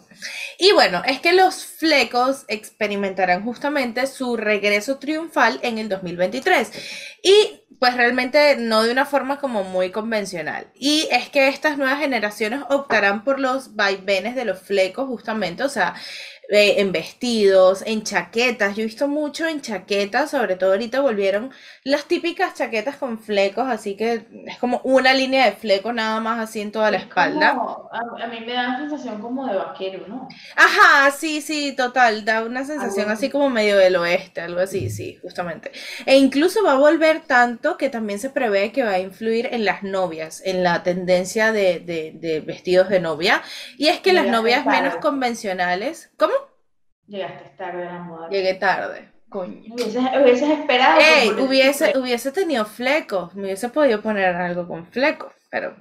Y 0.58 0.72
bueno, 0.72 1.04
es 1.06 1.20
que 1.20 1.34
los 1.34 1.64
flecos 1.64 2.46
experimentarán 2.48 3.44
justamente 3.44 4.08
su 4.08 4.38
regreso 4.38 4.98
triunfal 4.98 5.60
en 5.62 5.78
el 5.78 5.88
2023. 5.88 6.72
Y 7.22 7.62
pues 7.80 7.96
realmente 7.96 8.56
no 8.58 8.82
de 8.82 8.92
una 8.92 9.06
forma 9.06 9.38
como 9.38 9.64
muy 9.64 9.92
convencional. 9.92 10.68
Y 10.74 11.08
es 11.12 11.30
que 11.30 11.48
estas 11.48 11.78
nuevas 11.78 12.00
generaciones 12.00 12.62
optarán 12.70 13.24
por 13.24 13.40
los 13.40 13.76
vaivenes 13.76 14.34
de 14.34 14.46
los 14.46 14.60
flecos 14.60 15.08
justamente, 15.08 15.64
o 15.64 15.70
sea, 15.70 15.94
eh, 16.50 16.76
en 16.78 16.92
vestidos, 16.92 17.84
en 17.86 18.04
chaquetas. 18.04 18.76
Yo 18.76 18.84
he 18.84 18.86
visto 18.86 19.08
mucho 19.08 19.48
en 19.48 19.62
chaquetas, 19.62 20.32
sobre 20.32 20.56
todo 20.56 20.72
ahorita 20.72 21.02
volvieron 21.02 21.52
las 21.84 22.06
típicas 22.06 22.54
chaquetas 22.54 22.98
con 22.98 23.20
flecos, 23.20 23.68
así 23.68 23.96
que 23.96 24.28
es 24.46 24.58
como 24.60 24.80
una 24.84 25.14
línea 25.14 25.46
de 25.46 25.54
flecos 25.54 25.94
nada 25.94 26.20
más 26.20 26.40
así 26.40 26.62
en 26.62 26.72
toda 26.72 26.92
la 26.92 26.98
espalda. 26.98 27.52
a, 27.92 28.28
mí 28.28 28.40
me 28.46 28.54
da 28.54 28.70
una 28.70 28.80
sensación 28.80 29.22
como 29.22 29.48
de 29.48 29.56
vaquero, 29.56 30.06
¿no? 30.08 30.28
Ajá, 30.56 31.10
sí, 31.12 31.42
sí, 31.42 31.74
total, 31.76 32.26
da 32.26 32.44
una 32.44 32.64
sensación 32.64 33.10
así 33.10 33.30
como 33.30 33.50
medio 33.50 33.78
del 33.78 33.96
oeste, 33.96 34.42
algo 34.42 34.60
así, 34.60 34.90
sí, 34.90 35.18
justamente. 35.22 35.72
E 36.06 36.18
incluso 36.18 36.64
va 36.64 36.74
a 36.74 36.78
volver 36.78 37.22
tanto 37.22 37.78
que 37.78 37.90
también 37.90 38.20
se 38.20 38.30
prevé 38.30 38.72
que 38.72 38.84
va 38.84 38.92
a 38.92 39.00
influir 39.00 39.50
en 39.52 39.66
las 39.66 39.82
novias, 39.82 40.42
en 40.46 40.64
la 40.64 40.84
tendencia 40.84 41.52
de, 41.52 41.80
de 41.80 42.44
vestidos 42.46 42.90
de 42.90 43.00
novia. 43.00 43.42
Y 43.78 43.88
es 43.88 44.00
que 44.00 44.14
las 44.14 44.28
novias 44.28 44.66
menos 44.66 44.96
convencionales, 44.98 46.12
¿cómo? 46.18 46.35
Llegaste 47.08 47.50
tarde 47.58 47.88
a 47.88 47.94
la 47.94 48.00
moda. 48.00 48.30
Llegué 48.30 48.56
tarde. 48.56 49.12
Coño. 49.30 49.74
Hubieses, 49.74 50.50
esperado. 50.50 51.00
Ey, 51.02 51.30
hubiese, 51.32 51.98
hubiese 51.98 52.32
tenido 52.32 52.66
flecos. 52.66 53.36
Me 53.36 53.44
hubiese 53.44 53.70
podido 53.70 54.02
poner 54.02 54.36
algo 54.36 54.68
con 54.68 54.88
flecos, 54.88 55.34
pero 55.50 55.76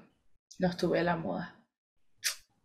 no 0.59 0.69
estuve 0.69 1.01
a 1.01 1.05
la 1.05 1.17
moda. 1.17 1.57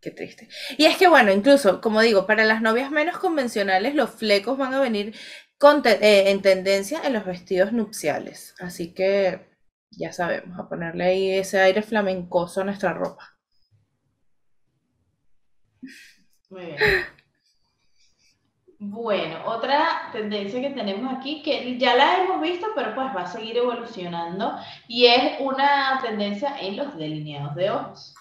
Qué 0.02 0.12
triste. 0.12 0.48
Y 0.78 0.86
es 0.86 0.98
que, 0.98 1.10
bueno, 1.10 1.32
incluso, 1.32 1.82
como 1.82 2.02
digo, 2.02 2.26
para 2.26 2.46
las 2.46 2.62
novias 2.62 2.90
menos 2.92 3.18
convencionales, 3.18 3.96
los 3.96 4.12
flecos 4.12 4.58
van 4.58 4.74
a 4.74 4.80
venir 4.80 5.14
con 5.58 5.82
eh, 5.86 6.30
en 6.32 6.42
tendencia 6.42 7.02
en 7.04 7.14
los 7.14 7.26
vestidos 7.26 7.74
nupciales. 7.74 8.56
Así 8.60 8.94
que 8.94 9.50
ya 9.92 10.14
sabemos, 10.14 10.58
a 10.58 10.70
ponerle 10.70 11.04
ahí 11.04 11.32
ese 11.32 11.60
aire 11.60 11.82
flamencoso 11.82 12.62
a 12.62 12.64
nuestra 12.64 12.94
ropa. 12.94 13.38
Muy 16.50 16.66
bien. 16.66 16.78
Bueno, 18.82 19.42
otra 19.46 20.10
tendencia 20.14 20.62
que 20.62 20.70
tenemos 20.70 21.14
aquí, 21.14 21.42
que 21.42 21.78
ya 21.78 21.96
la 21.96 22.24
hemos 22.24 22.40
visto, 22.40 22.68
pero 22.74 22.96
pues 22.96 23.14
va 23.14 23.24
a 23.24 23.28
seguir 23.28 23.58
evolucionando, 23.58 24.58
y 24.88 25.06
es 25.06 25.42
una 25.42 26.00
tendencia 26.02 26.58
en 26.62 26.78
los 26.78 26.96
delineados 26.98 27.56
de 27.56 27.72
ojos. 27.72 28.16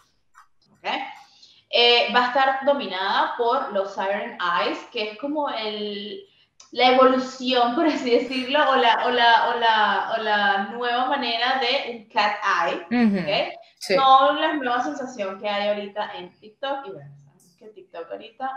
Eh, 1.71 2.13
va 2.13 2.25
a 2.25 2.27
estar 2.29 2.65
dominada 2.65 3.35
por 3.37 3.73
los 3.73 3.95
Siren 3.95 4.37
Eyes, 4.41 4.79
que 4.91 5.11
es 5.11 5.19
como 5.19 5.49
el, 5.49 6.27
la 6.73 6.93
evolución, 6.93 7.75
por 7.77 7.87
así 7.87 8.11
decirlo, 8.11 8.59
o 8.69 8.75
la, 8.75 9.07
o 9.07 9.11
la, 9.11 10.15
o 10.17 10.23
la, 10.23 10.69
nueva 10.73 11.07
manera 11.07 11.61
de 11.61 11.93
un 11.93 12.09
cat 12.09 12.37
eye. 12.65 13.55
Son 13.79 14.41
las 14.41 14.57
nuevas 14.57 14.87
sensaciones 14.87 15.41
que 15.41 15.49
hay 15.49 15.69
ahorita 15.69 16.17
en 16.17 16.33
TikTok, 16.33 16.87
y 16.87 16.91
bueno, 16.91 17.15
sabemos 17.17 17.57
que 17.57 17.69
TikTok 17.69 18.11
ahorita 18.11 18.51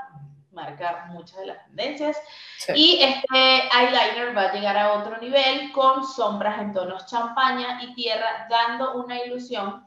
marca 0.51 1.07
muchas 1.09 1.39
de 1.39 1.45
las 1.47 1.65
tendencias. 1.65 2.17
Y 2.75 2.99
este 3.01 3.37
eyeliner 3.37 4.35
va 4.35 4.43
a 4.43 4.53
llegar 4.53 4.77
a 4.77 4.93
otro 4.93 5.17
nivel 5.17 5.71
con 5.71 6.05
sombras 6.05 6.61
en 6.61 6.73
tonos 6.73 7.05
champaña 7.07 7.81
y 7.83 7.93
tierra, 7.93 8.47
dando 8.49 9.03
una 9.03 9.23
ilusión 9.23 9.85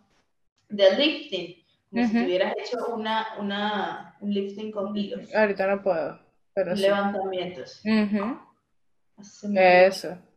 de 0.69 0.97
lifting, 0.97 1.65
como 1.91 2.09
si 2.09 2.25
hubieras 2.25 2.55
hecho 2.57 2.87
una, 2.87 3.35
una, 3.39 4.17
un 4.21 4.33
lifting 4.33 4.73
con 4.73 4.97
hilos. 4.97 5.33
Ahorita 5.35 5.67
no 5.67 5.83
puedo, 5.83 6.19
pero 6.53 6.75
Levantamientos. 6.75 7.81
Eso. 9.55 10.17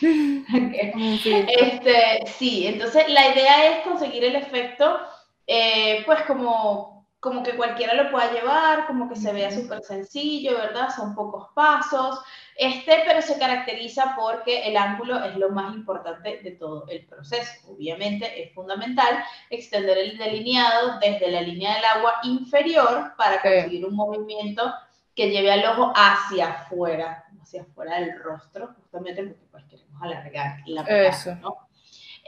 este, 0.00 2.26
sí, 2.26 2.66
entonces 2.66 3.08
la 3.08 3.32
idea 3.32 3.70
es 3.70 3.86
conseguir 3.86 4.24
el 4.24 4.36
efecto, 4.36 4.98
eh, 5.46 6.02
pues 6.04 6.22
como 6.22 6.97
como 7.20 7.42
que 7.42 7.56
cualquiera 7.56 7.94
lo 7.94 8.10
pueda 8.10 8.32
llevar, 8.32 8.86
como 8.86 9.08
que 9.08 9.16
se 9.16 9.32
vea 9.32 9.50
súper 9.50 9.82
sencillo, 9.82 10.56
¿verdad? 10.56 10.88
Son 10.94 11.14
pocos 11.16 11.48
pasos, 11.52 12.20
este, 12.56 13.02
pero 13.04 13.20
se 13.22 13.38
caracteriza 13.38 14.14
porque 14.16 14.68
el 14.68 14.76
ángulo 14.76 15.24
es 15.24 15.36
lo 15.36 15.50
más 15.50 15.74
importante 15.74 16.40
de 16.42 16.52
todo 16.52 16.86
el 16.88 17.04
proceso. 17.06 17.72
Obviamente 17.72 18.42
es 18.42 18.54
fundamental 18.54 19.24
extender 19.50 19.98
el 19.98 20.16
delineado 20.16 20.98
desde 21.00 21.30
la 21.30 21.40
línea 21.40 21.74
del 21.74 21.84
agua 21.84 22.14
inferior 22.22 23.14
para 23.16 23.42
conseguir 23.42 23.84
un 23.84 23.96
movimiento 23.96 24.72
que 25.14 25.30
lleve 25.30 25.50
al 25.50 25.64
ojo 25.64 25.92
hacia 25.96 26.48
afuera, 26.50 27.24
hacia 27.42 27.62
afuera 27.62 27.98
del 27.98 28.16
rostro, 28.22 28.74
justamente 28.76 29.24
porque 29.24 29.46
pues 29.50 29.64
queremos 29.64 30.00
alargar 30.00 30.58
la 30.66 30.84
mirada, 30.84 31.34
¿no? 31.40 31.67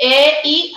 Eh, 0.03 0.39
y 0.45 0.73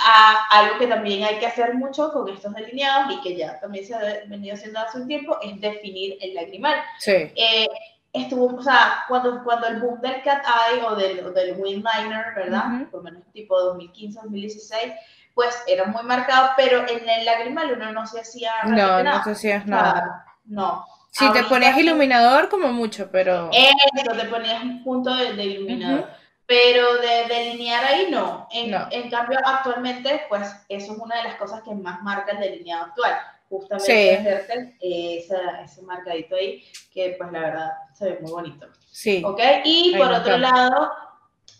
algo 0.49 0.77
que 0.77 0.87
también 0.87 1.23
hay 1.23 1.39
que 1.39 1.45
hacer 1.45 1.75
mucho 1.75 2.11
con 2.11 2.27
estos 2.27 2.53
delineados 2.53 3.13
y 3.13 3.21
que 3.21 3.37
ya 3.37 3.57
también 3.61 3.85
se 3.85 3.95
ha 3.95 3.99
venido 4.27 4.53
haciendo 4.53 4.79
hace 4.79 4.97
un 4.97 5.07
tiempo 5.07 5.37
es 5.41 5.61
definir 5.61 6.17
el 6.19 6.33
lagrimal. 6.33 6.75
Sí. 6.99 7.31
Eh, 7.33 7.69
estuvo, 8.11 8.47
o 8.47 8.61
sea, 8.61 9.05
cuando, 9.07 9.41
cuando 9.45 9.67
el 9.67 9.79
boom 9.79 10.01
del 10.01 10.21
cat 10.23 10.43
eye 10.45 10.83
o 10.83 10.97
del, 10.97 11.33
del 11.33 11.55
windliner, 11.57 12.35
¿verdad? 12.35 12.85
Por 12.91 12.99
lo 12.99 13.11
menos 13.11 13.23
tipo 13.31 13.57
2015, 13.57 14.19
2016, 14.23 14.93
pues 15.33 15.63
era 15.67 15.85
muy 15.85 16.03
marcado, 16.03 16.49
pero 16.57 16.85
en 16.85 17.07
el 17.07 17.23
lagrimal 17.23 17.71
uno 17.71 17.93
no 17.93 18.05
se 18.05 18.19
hacía 18.19 18.51
no, 18.65 18.75
nada. 18.75 19.03
No, 19.03 19.17
no 19.19 19.23
se 19.23 19.31
hacía 19.31 19.63
nada. 19.65 20.25
no. 20.43 20.85
Si 21.11 21.31
te 21.31 21.43
ponías 21.43 21.77
iluminador 21.77 22.49
como 22.49 22.73
mucho, 22.73 23.07
pero... 23.09 23.49
Eso, 23.53 24.17
te 24.17 24.25
ponías 24.25 24.63
un 24.63 24.83
punto 24.83 25.15
de, 25.15 25.45
iluminador 25.45 26.09
pero 26.53 26.97
de 26.97 27.33
delinear 27.33 27.83
ahí 27.83 28.07
no. 28.11 28.47
En, 28.51 28.73
en, 28.91 29.09
cambio, 29.09 29.39
actualmente, 29.43 30.21
pues 30.29 30.47
eso 30.69 30.93
es 30.93 30.99
una 30.99 31.17
de 31.17 31.23
las 31.23 31.35
cosas 31.35 31.63
que 31.63 31.73
más 31.73 32.01
marca 32.03 32.33
el 32.33 32.39
delineado 32.39 32.85
actual. 32.85 33.15
Justamente 33.49 34.31
hacerte 34.31 34.77
ese 34.79 35.81
marcadito 35.83 36.35
ahí, 36.35 36.63
que 36.93 37.15
pues 37.17 37.31
la 37.31 37.39
verdad 37.39 37.71
se 37.93 38.05
ve 38.05 38.19
muy 38.21 38.31
bonito. 38.31 38.67
Sí. 38.91 39.23
¿Ok? 39.25 39.39
Y 39.63 39.95
por 39.97 40.11
otro 40.11 40.37
lado, 40.37 40.91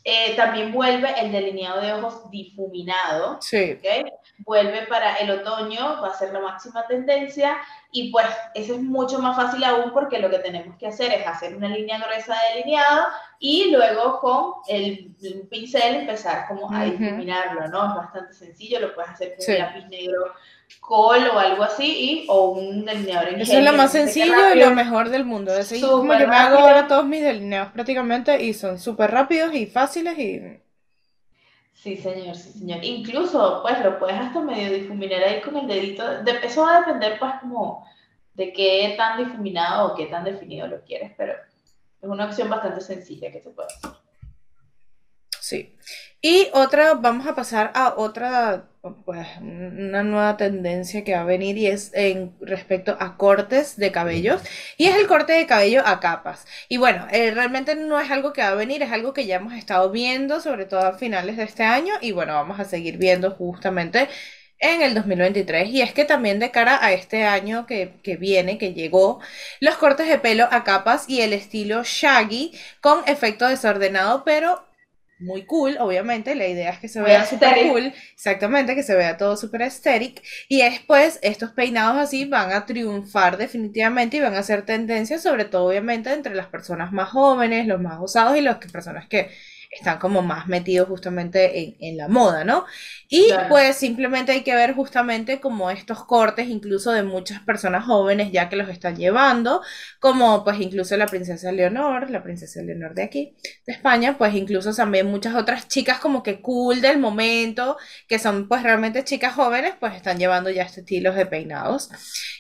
eh, 0.06 0.36
también 0.36 0.74
vuelve 0.74 1.10
el 1.18 1.32
delineado 1.32 1.80
de 1.80 1.94
ojos 1.94 2.30
difuminado. 2.30 3.42
Sí. 3.42 3.78
¿okay? 3.80 4.04
Vuelve 4.40 4.86
para 4.88 5.16
el 5.16 5.32
otoño, 5.32 6.02
va 6.02 6.10
a 6.10 6.18
ser 6.18 6.34
la 6.34 6.42
máxima 6.42 6.86
tendencia. 6.88 7.58
Y 7.92 8.12
pues 8.12 8.26
eso 8.54 8.74
es 8.74 8.82
mucho 8.82 9.20
más 9.20 9.36
fácil 9.36 9.64
aún 9.64 9.92
porque 9.94 10.20
lo 10.20 10.30
que 10.30 10.40
tenemos 10.40 10.76
que 10.78 10.88
hacer 10.88 11.12
es 11.14 11.26
hacer 11.26 11.56
una 11.56 11.70
línea 11.70 12.00
gruesa 12.00 12.34
de 12.34 12.56
delineado 12.56 13.06
y 13.40 13.72
luego 13.72 14.20
con 14.20 14.54
el, 14.68 15.16
pincel 15.50 15.96
empezar 15.96 16.48
como 16.48 16.74
a 16.74 16.86
difuminarlo, 16.86 17.68
¿no? 17.68 17.90
Es 17.90 17.96
bastante 17.96 18.34
sencillo, 18.34 18.80
lo 18.80 18.96
puedes 18.96 19.12
hacer 19.12 19.36
con 19.38 19.54
un 19.54 19.60
lápiz 19.60 19.88
negro 19.90 20.34
col 20.80 21.28
o 21.28 21.40
algo 21.40 21.64
así 21.64 21.86
y, 21.86 22.26
o 22.30 22.50
un 22.50 22.86
delineador 22.86 23.30
en 23.30 23.42
Eso 23.42 23.58
es 23.58 23.64
lo 23.64 23.74
más 23.74 23.92
sencillo 23.92 24.54
y 24.54 24.60
lo 24.60 24.72
mejor 24.72 25.10
del 25.10 25.26
mundo. 25.26 25.58
Es 25.58 25.70
como 25.82 26.14
yo 26.14 26.28
me 26.28 26.36
hago 26.36 26.60
ahora 26.60 26.88
todos 26.88 27.06
mis 27.06 27.22
delineados 27.22 27.72
prácticamente 27.72 28.44
y 28.44 28.54
son 28.54 28.80
súper 28.80 29.12
rápidos 29.12 29.54
y 29.54 29.66
fáciles 29.66 30.18
y... 30.20 30.42
Sí, 31.74 31.98
señor, 31.98 32.36
sí, 32.36 32.60
señor. 32.60 32.84
Incluso, 32.84 33.62
pues, 33.62 33.84
lo 33.84 34.00
puedes 34.00 34.16
hasta 34.16 34.40
medio 34.40 34.72
difuminar 34.72 35.22
ahí 35.22 35.42
con 35.42 35.58
el 35.58 35.68
dedito. 35.68 36.24
De, 36.24 36.40
eso 36.42 36.62
va 36.62 36.78
a 36.78 36.80
depender, 36.80 37.20
pues, 37.20 37.34
como 37.42 37.86
de 38.34 38.54
qué 38.54 38.94
tan 38.98 39.18
difuminado 39.18 39.88
o 39.88 39.96
qué 39.96 40.06
tan 40.06 40.24
definido 40.24 40.68
lo 40.68 40.82
quieres, 40.84 41.12
pero 41.18 41.34
es 41.34 42.10
una 42.10 42.26
opción 42.26 42.50
bastante 42.50 42.82
sencilla 42.82 43.32
que 43.32 43.42
se 43.42 43.50
puede 43.50 43.68
hacer. 43.68 43.92
Sí. 45.40 45.76
Y 46.26 46.48
otra, 46.54 46.94
vamos 46.94 47.28
a 47.28 47.36
pasar 47.36 47.72
a 47.76 47.96
otra, 47.98 48.70
pues, 49.04 49.28
una 49.42 50.04
nueva 50.04 50.38
tendencia 50.38 51.04
que 51.04 51.14
va 51.14 51.22
a 51.22 51.26
venir 51.26 51.58
y 51.58 51.68
es 51.68 51.92
en 51.94 52.34
respecto 52.40 52.96
a 52.98 53.18
cortes 53.18 53.76
de 53.76 53.92
cabellos. 53.92 54.42
Y 54.78 54.88
es 54.88 54.96
el 54.96 55.08
corte 55.08 55.34
de 55.34 55.46
cabello 55.48 55.84
a 55.86 56.00
capas. 56.00 56.46
Y 56.70 56.78
bueno, 56.78 57.08
eh, 57.12 57.32
realmente 57.32 57.76
no 57.76 58.00
es 58.00 58.10
algo 58.10 58.32
que 58.32 58.42
va 58.42 58.50
a 58.50 58.56
venir, 58.56 58.82
es 58.82 58.92
algo 58.94 59.14
que 59.14 59.26
ya 59.26 59.36
hemos 59.36 59.54
estado 59.54 59.92
viendo, 59.92 60.40
sobre 60.40 60.66
todo 60.66 60.80
a 60.80 60.98
finales 60.98 61.36
de 61.36 61.44
este 61.44 61.64
año. 61.64 61.94
Y 62.00 62.14
bueno, 62.14 62.36
vamos 62.36 62.58
a 62.58 62.66
seguir 62.66 62.98
viendo 62.98 63.32
justamente 63.32 64.08
en 64.60 64.82
el 64.82 64.94
2023. 64.96 65.70
Y 65.70 65.82
es 65.82 65.94
que 65.94 66.06
también 66.06 66.40
de 66.40 66.52
cara 66.52 66.80
a 66.84 66.94
este 66.94 67.26
año 67.26 67.66
que, 67.68 68.00
viene, 68.18 68.58
que 68.58 68.74
llegó, 68.74 69.20
los 69.60 69.76
cortes 69.76 70.08
de 70.08 70.20
pelo 70.20 70.48
a 70.52 70.64
capas 70.64 71.10
y 71.10 71.22
el 71.22 71.34
estilo 71.34 71.84
shaggy 71.84 72.54
con 72.82 73.02
efecto 73.08 73.48
desordenado, 73.48 74.24
pero 74.24 74.64
muy 75.24 75.46
cool, 75.46 75.78
obviamente, 75.80 76.36
la 76.36 76.48
idea 76.48 76.72
es 76.72 76.80
que 76.80 76.88
se 76.88 77.02
vea 77.02 77.26
súper 77.26 77.68
cool, 77.68 77.94
exactamente, 78.14 78.76
que 78.76 78.84
se 78.84 78.96
vea 78.96 79.18
todo 79.18 79.38
súper 79.38 79.64
estético, 79.64 80.22
y 80.48 80.62
después 80.62 81.20
estos 81.22 81.52
peinados 81.52 81.98
así 81.98 82.26
van 82.26 82.52
a 82.52 82.66
triunfar 82.66 83.38
definitivamente 83.38 84.18
y 84.18 84.20
van 84.20 84.36
a 84.36 84.44
ser 84.44 84.66
tendencia, 84.66 85.20
sobre 85.20 85.46
todo 85.46 85.68
obviamente 85.68 86.12
entre 86.12 86.36
las 86.36 86.48
personas 86.48 86.92
más 86.92 87.10
jóvenes, 87.10 87.68
los 87.68 87.82
más 87.82 88.00
osados 88.00 88.38
y 88.38 88.42
las 88.42 88.58
personas 88.58 89.08
que 89.08 89.30
están 89.76 90.00
como 90.00 90.22
más 90.22 90.48
metidos 90.48 90.88
justamente 90.88 91.76
en, 91.80 91.98
la 91.98 92.08
moda, 92.08 92.44
¿no? 92.44 92.66
Y 93.10 93.28
pues 93.50 93.76
simplemente 93.76 94.32
hay 94.32 94.42
que 94.42 94.56
ver 94.56 94.74
justamente 94.74 95.40
como 95.40 95.70
estos 95.70 96.06
cortes, 96.06 96.48
incluso 96.48 96.92
de 96.92 97.04
muchas 97.04 97.42
personas 97.42 97.86
jóvenes 97.86 98.32
ya 98.32 98.50
que 98.50 98.56
los 98.56 98.70
están 98.70 98.96
llevando, 98.96 99.62
como 100.00 100.44
pues 100.44 100.60
incluso 100.60 100.98
la 100.98 101.06
princesa 101.06 101.52
Leonor, 101.52 102.10
la 102.10 102.24
princesa 102.24 102.62
Leonor 102.62 102.96
de 102.96 103.04
aquí, 103.04 103.36
de 103.66 103.74
España, 103.74 104.18
pues 104.18 104.34
incluso 104.34 104.74
también 104.74 105.08
muchas 105.08 105.36
otras 105.36 105.68
chicas 105.68 106.00
como 106.00 106.24
que 106.24 106.42
cool 106.42 106.82
del 106.82 107.00
momento, 107.00 107.78
que 108.08 108.20
son 108.20 108.48
pues 108.48 108.64
realmente 108.64 109.04
chicas 109.04 109.34
jóvenes, 109.34 109.74
pues 109.80 109.96
están 109.96 110.18
llevando 110.18 110.50
ya 110.50 110.64
este 110.64 110.82
estilo 110.82 111.14
de 111.14 111.26
peinados. 111.26 111.90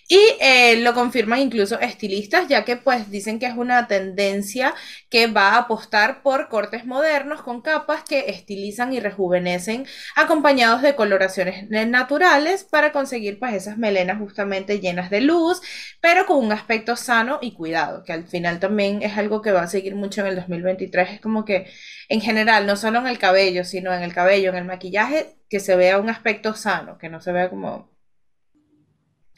Y 0.07 0.19
eh, 0.41 0.81
lo 0.81 0.93
confirman 0.93 1.39
incluso 1.39 1.79
estilistas, 1.79 2.47
ya 2.47 2.65
que 2.65 2.77
pues 2.77 3.09
dicen 3.09 3.39
que 3.39 3.45
es 3.45 3.55
una 3.55 3.87
tendencia 3.87 4.73
que 5.09 5.27
va 5.27 5.51
a 5.51 5.57
apostar 5.59 6.21
por 6.21 6.49
cortes 6.49 6.85
modernos 6.85 7.22
con 7.43 7.61
capas 7.61 8.03
que 8.03 8.29
estilizan 8.29 8.93
y 8.93 8.99
rejuvenecen, 8.99 9.85
acompañados 10.15 10.81
de 10.81 10.95
coloraciones 10.95 11.69
naturales 11.69 12.63
para 12.63 12.91
conseguir 12.91 13.39
pues 13.39 13.53
esas 13.53 13.77
melenas 13.77 14.19
justamente 14.19 14.79
llenas 14.79 15.09
de 15.09 15.21
luz, 15.21 15.61
pero 16.01 16.25
con 16.25 16.43
un 16.43 16.51
aspecto 16.51 16.95
sano 16.95 17.39
y 17.41 17.53
cuidado, 17.53 18.03
que 18.03 18.13
al 18.13 18.27
final 18.27 18.59
también 18.59 19.01
es 19.01 19.17
algo 19.17 19.41
que 19.41 19.51
va 19.51 19.63
a 19.63 19.67
seguir 19.67 19.95
mucho 19.95 20.21
en 20.21 20.27
el 20.27 20.35
2023. 20.35 21.11
Es 21.11 21.21
como 21.21 21.45
que 21.45 21.67
en 22.09 22.21
general, 22.21 22.67
no 22.67 22.75
solo 22.75 22.99
en 22.99 23.07
el 23.07 23.17
cabello, 23.19 23.63
sino 23.63 23.93
en 23.93 24.03
el 24.03 24.13
cabello, 24.13 24.49
en 24.49 24.57
el 24.57 24.65
maquillaje, 24.65 25.37
que 25.49 25.59
se 25.59 25.75
vea 25.75 25.99
un 25.99 26.09
aspecto 26.09 26.53
sano, 26.55 26.97
que 26.97 27.09
no 27.09 27.21
se 27.21 27.31
vea 27.31 27.49
como 27.49 27.93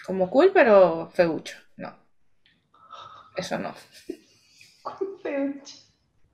como 0.06 0.30
cool, 0.30 0.52
pero 0.54 1.10
feucho. 1.14 1.58
No. 1.78 1.96
Eso 3.36 3.58
no. 3.58 3.74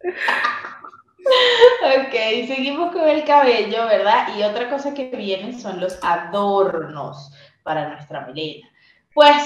ok, 1.26 2.47
seguimos 2.47 2.91
con 2.91 3.07
el 3.07 3.24
cabello, 3.24 3.86
¿verdad? 3.86 4.36
Y 4.38 4.43
otra 4.43 4.69
cosa 4.69 4.93
que 4.93 5.05
vienen 5.15 5.59
son 5.59 5.80
los 5.80 5.99
adornos 6.03 7.32
para 7.63 7.89
nuestra 7.89 8.26
melena. 8.26 8.67
Pues 9.13 9.38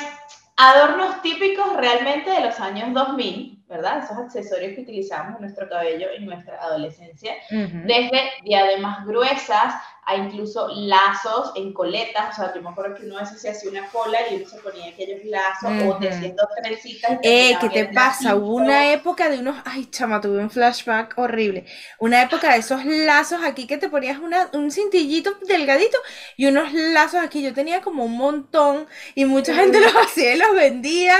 adornos 0.58 1.22
típicos 1.22 1.76
realmente 1.76 2.30
de 2.30 2.42
los 2.42 2.60
años 2.60 2.94
2000, 2.94 3.55
¿verdad? 3.68 4.04
Esos 4.04 4.18
accesorios 4.18 4.76
que 4.76 4.82
utilizamos 4.82 5.36
en 5.36 5.42
nuestro 5.42 5.68
cabello 5.68 6.08
en 6.16 6.26
nuestra 6.26 6.62
adolescencia, 6.62 7.34
desde 7.50 8.22
diademas 8.44 9.06
gruesas 9.06 9.74
a 10.08 10.16
incluso 10.16 10.68
lazos 10.68 11.52
en 11.56 11.74
coletas, 11.74 12.32
o 12.32 12.36
sea, 12.36 12.54
yo 12.54 12.62
me 12.62 12.70
acuerdo 12.70 12.96
que 12.96 13.06
uno 13.08 13.18
a 13.18 13.22
veces 13.22 13.42
se 13.42 13.50
hacía 13.50 13.72
una 13.72 13.90
cola 13.90 14.20
y 14.30 14.36
uno 14.36 14.48
se 14.48 14.60
ponía 14.60 14.90
aquellos 14.92 15.26
lazos 15.26 15.72
o 15.88 15.98
te 15.98 16.10
hacía 16.10 16.30
dos 16.30 16.48
trencitas. 16.62 17.20
Eh, 17.24 17.58
¿qué 17.60 17.70
te 17.70 17.86
pasa? 17.86 18.36
Hubo 18.36 18.54
una 18.54 18.94
época 18.94 19.30
de 19.30 19.40
unos, 19.40 19.56
ay 19.66 19.88
chama, 19.88 20.22
tuve 20.22 20.40
un 20.40 20.52
flashback 20.52 21.18
horrible, 21.18 21.66
una 21.98 22.22
época 22.22 22.54
de 22.54 22.60
esos 22.60 22.86
lazos 22.86 23.44
aquí 23.44 23.66
que 23.66 23.80
te 23.80 23.90
ponías 23.90 24.20
una, 24.20 24.50
un 24.54 24.70
cintillito 24.70 25.40
delgadito 25.48 25.98
y 26.38 26.46
unos 26.46 26.72
lazos 26.72 27.22
aquí, 27.24 27.42
yo 27.42 27.56
tenía 27.56 27.82
como 27.82 28.06
un 28.06 28.16
montón 28.16 28.86
y 29.16 29.26
mucha 29.26 29.56
gente 29.56 29.80
los 29.80 29.94
hacía 29.96 30.36
y 30.36 30.38
los 30.38 30.54
vendía. 30.54 31.18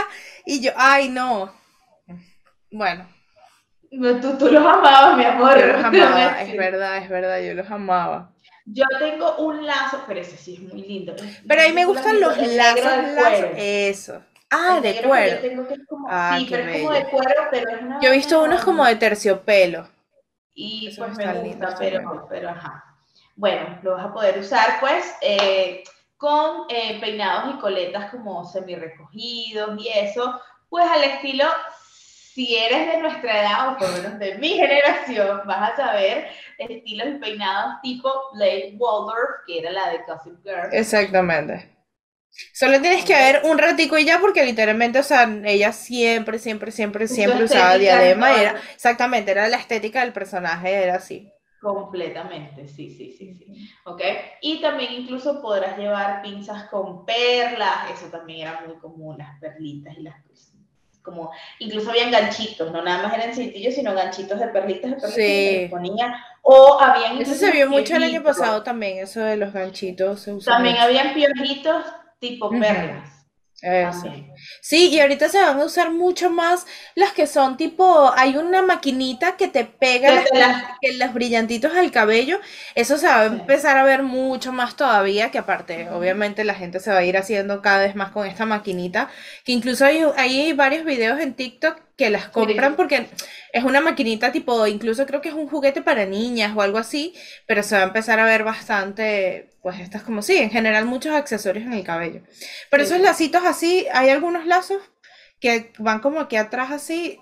Y 0.48 0.62
yo, 0.62 0.74
ay 0.76 1.10
no, 1.10 1.52
bueno. 2.72 3.08
tú, 3.90 4.38
tú 4.38 4.52
los 4.52 4.66
amabas, 4.66 5.18
mi 5.18 5.26
amor. 5.26 5.60
Yo 5.60 5.68
los 5.68 5.84
amaba, 5.84 6.42
es 6.42 6.58
verdad, 6.58 6.98
es 6.98 7.10
verdad, 7.10 7.42
yo 7.42 7.54
los 7.54 7.70
amaba. 7.70 8.32
Yo 8.66 8.86
tengo 9.00 9.36
un 9.38 9.66
lazo, 9.66 10.04
pero 10.08 10.22
ese 10.22 10.38
sí 10.38 10.56
es 10.56 10.74
muy 10.74 10.82
lindo. 10.82 11.16
Pero 11.48 11.62
a 11.62 11.66
mí 11.66 11.74
me 11.74 11.86
gustan 11.86 12.20
los 12.20 12.36
lazos, 12.38 13.14
lazos. 13.14 13.50
Eso. 13.56 14.24
Ah, 14.50 14.80
de 14.82 15.02
cuero. 15.02 15.38
ah, 16.10 16.38
sí, 16.40 16.48
pero 16.50 16.64
es 16.64 16.82
como 16.82 16.94
de 16.94 17.06
cuero, 17.10 17.44
pero 17.52 17.70
es 17.70 17.82
una. 17.82 18.00
Yo 18.02 18.10
he 18.10 18.16
visto 18.16 18.44
unos 18.44 18.64
como 18.64 18.86
de 18.86 18.96
terciopelo. 18.96 19.88
Y 20.54 20.96
pues 20.98 21.18
me 21.18 21.34
gusta, 21.42 21.76
pero, 21.78 22.28
pero 22.30 22.50
ajá. 22.50 22.84
Bueno, 23.36 23.80
lo 23.84 23.92
vas 23.92 24.06
a 24.06 24.14
poder 24.14 24.40
usar 24.40 24.80
pues 24.80 25.14
eh, 25.22 25.84
con 26.16 26.66
eh, 26.70 26.98
peinados 27.02 27.54
y 27.54 27.60
coletas 27.60 28.10
como 28.10 28.46
semi 28.46 28.76
recogidos 28.76 29.78
y 29.78 29.90
eso, 29.90 30.40
pues 30.70 30.86
al 30.90 31.04
estilo 31.04 31.44
si 32.36 32.54
eres 32.54 32.92
de 32.92 32.98
nuestra 32.98 33.42
edad, 33.42 33.70
o 33.70 33.78
por 33.78 33.90
lo 33.90 33.96
menos 33.96 34.20
de 34.20 34.38
mi 34.38 34.50
generación, 34.50 35.40
vas 35.46 35.72
a 35.72 35.76
saber 35.78 36.28
estilos 36.58 37.08
y 37.08 37.18
peinados 37.20 37.76
tipo 37.82 38.12
Blake 38.34 38.76
Waldorf, 38.78 39.46
que 39.48 39.60
era 39.60 39.72
la 39.72 39.90
de 39.92 40.00
Gossip 40.06 40.44
Girl. 40.44 40.68
Exactamente. 40.74 41.72
Solo 42.52 42.82
tienes 42.82 43.06
que 43.06 43.14
ver 43.14 43.44
un 43.46 43.58
ratico 43.58 43.98
y 43.98 44.04
ya, 44.04 44.20
porque 44.20 44.44
literalmente, 44.44 45.00
o 45.00 45.04
sea, 45.04 45.34
ella 45.46 45.72
siempre, 45.72 46.38
siempre, 46.38 46.72
siempre, 46.72 47.08
siempre 47.08 47.46
usaba 47.46 47.78
diadema. 47.78 48.36
Era, 48.36 48.62
exactamente, 48.74 49.32
era 49.32 49.48
la 49.48 49.56
estética 49.56 50.02
del 50.02 50.12
personaje, 50.12 50.74
era 50.74 50.96
así. 50.96 51.32
Completamente, 51.62 52.68
sí, 52.68 52.90
sí, 52.90 53.14
sí, 53.18 53.34
sí. 53.34 53.70
¿Ok? 53.86 54.02
Y 54.42 54.60
también 54.60 54.92
incluso 54.92 55.42
podrás 55.42 55.78
llevar 55.78 56.22
pinzas 56.22 56.66
con 56.66 57.06
perlas, 57.06 57.90
eso 57.94 58.08
también 58.08 58.50
era 58.50 58.60
muy 58.68 58.76
común, 58.76 59.18
las 59.18 59.40
perlitas 59.40 59.98
y 59.98 60.02
las 60.02 60.22
como 61.06 61.32
incluso 61.60 61.92
habían 61.92 62.12
ganchitos, 62.12 62.72
no 62.72 62.82
nada 62.82 63.04
más 63.04 63.14
eran 63.14 63.34
cintillos, 63.34 63.76
sino 63.76 63.94
ganchitos 63.94 64.40
de 64.40 64.48
perlitas 64.48 64.92
de 64.92 64.98
perlitas 64.98 65.16
que 65.16 65.62
se 65.62 65.68
ponía, 65.70 66.26
o 66.42 66.78
habían 66.82 67.22
Eso 67.22 67.36
se 67.36 67.52
vio 67.52 67.70
mucho 67.70 67.96
el 67.96 68.04
año 68.04 68.24
pasado 68.24 68.64
también, 68.64 68.98
eso 68.98 69.22
de 69.22 69.38
los 69.38 69.54
ganchitos. 69.54 70.22
Se 70.22 70.36
también 70.40 70.78
habían 70.78 71.14
piojitos 71.14 71.86
tipo 72.20 72.50
perlas. 72.50 73.15
Sí, 74.62 74.90
y 74.90 75.00
ahorita 75.00 75.30
se 75.30 75.42
van 75.42 75.60
a 75.60 75.66
usar 75.66 75.92
mucho 75.92 76.30
más 76.30 76.66
las 76.96 77.14
que 77.14 77.28
son 77.28 77.58
tipo, 77.58 78.12
hay 78.16 78.38
una 78.38 78.62
maquinita 78.62 79.38
que 79.38 79.48
te 79.48 79.66
pega 79.66 80.24
los 81.00 81.14
brillantitos 81.14 81.74
al 81.74 81.92
cabello, 81.92 82.40
eso 82.76 82.98
se 82.98 83.08
va 83.08 83.22
a 83.22 83.26
empezar 83.26 83.78
a 83.78 83.84
ver 83.84 84.04
mucho 84.04 84.52
más 84.52 84.76
todavía, 84.76 85.32
que 85.32 85.38
aparte, 85.40 85.90
obviamente 85.90 86.44
la 86.44 86.54
gente 86.56 86.80
se 86.80 86.92
va 86.92 87.00
a 87.00 87.04
ir 87.06 87.18
haciendo 87.18 87.62
cada 87.62 87.80
vez 87.80 87.96
más 87.96 88.12
con 88.12 88.28
esta 88.28 88.46
maquinita, 88.46 89.10
que 89.44 89.52
incluso 89.54 89.86
hay, 89.86 90.04
hay 90.18 90.54
varios 90.54 90.86
videos 90.86 91.20
en 91.20 91.34
TikTok 91.36 91.85
que 91.98 92.10
las 92.10 92.28
compran 92.30 92.76
porque 92.76 93.08
es 93.54 93.64
una 93.64 93.82
maquinita 93.82 94.32
tipo, 94.32 94.68
incluso 94.68 95.06
creo 95.06 95.22
que 95.22 95.30
es 95.30 95.36
un 95.36 95.48
juguete 95.48 95.82
para 95.82 96.06
niñas 96.06 96.56
o 96.56 96.62
algo 96.62 96.78
así, 96.78 97.14
pero 97.48 97.64
se 97.64 97.76
va 97.76 97.84
a 97.84 97.88
empezar 97.88 98.20
a 98.20 98.26
ver 98.26 98.44
bastante, 98.44 99.52
pues 99.62 99.80
estas 99.80 100.04
como 100.04 100.22
sí, 100.22 100.36
en 100.38 100.50
general 100.50 100.86
muchos 100.86 101.14
accesorios 101.14 101.66
en 101.66 101.74
el 101.74 101.84
cabello. 101.84 102.22
Pero 102.70 102.84
esos 102.84 103.00
lacitos 103.00 103.44
así, 103.46 103.88
hay 103.94 104.10
algunos 104.10 104.46
lazos 104.46 104.82
que 105.40 105.72
van 105.80 106.00
como 106.00 106.20
aquí 106.20 106.36
atrás 106.36 106.72
así, 106.72 107.20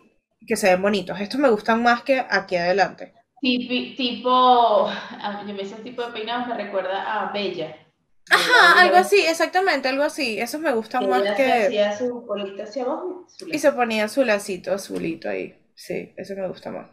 que 0.48 0.56
se 0.56 0.72
ven 0.72 0.82
bonitos. 0.82 1.20
Estos 1.20 1.40
me 1.40 1.50
gustan 1.50 1.84
más 1.84 2.04
que 2.04 2.26
aquí 2.30 2.56
adelante. 2.56 3.14
Tipo, 3.42 4.90
yo 5.48 5.54
me 5.54 5.62
ese 5.62 5.76
tipo 5.84 6.02
de 6.02 6.14
peinado 6.14 6.48
me 6.48 6.64
recuerda 6.64 7.22
a 7.22 7.32
Bella. 7.32 7.76
Ajá, 8.30 8.82
algo 8.82 8.98
así, 8.98 9.20
exactamente, 9.26 9.90
algo 9.90 10.04
así. 10.04 10.40
Esos 10.40 10.62
me 10.62 10.74
gustan 10.74 11.10
más 11.10 11.22
que... 11.36 11.52
Hacía 11.52 11.98
su 11.98 12.26
colita 12.26 12.64
hacia 12.64 12.84
abajo. 12.84 13.28
y 13.48 13.60
se 13.60 13.72
ponía 13.72 14.08
su 14.08 14.24
lacito 14.24 14.74
azulito 14.74 15.30
ahí. 15.30 15.60
Sí, 15.76 16.14
eso 16.18 16.36
me 16.36 16.48
gusta 16.48 16.72
más. 16.72 16.88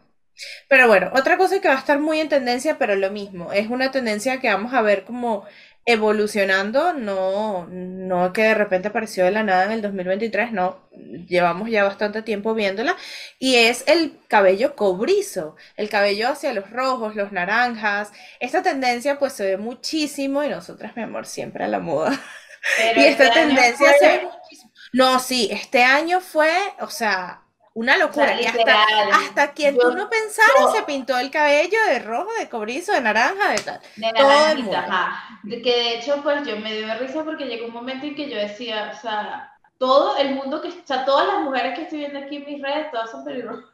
Pero 0.67 0.87
bueno, 0.87 1.11
otra 1.13 1.37
cosa 1.37 1.59
que 1.61 1.67
va 1.67 1.75
a 1.75 1.79
estar 1.79 1.99
muy 1.99 2.19
en 2.19 2.29
tendencia, 2.29 2.77
pero 2.77 2.95
lo 2.95 3.11
mismo, 3.11 3.53
es 3.53 3.69
una 3.69 3.91
tendencia 3.91 4.39
que 4.39 4.47
vamos 4.47 4.73
a 4.73 4.81
ver 4.81 5.03
como 5.03 5.45
evolucionando, 5.85 6.93
no, 6.93 7.67
no 7.67 8.33
que 8.33 8.43
de 8.43 8.53
repente 8.53 8.89
apareció 8.89 9.25
de 9.25 9.31
la 9.31 9.43
nada 9.43 9.65
en 9.65 9.71
el 9.71 9.81
2023, 9.81 10.51
no, 10.51 10.79
llevamos 11.27 11.69
ya 11.69 11.83
bastante 11.83 12.21
tiempo 12.21 12.53
viéndola, 12.53 12.95
y 13.39 13.55
es 13.55 13.83
el 13.87 14.19
cabello 14.27 14.75
cobrizo, 14.75 15.55
el 15.77 15.89
cabello 15.89 16.29
hacia 16.29 16.53
los 16.53 16.69
rojos, 16.69 17.15
los 17.15 17.31
naranjas, 17.31 18.11
esta 18.39 18.61
tendencia 18.61 19.17
pues 19.17 19.33
se 19.33 19.45
ve 19.45 19.57
muchísimo 19.57 20.43
y 20.43 20.49
nosotras, 20.49 20.95
mi 20.95 21.03
amor, 21.03 21.25
siempre 21.25 21.63
a 21.63 21.67
la 21.67 21.79
moda. 21.79 22.11
y 22.95 22.99
esta 22.99 23.25
este 23.25 23.39
tendencia 23.39 23.93
se 23.99 24.07
ve 24.07 24.23
muchísimo. 24.23 24.71
No, 24.93 25.19
sí, 25.19 25.49
este 25.51 25.83
año 25.83 26.19
fue, 26.19 26.51
o 26.79 26.89
sea, 26.89 27.41
una 27.73 27.97
locura. 27.97 28.39
y 28.39 28.45
hasta, 28.45 28.83
hasta 29.13 29.51
quien 29.53 29.77
tú 29.77 29.91
no 29.93 30.09
pensaras 30.09 30.73
se 30.73 30.83
pintó 30.83 31.17
el 31.17 31.31
cabello 31.31 31.77
de 31.87 31.99
rojo, 31.99 32.29
de 32.39 32.49
cobrizo, 32.49 32.91
de 32.91 33.01
naranja, 33.01 33.51
de 33.51 33.59
tal. 33.59 33.79
De 33.95 34.11
naranja, 34.11 34.79
ajá. 34.79 35.39
De 35.43 35.61
que 35.61 35.69
de 35.69 35.95
hecho, 35.95 36.21
pues 36.21 36.45
yo 36.45 36.57
me 36.57 36.73
dio 36.73 36.93
risa 36.95 37.23
porque 37.23 37.45
llegó 37.45 37.67
un 37.67 37.73
momento 37.73 38.05
en 38.05 38.15
que 38.15 38.29
yo 38.29 38.37
decía, 38.37 38.91
o 38.93 39.01
sea, 39.01 39.53
todo 39.77 40.17
el 40.17 40.35
mundo 40.35 40.61
que, 40.61 40.67
o 40.67 40.85
sea, 40.85 41.05
todas 41.05 41.27
las 41.27 41.41
mujeres 41.41 41.75
que 41.75 41.83
estoy 41.83 41.99
viendo 41.99 42.19
aquí 42.19 42.37
en 42.37 42.45
mis 42.45 42.61
redes, 42.61 42.91
todas 42.91 43.09
son 43.09 43.23
pelirrojas. 43.23 43.65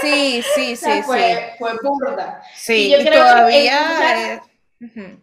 Sí, 0.00 0.42
sí, 0.54 0.76
sí, 0.76 1.02
fue, 1.02 1.18
sí. 1.18 1.56
Fue 1.58 1.72
burda. 1.82 2.42
Sí, 2.54 2.94
y, 2.94 3.04
todavía. 3.04 4.42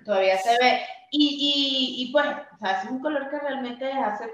Todavía 0.05 0.37
se 0.37 0.57
ve. 0.59 0.85
Y, 1.11 1.27
y, 1.27 2.03
y 2.03 2.11
pues, 2.11 2.25
o 2.25 2.57
sea, 2.59 2.81
es 2.81 2.89
un 2.89 2.99
color 2.99 3.29
que 3.29 3.39
realmente 3.39 3.91
hace 3.91 4.31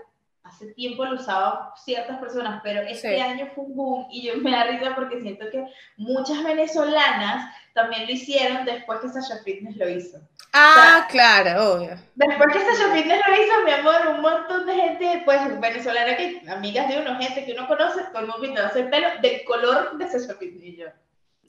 hace 0.59 0.73
tiempo 0.73 1.05
lo 1.05 1.15
usaban 1.15 1.69
ciertas 1.75 2.19
personas, 2.19 2.59
pero 2.63 2.81
este 2.81 3.21
año 3.21 3.47
fue 3.55 3.63
un 3.63 3.75
boom 3.75 4.07
y 4.11 4.23
yo 4.23 4.37
me 4.41 4.51
da 4.51 4.65
risa 4.65 4.95
porque 4.95 5.21
siento 5.21 5.49
que 5.49 5.65
muchas 5.97 6.43
venezolanas 6.43 7.53
también 7.73 8.05
lo 8.05 8.11
hicieron 8.11 8.65
después 8.65 8.99
que 8.99 9.09
Sasha 9.09 9.41
Fitness 9.43 9.77
lo 9.77 9.89
hizo. 9.89 10.17
Ah, 10.51 11.07
claro, 11.09 11.75
obvio. 11.75 11.95
Después 12.15 12.53
que 12.53 12.59
Sasha 12.59 12.93
Fitness 12.93 13.21
lo 13.25 13.33
hizo, 13.33 13.63
mi 13.63 13.71
amor, 13.71 14.15
un 14.15 14.21
montón 14.21 14.65
de 14.65 14.73
gente, 14.75 15.21
pues 15.23 15.59
venezolana, 15.59 16.17
que, 16.17 16.41
amigas 16.49 16.89
de 16.89 16.99
uno, 16.99 17.17
gente 17.17 17.45
que 17.45 17.53
uno 17.53 17.67
conoce, 17.67 18.01
todo 18.11 18.19
el 18.19 18.27
mundo 18.27 18.41
pintándose 18.41 18.81
el 18.81 18.89
pelo 18.89 19.07
del 19.21 19.43
color 19.45 19.97
de 19.97 20.07
Sasha 20.07 20.37
Fitness 20.37 20.63
y 20.63 20.75
yo. 20.77 20.87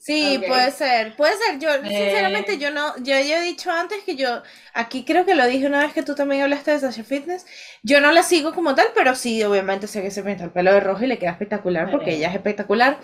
Sí, 0.03 0.41
puede 0.47 0.71
ser, 0.71 1.15
puede 1.15 1.33
ser. 1.37 1.59
Yo, 1.59 1.69
sinceramente, 1.73 2.57
yo 2.57 2.71
no, 2.71 2.97
yo 2.97 3.13
ya 3.19 3.37
he 3.37 3.41
dicho 3.41 3.69
antes 3.69 4.03
que 4.03 4.15
yo, 4.15 4.41
aquí 4.73 5.05
creo 5.05 5.27
que 5.27 5.35
lo 5.35 5.45
dije 5.45 5.67
una 5.67 5.81
vez 5.81 5.93
que 5.93 6.01
tú 6.01 6.15
también 6.15 6.41
hablaste 6.41 6.71
de 6.71 6.79
Sasha 6.79 7.03
Fitness, 7.03 7.45
yo 7.83 8.01
no 8.01 8.11
la 8.11 8.23
sigo 8.23 8.51
como 8.51 8.73
tal, 8.73 8.87
pero 8.95 9.13
sí, 9.13 9.43
obviamente 9.43 9.85
sé 9.85 10.01
que 10.01 10.09
se 10.09 10.23
pinta 10.23 10.45
el 10.45 10.49
pelo 10.49 10.73
de 10.73 10.79
rojo 10.79 11.03
y 11.03 11.07
le 11.07 11.19
queda 11.19 11.29
espectacular 11.29 11.91
porque 11.91 12.15
ella 12.15 12.29
es 12.29 12.33
espectacular. 12.33 12.99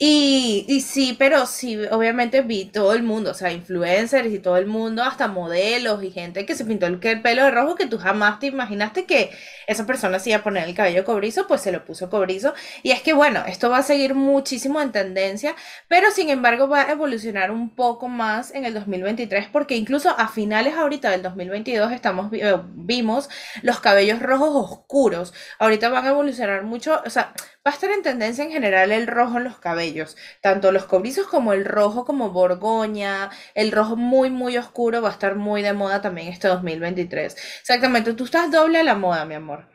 Y, 0.00 0.64
y 0.68 0.80
sí, 0.82 1.16
pero 1.18 1.44
sí, 1.46 1.76
obviamente 1.90 2.42
vi 2.42 2.66
todo 2.66 2.92
el 2.92 3.02
mundo, 3.02 3.32
o 3.32 3.34
sea, 3.34 3.50
influencers 3.50 4.32
y 4.32 4.38
todo 4.38 4.56
el 4.56 4.66
mundo, 4.66 5.02
hasta 5.02 5.26
modelos 5.26 6.04
y 6.04 6.12
gente 6.12 6.46
que 6.46 6.54
se 6.54 6.64
pintó 6.64 6.86
el, 6.86 7.00
pelo 7.00 7.42
de 7.42 7.50
rojo 7.50 7.74
que 7.74 7.86
tú 7.88 7.98
jamás 7.98 8.38
te 8.38 8.46
imaginaste 8.46 9.06
que 9.06 9.30
esa 9.66 9.86
persona 9.86 10.20
se 10.20 10.30
iba 10.30 10.38
a 10.38 10.42
poner 10.44 10.68
el 10.68 10.74
cabello 10.76 11.04
cobrizo, 11.04 11.48
pues 11.48 11.62
se 11.62 11.72
lo 11.72 11.84
puso 11.84 12.08
cobrizo. 12.10 12.54
Y 12.84 12.92
es 12.92 13.02
que 13.02 13.12
bueno, 13.12 13.42
esto 13.48 13.70
va 13.70 13.78
a 13.78 13.82
seguir 13.82 14.14
muchísimo 14.14 14.80
en 14.80 14.92
tendencia, 14.92 15.56
pero 15.88 16.12
sin 16.12 16.30
embargo 16.30 16.68
va 16.68 16.82
a 16.82 16.92
evolucionar 16.92 17.50
un 17.50 17.74
poco 17.74 18.06
más 18.06 18.54
en 18.54 18.64
el 18.66 18.74
2023 18.74 19.48
porque 19.52 19.74
incluso 19.74 20.10
a 20.16 20.28
finales 20.28 20.74
ahorita 20.74 21.10
del 21.10 21.22
2022 21.22 21.90
estamos, 21.90 22.32
eh, 22.34 22.56
vimos 22.76 23.28
los 23.62 23.80
cabellos 23.80 24.20
rojos 24.20 24.50
oscuros. 24.54 25.34
Ahorita 25.58 25.88
van 25.88 26.06
a 26.06 26.10
evolucionar 26.10 26.62
mucho, 26.62 27.02
o 27.04 27.10
sea, 27.10 27.32
Va 27.68 27.72
a 27.72 27.74
estar 27.74 27.90
en 27.90 28.02
tendencia 28.02 28.44
en 28.44 28.50
general 28.50 28.92
el 28.92 29.06
rojo 29.06 29.36
en 29.36 29.44
los 29.44 29.58
cabellos, 29.58 30.16
tanto 30.40 30.72
los 30.72 30.86
cobrizos 30.86 31.26
como 31.26 31.52
el 31.52 31.66
rojo 31.66 32.06
como 32.06 32.30
borgoña, 32.30 33.28
el 33.54 33.72
rojo 33.72 33.94
muy 33.94 34.30
muy 34.30 34.56
oscuro 34.56 35.02
va 35.02 35.10
a 35.10 35.12
estar 35.12 35.36
muy 35.36 35.60
de 35.60 35.74
moda 35.74 36.00
también 36.00 36.28
este 36.28 36.48
2023. 36.48 37.36
Exactamente, 37.60 38.14
tú 38.14 38.24
estás 38.24 38.50
doble 38.50 38.78
a 38.78 38.84
la 38.84 38.94
moda, 38.94 39.26
mi 39.26 39.34
amor. 39.34 39.68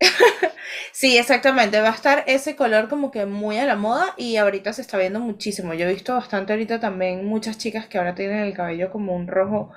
sí, 0.92 1.16
exactamente, 1.16 1.80
va 1.80 1.90
a 1.90 1.94
estar 1.94 2.24
ese 2.26 2.56
color 2.56 2.88
como 2.88 3.12
que 3.12 3.24
muy 3.24 3.56
a 3.58 3.64
la 3.64 3.76
moda 3.76 4.14
y 4.16 4.36
ahorita 4.36 4.72
se 4.72 4.82
está 4.82 4.98
viendo 4.98 5.20
muchísimo. 5.20 5.74
Yo 5.74 5.86
he 5.86 5.92
visto 5.92 6.12
bastante 6.12 6.54
ahorita 6.54 6.80
también 6.80 7.24
muchas 7.24 7.56
chicas 7.56 7.86
que 7.86 7.98
ahora 7.98 8.16
tienen 8.16 8.38
el 8.38 8.52
cabello 8.52 8.90
como 8.90 9.14
un 9.14 9.28
rojo, 9.28 9.70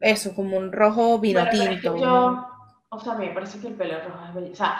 eso, 0.00 0.34
como 0.34 0.56
un 0.56 0.72
rojo 0.72 1.20
vino 1.20 1.48
tinto. 1.48 1.96
yo, 1.96 2.48
o 2.88 2.98
sea, 2.98 3.14
me 3.14 3.28
parece 3.28 3.60
que 3.60 3.68
el 3.68 3.74
pelo 3.74 4.00
rojo 4.02 4.26
es 4.26 4.34
bello. 4.34 4.52
O 4.52 4.56
sea, 4.56 4.76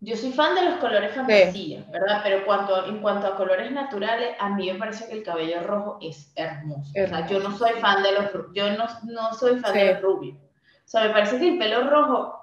yo 0.00 0.16
soy 0.16 0.32
fan 0.32 0.54
de 0.54 0.62
los 0.62 0.76
colores 0.76 1.12
fantasía, 1.12 1.84
¿verdad? 1.90 2.20
Pero 2.22 2.44
cuanto, 2.44 2.86
en 2.86 3.00
cuanto 3.00 3.26
a 3.26 3.36
colores 3.36 3.70
naturales, 3.72 4.36
a 4.38 4.48
mí 4.50 4.70
me 4.70 4.78
parece 4.78 5.08
que 5.08 5.14
el 5.14 5.24
cabello 5.24 5.62
rojo 5.64 5.98
es 6.00 6.32
hermoso. 6.36 6.90
O 6.90 7.08
sea, 7.08 7.26
yo 7.26 7.40
no 7.40 7.56
soy 7.56 7.72
fan 7.80 8.02
de 8.02 8.12
los 8.12 8.30
yo 8.54 8.70
no, 8.76 8.86
no 9.04 9.34
soy 9.34 9.58
fan 9.58 9.74
de 9.74 9.94
los 9.94 10.02
rubios. 10.02 10.36
O 10.36 10.90
sea, 10.90 11.04
me 11.04 11.10
parece 11.10 11.38
que 11.38 11.48
el 11.48 11.58
pelo 11.58 11.90
rojo 11.90 12.38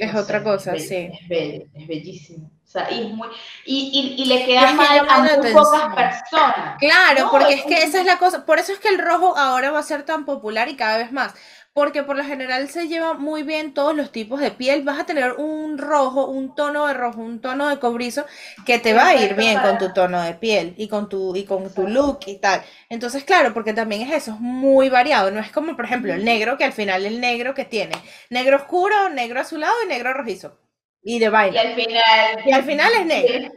es 0.00 0.14
otra 0.14 0.42
cosa, 0.42 0.78
sí. 0.78 1.10
Es 1.12 1.28
bello, 1.28 1.66
es 1.74 1.86
bellísimo. 1.86 2.50
O 2.64 2.72
sea, 2.72 2.90
y, 2.90 3.08
es 3.08 3.12
muy, 3.12 3.28
y, 3.66 4.16
y, 4.16 4.22
y 4.22 4.26
le 4.26 4.46
queda 4.46 4.72
mal 4.72 5.06
a 5.06 5.18
muy 5.18 5.52
pocas 5.52 5.94
personas. 5.94 6.76
Claro, 6.78 7.28
porque 7.30 7.54
es 7.54 7.64
que 7.64 7.82
esa 7.82 8.00
es 8.00 8.06
la 8.06 8.16
cosa. 8.16 8.46
Por 8.46 8.58
eso 8.58 8.72
es 8.72 8.78
que 8.78 8.88
el 8.88 8.98
rojo 8.98 9.36
ahora 9.36 9.70
va 9.72 9.80
a 9.80 9.82
ser 9.82 10.04
tan 10.04 10.24
popular 10.24 10.70
y 10.70 10.76
cada 10.76 10.96
vez 10.96 11.12
más 11.12 11.34
porque 11.72 12.02
por 12.02 12.16
lo 12.16 12.24
general 12.24 12.68
se 12.68 12.88
lleva 12.88 13.14
muy 13.14 13.42
bien 13.42 13.74
todos 13.74 13.94
los 13.94 14.10
tipos 14.10 14.40
de 14.40 14.50
piel. 14.50 14.82
Vas 14.82 14.98
a 14.98 15.06
tener 15.06 15.34
un 15.34 15.78
rojo, 15.78 16.26
un 16.26 16.54
tono 16.54 16.86
de 16.86 16.94
rojo, 16.94 17.20
un 17.20 17.40
tono 17.40 17.68
de 17.68 17.78
cobrizo 17.78 18.24
que 18.66 18.78
te 18.78 18.92
va 18.92 19.08
a 19.08 19.14
ir 19.14 19.34
bien 19.34 19.60
con 19.60 19.78
tu 19.78 19.92
tono 19.92 20.20
de 20.20 20.34
piel 20.34 20.74
y 20.76 20.88
con 20.88 21.08
tu, 21.08 21.34
y 21.36 21.44
con 21.44 21.72
tu 21.72 21.86
look 21.86 22.20
y 22.26 22.38
tal. 22.38 22.62
Entonces, 22.88 23.24
claro, 23.24 23.54
porque 23.54 23.72
también 23.72 24.02
es 24.02 24.12
eso, 24.12 24.32
es 24.32 24.40
muy 24.40 24.88
variado. 24.88 25.30
No 25.30 25.40
es 25.40 25.52
como, 25.52 25.76
por 25.76 25.84
ejemplo, 25.84 26.12
el 26.12 26.24
negro, 26.24 26.58
que 26.58 26.64
al 26.64 26.72
final 26.72 27.06
el 27.06 27.20
negro 27.20 27.54
que 27.54 27.64
tiene 27.64 27.94
negro 28.30 28.56
oscuro, 28.56 29.08
negro 29.10 29.40
azulado 29.40 29.74
y 29.84 29.88
negro 29.88 30.12
rojizo. 30.12 30.58
Y 31.02 31.18
de 31.18 31.28
baile. 31.28 31.56
Y 31.56 31.66
al 31.66 31.74
final. 31.74 32.46
Y 32.46 32.52
al 32.52 32.64
final 32.64 32.92
es 32.94 33.06
negro. 33.06 33.52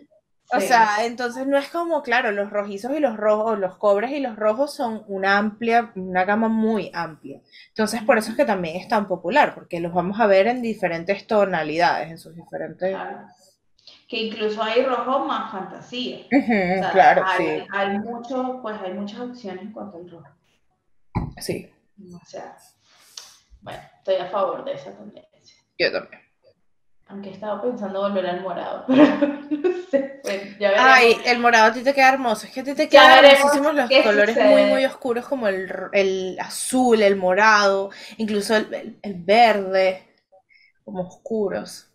O 0.55 0.59
sea, 0.59 1.05
entonces 1.05 1.47
no 1.47 1.57
es 1.57 1.68
como, 1.70 2.03
claro, 2.03 2.32
los 2.32 2.51
rojizos 2.51 2.95
y 2.95 2.99
los 2.99 3.18
rojos, 3.18 3.57
los 3.57 3.78
cobres 3.78 4.11
y 4.11 4.20
los 4.20 4.36
rojos 4.36 4.76
son 4.76 5.03
una 5.07 5.38
amplia, 5.38 5.91
una 5.95 6.26
gama 6.26 6.47
muy 6.47 6.91
amplia. 6.93 7.41
Entonces, 7.74 8.04
por 8.04 8.20
eso 8.20 8.30
es 8.30 8.38
que 8.38 8.46
también 8.46 8.76
es 8.76 8.88
tan 8.88 9.08
popular, 9.08 9.56
porque 9.56 9.80
los 9.80 9.92
vamos 9.92 10.20
a 10.20 10.28
ver 10.28 10.46
en 10.46 10.62
diferentes 10.62 11.26
tonalidades, 11.26 12.12
en 12.12 12.20
sus 12.20 12.36
diferentes... 12.36 12.96
Que 14.08 14.26
incluso 14.26 14.62
hay 14.62 14.84
rojo 14.84 15.26
más 15.26 15.52
fantasía. 15.52 16.20
claro, 16.92 17.24
hay, 17.26 17.62
sí. 17.62 17.68
Hay, 17.72 17.98
mucho, 17.98 18.60
pues 18.62 18.80
hay 18.80 18.94
muchas 18.94 19.22
opciones 19.22 19.64
en 19.64 19.72
cuanto 19.72 19.98
al 19.98 20.08
rojo. 20.08 20.28
Sí. 21.38 21.68
O 22.14 22.26
sea, 22.26 22.56
bueno, 23.62 23.82
estoy 23.98 24.16
a 24.18 24.28
favor 24.28 24.64
de 24.64 24.74
esa 24.74 24.96
tendencia. 24.96 25.58
Yo 25.80 25.92
también. 25.92 26.22
Aunque 27.08 27.30
estaba 27.30 27.62
pensando 27.62 28.01
volver 28.01 28.26
al 28.26 28.41
morado, 28.41 28.86
pero 28.88 29.06
no 29.06 29.70
sé. 29.91 30.22
Ay, 30.78 31.18
el 31.26 31.39
morado 31.39 31.68
a 31.68 31.74
ti 31.74 31.82
te 31.84 31.93
queda 31.93 32.10
hermoso. 32.10 32.47
Es 32.47 32.54
que 32.54 32.62
a 32.62 32.64
ti 32.64 32.74
te 32.74 32.89
quedan 32.89 33.24
hermosísimos 33.24 33.76
los 33.76 33.89
colores 33.89 34.38
muy, 34.38 34.64
muy 34.66 34.86
oscuros 34.86 35.26
como 35.26 35.47
el, 35.47 35.72
el, 35.91 36.38
azul, 36.39 37.01
el 37.01 37.16
morado, 37.16 37.91
incluso 38.18 38.56
el, 38.56 38.97
el 39.01 39.14
verde, 39.16 40.08
como 40.84 41.01
oscuros. 41.01 41.93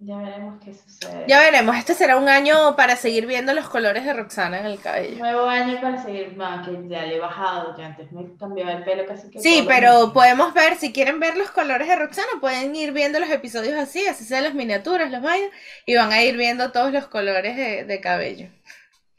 Ya 0.00 0.16
veremos 0.18 0.62
qué 0.64 0.72
sucede. 0.72 1.24
Ya 1.26 1.40
veremos, 1.40 1.76
este 1.76 1.92
será 1.92 2.16
un 2.16 2.28
año 2.28 2.76
para 2.76 2.94
seguir 2.94 3.26
viendo 3.26 3.52
los 3.52 3.68
colores 3.68 4.04
de 4.04 4.12
Roxana 4.12 4.60
en 4.60 4.66
el 4.66 4.80
cabello. 4.80 5.18
Nuevo 5.18 5.46
año 5.46 5.80
para 5.80 6.00
seguir, 6.00 6.36
más 6.36 6.64
que 6.68 6.88
ya 6.88 7.04
le 7.04 7.16
he 7.16 7.18
bajado, 7.18 7.76
ya 7.76 7.86
antes 7.86 8.12
me 8.12 8.36
cambiaba 8.36 8.74
el 8.74 8.84
pelo 8.84 9.04
casi 9.06 9.28
que. 9.28 9.40
Sí, 9.40 9.64
pero 9.66 10.12
podemos 10.12 10.54
ver, 10.54 10.76
si 10.76 10.92
quieren 10.92 11.18
ver 11.18 11.36
los 11.36 11.50
colores 11.50 11.88
de 11.88 11.96
Roxana, 11.96 12.28
pueden 12.40 12.76
ir 12.76 12.92
viendo 12.92 13.18
los 13.18 13.28
episodios 13.28 13.74
así, 13.74 14.06
así 14.06 14.22
sean 14.24 14.44
las 14.44 14.54
miniaturas, 14.54 15.10
los 15.10 15.20
vainas, 15.20 15.50
y 15.84 15.96
van 15.96 16.12
a 16.12 16.22
ir 16.22 16.36
viendo 16.36 16.70
todos 16.70 16.92
los 16.92 17.08
colores 17.08 17.56
de, 17.56 17.84
de 17.84 18.00
cabello. 18.00 18.48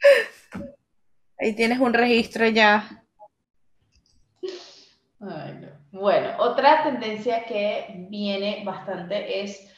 Ahí 1.38 1.54
tienes 1.54 1.78
un 1.78 1.92
registro 1.92 2.46
ya. 2.48 3.04
Ay, 5.20 5.58
no. 5.60 5.68
Bueno, 5.92 6.36
otra 6.38 6.84
tendencia 6.84 7.44
que 7.44 8.06
viene 8.08 8.62
bastante 8.64 9.42
es 9.42 9.70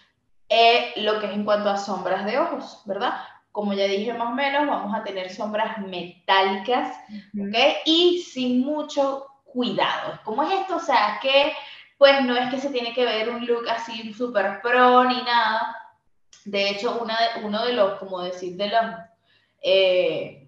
eh, 0.55 0.92
lo 0.96 1.18
que 1.18 1.26
es 1.26 1.32
en 1.32 1.44
cuanto 1.44 1.70
a 1.70 1.78
sombras 1.78 2.26
de 2.26 2.38
ojos, 2.38 2.82
¿verdad? 2.84 3.14
Como 3.53 3.72
ya 3.72 3.84
dije 3.84 4.12
más 4.12 4.28
o 4.28 4.34
menos, 4.34 4.66
vamos 4.66 4.94
a 4.94 5.03
tener 5.03 5.32
sombras 5.32 5.78
metálicas, 5.78 6.94
¿ok? 7.40 7.57
Y 7.86 8.18
sin 8.20 8.61
mucho 8.61 9.26
cuidado. 9.44 10.20
¿Cómo 10.24 10.42
es 10.42 10.53
esto? 10.53 10.76
O 10.76 10.80
sea, 10.80 11.18
que 11.22 11.55
pues 11.96 12.22
no 12.24 12.36
es 12.36 12.50
que 12.50 12.61
se 12.61 12.68
tiene 12.68 12.92
que 12.92 13.07
ver 13.07 13.30
un 13.30 13.46
look 13.46 13.66
así 13.70 14.12
súper 14.12 14.61
pro 14.61 15.05
ni 15.05 15.22
nada. 15.22 15.74
De 16.44 16.68
hecho, 16.68 16.98
una 17.00 17.16
uno 17.42 17.64
de 17.64 17.72
los, 17.72 17.98
como 17.98 18.20
decir, 18.20 18.55
de 18.57 18.68
los... 18.68 18.84
Eh, 19.62 20.41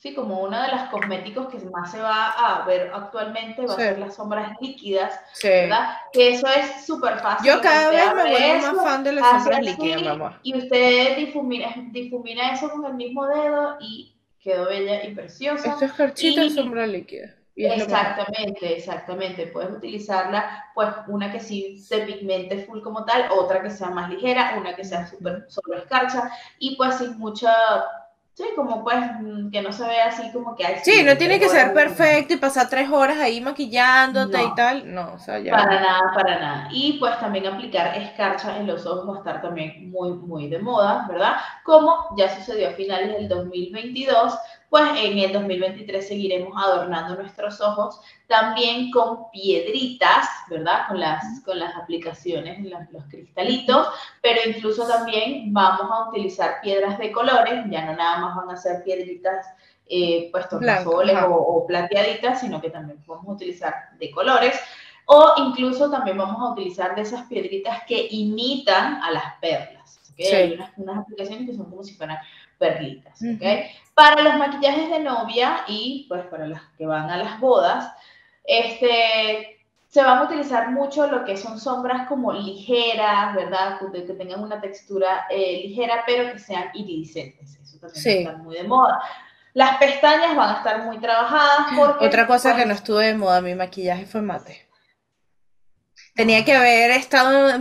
Sí, 0.00 0.14
como 0.14 0.40
uno 0.40 0.62
de 0.62 0.68
los 0.68 0.80
cosméticos 0.84 1.48
que 1.48 1.58
más 1.68 1.90
se 1.92 2.00
va 2.00 2.30
a 2.30 2.64
ver 2.64 2.90
actualmente 2.94 3.66
va 3.66 3.74
a 3.74 3.76
ser 3.76 3.98
las 3.98 4.14
sombras 4.14 4.56
líquidas, 4.58 5.20
¿verdad? 5.42 5.90
Que 6.10 6.30
eso 6.30 6.46
es 6.46 6.86
súper 6.86 7.18
fácil. 7.18 7.46
Yo 7.46 7.60
cada 7.60 7.90
vez 7.90 8.14
me 8.14 8.30
vuelvo 8.30 8.76
más 8.76 8.82
fan 8.82 9.04
de 9.04 9.12
las 9.12 9.28
sombras 9.28 9.60
líquidas, 9.60 10.02
mamá. 10.02 10.40
Y 10.42 10.56
usted 10.56 11.18
difumina, 11.18 11.74
difumina 11.90 12.54
eso 12.54 12.70
con 12.70 12.86
el 12.86 12.94
mismo 12.94 13.26
dedo 13.26 13.76
y 13.78 14.16
quedó 14.42 14.70
bella 14.70 15.04
y 15.04 15.14
preciosa. 15.14 15.72
Esto 15.72 15.84
es 15.84 15.92
carchita 15.92 16.40
de 16.44 16.50
sombra 16.50 16.86
líquida. 16.86 17.34
Exactamente, 17.54 18.78
exactamente. 18.78 19.48
Puedes 19.48 19.70
utilizarla, 19.70 20.64
pues 20.74 20.88
una 21.08 21.30
que 21.30 21.40
sí 21.40 21.76
se 21.76 21.98
pigmente 22.06 22.64
full 22.64 22.80
como 22.80 23.04
tal, 23.04 23.30
otra 23.30 23.62
que 23.62 23.68
sea 23.68 23.90
más 23.90 24.08
ligera, 24.08 24.54
una 24.58 24.74
que 24.74 24.82
sea 24.82 25.06
súper 25.06 25.44
solo 25.48 25.76
escarcha 25.76 26.30
y 26.58 26.76
pues 26.76 26.94
sin 26.96 27.18
mucha 27.18 27.52
Sí, 28.40 28.46
como 28.56 28.82
pues 28.82 28.96
mm, 29.20 29.50
que 29.50 29.60
no 29.60 29.70
se 29.70 29.86
vea 29.86 30.06
así 30.06 30.32
como 30.32 30.56
que 30.56 30.64
hay. 30.64 30.76
Sí, 30.82 31.02
no 31.04 31.14
tiene 31.18 31.38
que 31.38 31.50
ser 31.50 31.74
perfecto 31.74 32.32
y 32.32 32.38
pasar 32.38 32.70
tres 32.70 32.88
horas 32.88 33.18
ahí 33.18 33.38
maquillándote 33.38 34.42
y 34.42 34.54
tal. 34.54 34.94
No, 34.94 35.12
o 35.12 35.18
sea, 35.18 35.38
ya. 35.38 35.52
Para 35.52 35.78
nada, 35.78 36.00
para 36.14 36.38
nada. 36.38 36.68
Y 36.72 36.94
pues 36.98 37.18
también 37.20 37.46
aplicar 37.46 37.94
escarcha 37.98 38.56
en 38.56 38.66
los 38.66 38.86
ojos 38.86 39.06
va 39.06 39.16
a 39.16 39.18
estar 39.18 39.42
también 39.42 39.90
muy, 39.90 40.12
muy 40.12 40.48
de 40.48 40.58
moda, 40.58 41.04
¿verdad? 41.06 41.36
Como 41.64 42.14
ya 42.16 42.34
sucedió 42.34 42.70
a 42.70 42.72
finales 42.72 43.12
del 43.12 43.28
2022, 43.28 44.32
pues 44.70 44.84
en 44.96 45.18
el 45.18 45.32
2023 45.32 46.06
seguiremos 46.06 46.54
adornando 46.56 47.16
nuestros 47.16 47.60
ojos 47.60 48.00
también 48.28 48.92
con 48.92 49.28
piedritas, 49.32 50.28
¿verdad? 50.48 50.86
Con 50.88 51.00
las, 51.00 51.40
con 51.44 51.58
las 51.58 51.74
aplicaciones, 51.74 52.64
los, 52.92 53.04
cristalitos, 53.10 53.88
pero 54.22 54.40
incluso 54.46 54.86
también 54.86 55.52
vamos 55.52 55.90
a 55.90 56.08
utilizar 56.08 56.60
piedras 56.62 56.98
de 56.98 57.10
colores, 57.10 57.64
ya 57.68 57.84
no 57.84 57.96
nada 57.96 58.18
más 58.18 58.36
van 58.36 58.50
a 58.50 58.56
ser 58.56 58.84
piedritas 58.84 59.44
eh, 59.86 60.28
pues 60.30 60.48
tornasoles 60.48 61.20
o, 61.24 61.34
o 61.34 61.66
plateaditas, 61.66 62.40
sino 62.40 62.60
que 62.60 62.70
también 62.70 63.02
podemos 63.02 63.34
utilizar 63.34 63.74
de 63.98 64.10
colores. 64.12 64.58
O 65.06 65.34
incluso 65.38 65.90
también 65.90 66.16
vamos 66.16 66.40
a 66.40 66.52
utilizar 66.52 66.94
de 66.94 67.02
esas 67.02 67.26
piedritas 67.26 67.82
que 67.88 68.06
imitan 68.12 69.02
a 69.02 69.10
las 69.10 69.24
perlas. 69.40 70.00
Hay 70.32 70.52
unas, 70.52 70.70
unas, 70.76 70.98
aplicaciones 70.98 71.48
que 71.48 71.56
son 71.56 71.70
como 71.70 71.82
si 71.82 71.94
fueran 71.94 72.18
perlitas. 72.58 73.20
¿okay? 73.36 73.70
Para 74.00 74.22
los 74.22 74.36
maquillajes 74.36 74.88
de 74.88 75.00
novia 75.00 75.62
y 75.68 76.06
pues 76.08 76.24
para 76.28 76.46
las 76.46 76.62
que 76.78 76.86
van 76.86 77.10
a 77.10 77.18
las 77.18 77.38
bodas, 77.38 77.92
este, 78.44 79.60
se 79.88 80.02
van 80.02 80.20
a 80.20 80.22
utilizar 80.22 80.70
mucho 80.70 81.06
lo 81.06 81.22
que 81.22 81.36
son 81.36 81.60
sombras 81.60 82.08
como 82.08 82.32
ligeras, 82.32 83.34
¿verdad? 83.34 83.78
Que, 83.92 84.00
tengan 84.00 84.42
una 84.42 84.58
textura 84.58 85.26
eh, 85.28 85.64
ligera, 85.66 86.02
pero 86.06 86.32
que 86.32 86.38
sean 86.38 86.70
iridiscentes. 86.72 87.58
Eso 87.62 87.78
también 87.78 88.18
está 88.20 88.38
muy 88.38 88.56
de 88.56 88.64
moda. 88.64 89.02
Las 89.52 89.76
pestañas 89.76 90.34
van 90.34 90.54
a 90.54 90.58
estar 90.58 90.82
muy 90.82 90.96
trabajadas 90.96 91.66
porque... 91.76 92.06
Otra 92.06 92.26
cosa 92.26 92.52
que 92.52 92.62
pues, 92.62 92.68
no 92.68 92.72
estuve 92.72 93.06
de 93.08 93.14
moda, 93.16 93.42
mi 93.42 93.54
maquillaje 93.54 94.06
fue 94.06 94.22
mate. 94.22 94.66
Tenía 96.14 96.42
que 96.42 96.54
haber 96.54 96.90
estado 96.92 97.58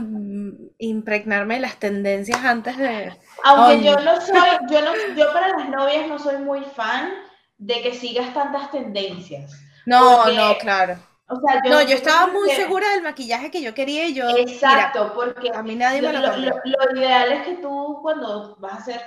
impregnarme 0.80 1.60
las 1.60 1.78
tendencias 1.78 2.44
antes 2.44 2.78
de. 2.78 3.16
Aunque 3.44 3.84
yo 3.84 4.00
no 4.00 4.20
soy, 4.20 4.40
yo 4.72 4.82
no, 4.82 4.92
yo 5.16 5.32
para 5.32 5.50
las 5.50 5.70
novias 5.70 6.08
no 6.08 6.18
soy 6.18 6.38
muy 6.38 6.62
fan 6.64 7.12
de 7.58 7.82
que 7.82 7.94
sigas 7.94 8.34
tantas 8.34 8.72
tendencias. 8.72 9.52
No, 9.86 10.26
no, 10.32 10.58
claro. 10.58 10.98
O 11.28 11.40
sea, 11.40 11.62
yo 11.64 11.70
no, 11.70 11.82
yo 11.84 11.96
estaba 11.96 12.28
muy 12.28 12.50
segura 12.52 12.90
del 12.92 13.04
maquillaje 13.04 13.52
que 13.52 13.62
yo 13.62 13.76
quería 13.76 14.08
y 14.08 14.16
yo. 14.16 14.28
Exacto, 14.36 15.14
porque 15.14 15.52
a 15.54 15.62
mí 15.62 15.76
nadie 15.76 16.02
me 16.02 16.12
lo, 16.12 16.22
lo, 16.22 16.38
lo, 16.38 16.98
ideal 16.98 17.32
es 17.34 17.44
que 17.44 17.56
tú 17.58 18.00
cuando 18.02 18.56
vas 18.60 18.74
a 18.74 18.78
hacer 18.78 19.02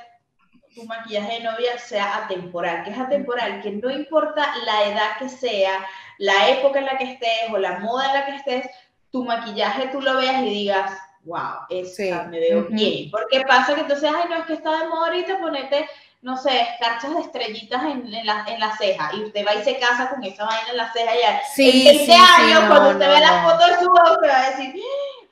tu 0.74 0.84
maquillaje 0.84 1.38
de 1.38 1.44
novia 1.44 1.78
sea 1.78 2.24
atemporal. 2.24 2.84
que 2.84 2.90
es 2.90 2.98
atemporal? 2.98 3.60
Que 3.60 3.72
no 3.72 3.90
importa 3.90 4.54
la 4.64 4.84
edad 4.84 5.18
que 5.18 5.28
sea, 5.28 5.84
la 6.18 6.48
época 6.50 6.78
en 6.78 6.86
la 6.86 6.96
que 6.96 7.12
estés 7.12 7.50
o 7.52 7.58
la 7.58 7.80
moda 7.80 8.06
en 8.06 8.14
la 8.14 8.26
que 8.26 8.36
estés, 8.36 8.70
tu 9.10 9.24
maquillaje 9.24 9.88
tú 9.88 10.00
lo 10.00 10.16
veas 10.16 10.42
y 10.42 10.50
digas, 10.50 10.92
wow, 11.24 11.66
esa 11.68 12.24
me 12.24 12.40
veo 12.40 12.66
bien. 12.68 13.10
Porque 13.10 13.40
pasa 13.42 13.74
que 13.74 13.82
entonces, 13.82 14.10
ay, 14.14 14.28
no, 14.28 14.36
es 14.36 14.46
que 14.46 14.54
está 14.54 14.78
de 14.78 14.88
moda 14.88 15.06
ahorita 15.08 15.38
ponerte, 15.40 15.88
no 16.22 16.36
sé, 16.36 16.60
escarchas 16.60 17.14
de 17.14 17.20
estrellitas 17.20 17.82
en, 17.84 18.12
en, 18.12 18.26
la, 18.26 18.44
en 18.46 18.60
la 18.60 18.76
ceja 18.76 19.10
y 19.14 19.24
usted 19.24 19.44
va 19.46 19.54
y 19.54 19.64
se 19.64 19.78
casa 19.78 20.10
con 20.10 20.22
esa 20.22 20.44
vaina 20.44 20.70
en 20.70 20.76
la 20.76 20.92
ceja 20.92 21.12
ya. 21.20 21.42
Sí, 21.54 21.88
en 21.88 21.96
20 21.96 22.12
años, 22.14 22.64
cuando 22.68 22.90
usted 22.90 23.08
ve 23.08 23.20
la 23.20 23.42
foto 23.42 23.66
de 23.66 23.78
su 23.80 23.90
ojo, 23.90 24.20
se 24.20 24.28
va 24.28 24.40
a 24.40 24.50
decir, 24.50 24.74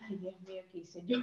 ay, 0.02 0.16
Dios 0.16 0.34
mío, 0.40 0.49
¿qué 0.70 0.78
hice 0.78 1.00
yo? 1.06 1.18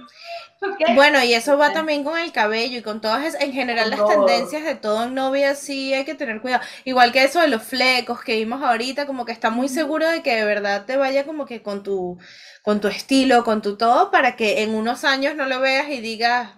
Bueno, 0.94 1.22
y 1.22 1.34
eso 1.34 1.56
va 1.56 1.72
también 1.72 2.04
con 2.04 2.18
el 2.18 2.32
cabello 2.32 2.78
y 2.78 2.82
con 2.82 3.00
todas, 3.00 3.34
en 3.40 3.52
general, 3.52 3.90
las 3.90 4.06
tendencias 4.06 4.64
de 4.64 4.74
todo 4.74 5.04
en 5.04 5.14
novia, 5.14 5.54
sí 5.54 5.94
hay 5.94 6.04
que 6.04 6.14
tener 6.14 6.40
cuidado. 6.40 6.64
Igual 6.84 7.12
que 7.12 7.24
eso 7.24 7.40
de 7.40 7.48
los 7.48 7.62
flecos 7.62 8.22
que 8.22 8.36
vimos 8.36 8.62
ahorita, 8.62 9.06
como 9.06 9.24
que 9.24 9.32
está 9.32 9.50
muy 9.50 9.68
seguro 9.68 10.08
de 10.08 10.22
que 10.22 10.34
de 10.34 10.44
verdad 10.44 10.84
te 10.86 10.96
vaya 10.96 11.24
como 11.24 11.46
que 11.46 11.62
con 11.62 11.82
tu, 11.82 12.18
con 12.62 12.80
tu 12.80 12.88
estilo, 12.88 13.44
con 13.44 13.62
tu 13.62 13.76
todo, 13.76 14.10
para 14.10 14.36
que 14.36 14.62
en 14.62 14.74
unos 14.74 15.04
años 15.04 15.34
no 15.36 15.46
lo 15.46 15.60
veas 15.60 15.88
y 15.90 16.00
digas, 16.00 16.57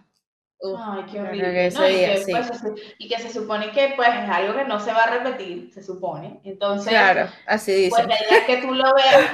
Ay, 0.63 1.05
qué 1.11 1.21
horrible. 1.21 1.71
No, 1.71 1.89
y, 1.89 1.95
que, 1.95 2.23
pues, 2.31 2.63
y, 2.99 3.09
que, 3.09 3.19
se 3.19 3.33
supone 3.33 3.71
que 3.71 3.95
pues 3.97 4.09
es 4.09 4.29
algo 4.29 4.55
que 4.55 4.65
no 4.65 4.79
se 4.79 4.93
va 4.93 5.05
a 5.05 5.19
repetir, 5.19 5.73
se 5.73 5.83
supone. 5.83 6.41
Entonces, 6.45 6.91
claro, 6.91 7.29
así 7.47 7.73
dice. 7.73 7.91
Pues 7.91 8.07
la 8.07 8.15
idea 8.15 8.39
es 8.39 8.45
que 8.45 8.57
tú 8.59 8.75
lo 8.75 8.95
veas, 8.95 9.33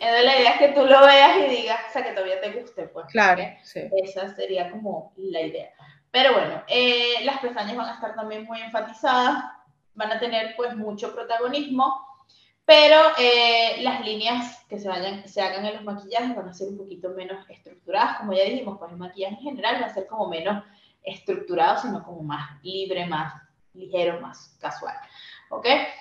la 0.00 0.38
idea 0.38 0.50
es 0.50 0.58
que 0.58 0.68
tú 0.68 0.84
lo 0.86 1.00
veas 1.00 1.36
y 1.38 1.48
digas, 1.48 1.80
o 1.88 1.92
sea, 1.92 2.04
que 2.04 2.10
todavía 2.10 2.40
te 2.40 2.50
guste, 2.52 2.88
pues. 2.88 3.06
Claro, 3.06 3.44
sí. 3.62 3.88
Esa 4.02 4.34
sería 4.34 4.70
como 4.70 5.12
la 5.16 5.42
idea. 5.42 5.70
Pero 6.10 6.32
bueno, 6.32 6.62
eh, 6.68 7.24
las 7.24 7.38
pestañas 7.38 7.76
van 7.76 7.88
a 7.88 7.94
estar 7.94 8.14
también 8.14 8.44
muy 8.44 8.60
enfatizadas, 8.60 9.44
van 9.94 10.12
a 10.12 10.18
tener 10.18 10.54
pues 10.56 10.74
mucho 10.76 11.14
protagonismo 11.14 12.13
pero 12.64 12.96
eh, 13.18 13.82
las 13.82 14.04
líneas 14.04 14.64
que 14.68 14.78
se, 14.78 14.88
vayan, 14.88 15.26
se 15.28 15.40
hagan 15.42 15.66
en 15.66 15.74
los 15.74 15.84
maquillajes 15.84 16.34
van 16.34 16.48
a 16.48 16.54
ser 16.54 16.68
un 16.68 16.78
poquito 16.78 17.10
menos 17.10 17.48
estructuradas, 17.50 18.18
como 18.18 18.32
ya 18.32 18.44
dijimos, 18.44 18.78
pues 18.78 18.90
el 18.90 18.98
maquillaje 18.98 19.34
en 19.34 19.40
general 19.40 19.82
va 19.82 19.86
a 19.86 19.94
ser 19.94 20.06
como 20.06 20.28
menos 20.28 20.64
estructurado, 21.02 21.80
sino 21.82 22.02
como 22.02 22.22
más 22.22 22.62
libre, 22.62 23.06
más 23.06 23.34
ligero, 23.74 24.20
más 24.20 24.56
casual. 24.60 24.94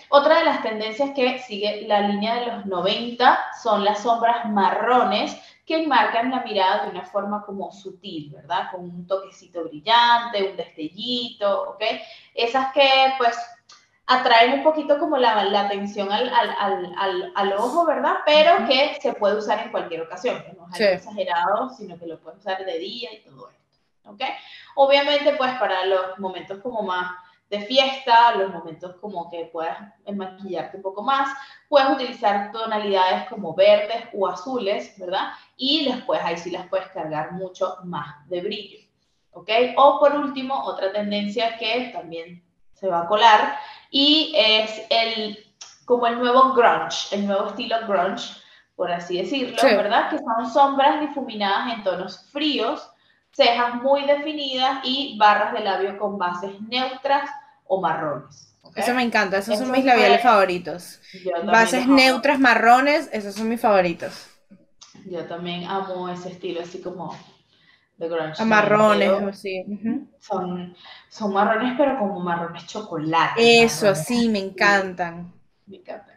Otra 0.10 0.40
de 0.40 0.46
las 0.46 0.64
tendencias 0.64 1.12
que 1.16 1.40
sigue 1.40 1.86
la 1.88 2.02
línea 2.02 2.36
de 2.36 2.46
los 2.48 2.66
90 2.66 3.40
son 3.62 3.84
las 3.84 4.02
sombras 4.02 4.50
marrones 4.50 5.38
que 5.66 5.86
marcan 5.88 6.32
la 6.32 6.42
mirada 6.44 6.86
de 6.86 6.92
una 6.92 7.06
forma 7.06 7.44
como 7.46 7.72
sutil, 7.72 8.32
¿verdad? 8.32 8.70
Con 8.72 8.82
un 8.82 9.08
toquecito 9.08 9.64
brillante, 9.64 10.50
un 10.50 10.58
destellito, 10.58 11.72
¿ok? 11.72 11.84
Esas 12.34 12.74
que 12.74 13.14
pues 13.18 13.38
atraen 14.06 14.54
un 14.54 14.64
poquito 14.64 15.00
como 15.00 15.18
la, 15.18 15.46
la 15.46 15.62
atención 15.62 16.12
al, 16.12 16.30
al, 16.30 16.94
al, 16.98 17.32
al, 17.36 17.54
ojo, 17.54 17.86
¿verdad? 17.86 18.18
Pero 18.26 18.66
que 18.68 18.98
se 19.02 19.14
puede 19.14 19.38
usar 19.38 19.60
en 19.60 19.72
cualquier 19.72 20.02
ocasión, 20.02 20.44
que 20.44 20.54
no 20.54 20.68
es 20.68 20.82
algo 20.82 20.94
exagerado, 20.94 21.70
sino 21.70 21.98
que 21.98 22.08
lo 22.08 22.20
puedes 22.20 22.40
usar 22.40 22.66
de 22.66 22.80
día 22.80 23.14
y 23.14 23.22
todo 23.22 23.50
esto, 23.50 24.12
¿ok? 24.12 24.22
Obviamente, 24.76 25.36
pues 25.38 25.54
para 25.54 25.86
los 25.86 26.20
momentos 26.20 26.60
como 26.60 26.82
más 26.84 27.12
de 27.50 27.62
fiesta, 27.62 28.36
los 28.36 28.52
momentos 28.52 28.96
como 28.96 29.30
que 29.30 29.50
puedas 29.54 29.78
maquillarte 30.12 30.78
un 30.78 30.84
poco 30.84 31.04
más, 31.04 31.30
puedes 31.70 31.90
utilizar 31.92 32.52
tonalidades 32.52 33.30
como 33.30 33.54
verdes 33.54 34.06
o 34.14 34.28
azules, 34.28 34.98
¿verdad? 34.98 35.32
Y 35.56 35.86
después 35.86 36.20
ahí 36.24 36.38
sí 36.38 36.50
las 36.50 36.68
puedes 36.68 36.88
cargar 36.88 37.32
mucho 37.34 37.78
más 37.84 38.28
de 38.28 38.42
brillo, 38.42 38.80
¿ok? 39.32 39.50
O 39.78 40.00
por 40.00 40.16
último, 40.16 40.62
otra 40.66 40.92
tendencia 40.92 41.56
que 41.58 41.92
también 41.94 42.43
se 42.84 42.90
va 42.90 43.04
a 43.04 43.08
colar 43.08 43.58
y 43.90 44.34
es 44.36 44.82
el, 44.90 45.38
como 45.86 46.06
el 46.06 46.20
nuevo 46.20 46.52
grunge, 46.52 47.16
el 47.16 47.26
nuevo 47.26 47.48
estilo 47.48 47.78
grunge, 47.88 48.26
por 48.76 48.92
así 48.92 49.20
decirlo, 49.20 49.56
¿verdad? 49.64 50.10
Que 50.10 50.18
son 50.18 50.52
sombras 50.52 51.00
difuminadas 51.00 51.74
en 51.74 51.84
tonos 51.84 52.30
fríos, 52.34 52.86
cejas 53.32 53.76
muy 53.76 54.04
definidas 54.06 54.80
y 54.84 55.18
barras 55.18 55.54
de 55.54 55.62
labio 55.62 55.98
con 55.98 56.18
bases 56.18 56.60
neutras 56.68 57.30
o 57.68 57.80
marrones. 57.80 58.54
Eso 58.76 58.94
me 58.94 59.04
encanta, 59.04 59.38
esos 59.38 59.60
son 59.60 59.72
mis 59.72 59.86
labiales 59.86 60.22
favoritos. 60.22 61.00
Bases 61.46 61.88
neutras, 61.88 62.38
marrones, 62.38 63.10
esos 63.14 63.36
son 63.36 63.48
mis 63.48 63.62
favoritos. 63.62 64.28
Yo 65.06 65.24
también 65.24 65.64
amo 65.70 66.10
ese 66.10 66.32
estilo, 66.32 66.62
así 66.62 66.82
como 66.82 67.18
de 68.04 68.10
grunge. 68.10 68.46
marrones, 68.46 69.40
sí. 69.40 69.66
son, 70.20 70.76
son 71.10 71.34
marrones, 71.34 71.76
pero 71.78 71.98
como 71.98 72.20
marrones 72.20 72.68
chocolate. 72.68 73.64
Eso, 73.64 73.96
sí, 73.96 74.30
me 74.30 74.40
encantan. 74.40 75.34
Me 75.66 75.78
encantan. 75.78 76.16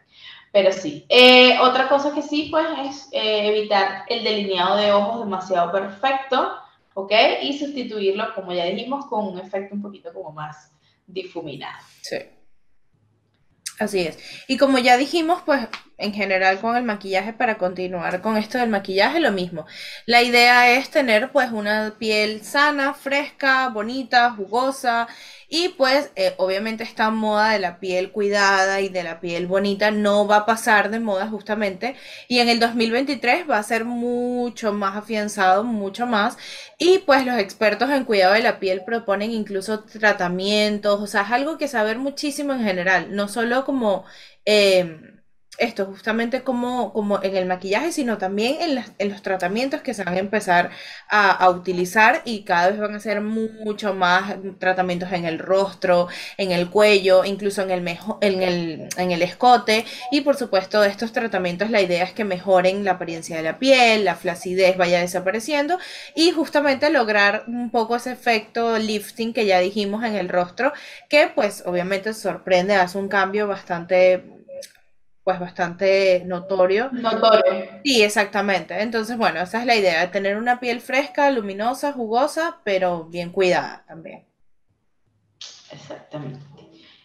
Pero 0.51 0.71
sí. 0.71 1.05
Eh, 1.09 1.57
otra 1.59 1.87
cosa 1.87 2.13
que 2.13 2.21
sí, 2.21 2.47
pues, 2.49 2.65
es 2.85 3.09
eh, 3.11 3.47
evitar 3.47 4.05
el 4.07 4.23
delineado 4.23 4.77
de 4.77 4.91
ojos 4.91 5.19
demasiado 5.19 5.71
perfecto, 5.71 6.55
¿ok? 6.93 7.11
Y 7.43 7.57
sustituirlo, 7.57 8.33
como 8.33 8.53
ya 8.53 8.65
dijimos, 8.65 9.05
con 9.05 9.27
un 9.27 9.39
efecto 9.39 9.75
un 9.75 9.81
poquito 9.81 10.13
como 10.13 10.31
más 10.31 10.71
difuminado. 11.05 11.83
Sí. 12.01 12.17
Así 13.79 13.99
es. 13.99 14.17
Y 14.47 14.57
como 14.57 14.79
ya 14.79 14.97
dijimos, 14.97 15.41
pues 15.45 15.67
en 15.97 16.13
general 16.13 16.59
con 16.59 16.75
el 16.77 16.83
maquillaje, 16.83 17.33
para 17.33 17.57
continuar 17.57 18.21
con 18.21 18.37
esto 18.37 18.57
del 18.57 18.69
maquillaje, 18.69 19.19
lo 19.19 19.31
mismo. 19.31 19.65
La 20.05 20.21
idea 20.23 20.71
es 20.71 20.89
tener 20.89 21.31
pues 21.31 21.51
una 21.51 21.95
piel 21.97 22.43
sana, 22.43 22.93
fresca, 22.93 23.69
bonita, 23.69 24.31
jugosa 24.31 25.07
y 25.49 25.69
pues 25.69 26.11
eh, 26.15 26.33
obviamente 26.37 26.83
esta 26.83 27.09
moda 27.09 27.51
de 27.51 27.59
la 27.59 27.79
piel 27.79 28.11
cuidada 28.11 28.81
y 28.81 28.89
de 28.89 29.03
la 29.03 29.21
piel 29.21 29.47
bonita 29.47 29.91
no 29.91 30.27
va 30.27 30.37
a 30.37 30.45
pasar 30.45 30.89
de 30.89 30.99
moda 30.99 31.27
justamente. 31.27 31.95
Y 32.27 32.39
en 32.39 32.49
el 32.49 32.59
2023 32.59 33.49
va 33.49 33.57
a 33.57 33.63
ser 33.63 33.85
mucho 33.85 34.73
más 34.73 34.95
afianzado, 34.97 35.63
mucho 35.63 36.05
más. 36.05 36.37
Y 36.77 36.99
pues 36.99 37.25
los 37.25 37.37
expertos 37.39 37.89
en 37.91 38.05
cuidado 38.05 38.33
de 38.33 38.41
la 38.41 38.59
piel 38.59 38.83
proponen 38.85 39.31
incluso 39.31 39.83
tratamientos, 39.83 41.01
o 41.01 41.07
sea, 41.07 41.21
es 41.23 41.31
algo 41.31 41.57
que 41.57 41.67
saber 41.67 41.97
muchísimo 41.97 42.53
en 42.53 42.63
general, 42.63 43.15
no 43.15 43.27
solo 43.27 43.65
como... 43.65 44.05
Eh, 44.45 45.16
esto 45.57 45.85
justamente 45.85 46.43
como, 46.43 46.93
como 46.93 47.21
en 47.23 47.35
el 47.35 47.45
maquillaje, 47.45 47.91
sino 47.91 48.17
también 48.17 48.57
en, 48.99 49.09
los 49.09 49.21
tratamientos 49.21 49.81
que 49.81 49.93
se 49.93 50.03
van 50.03 50.15
a 50.15 50.19
empezar 50.19 50.69
a, 51.09 51.49
utilizar 51.49 52.21
y 52.25 52.43
cada 52.43 52.69
vez 52.69 52.79
van 52.79 52.95
a 52.95 52.99
ser 52.99 53.21
mucho 53.21 53.93
más 53.93 54.35
tratamientos 54.59 55.11
en 55.13 55.25
el 55.25 55.39
rostro, 55.39 56.07
en 56.37 56.51
el 56.51 56.69
cuello, 56.69 57.25
incluso 57.25 57.61
en 57.61 57.71
el, 57.71 57.87
en 58.21 58.41
el, 58.41 58.89
en 58.97 59.11
el 59.11 59.21
escote. 59.21 59.85
Y 60.11 60.21
por 60.21 60.35
supuesto, 60.35 60.83
estos 60.83 61.11
tratamientos 61.11 61.69
la 61.69 61.81
idea 61.81 62.03
es 62.03 62.13
que 62.13 62.23
mejoren 62.23 62.83
la 62.83 62.91
apariencia 62.91 63.37
de 63.37 63.43
la 63.43 63.59
piel, 63.59 64.05
la 64.05 64.15
flacidez 64.15 64.77
vaya 64.77 64.99
desapareciendo 64.99 65.79
y 66.15 66.31
justamente 66.31 66.89
lograr 66.89 67.43
un 67.47 67.71
poco 67.71 67.95
ese 67.95 68.11
efecto 68.11 68.77
lifting 68.77 69.33
que 69.33 69.45
ya 69.45 69.59
dijimos 69.59 70.03
en 70.03 70.15
el 70.15 70.29
rostro, 70.29 70.73
que 71.09 71.31
pues 71.33 71.63
obviamente 71.65 72.13
sorprende, 72.13 72.75
hace 72.75 72.97
un 72.97 73.07
cambio 73.07 73.47
bastante 73.47 74.36
pues 75.27 75.41
bastante 75.41 76.23
notorio. 76.25 76.89
Notorio. 76.93 77.81
Sí, 77.83 78.01
exactamente. 78.01 78.81
Entonces, 78.81 79.17
bueno, 79.17 79.41
esa 79.41 79.59
es 79.59 79.65
la 79.65 79.75
idea, 79.75 80.09
tener 80.09 80.37
una 80.37 80.61
piel 80.61 80.79
fresca, 80.79 81.29
luminosa, 81.31 81.91
jugosa, 81.91 82.61
pero 82.63 83.03
bien 83.03 83.31
cuidada 83.31 83.83
también. 83.85 84.23
Exactamente. 85.69 86.39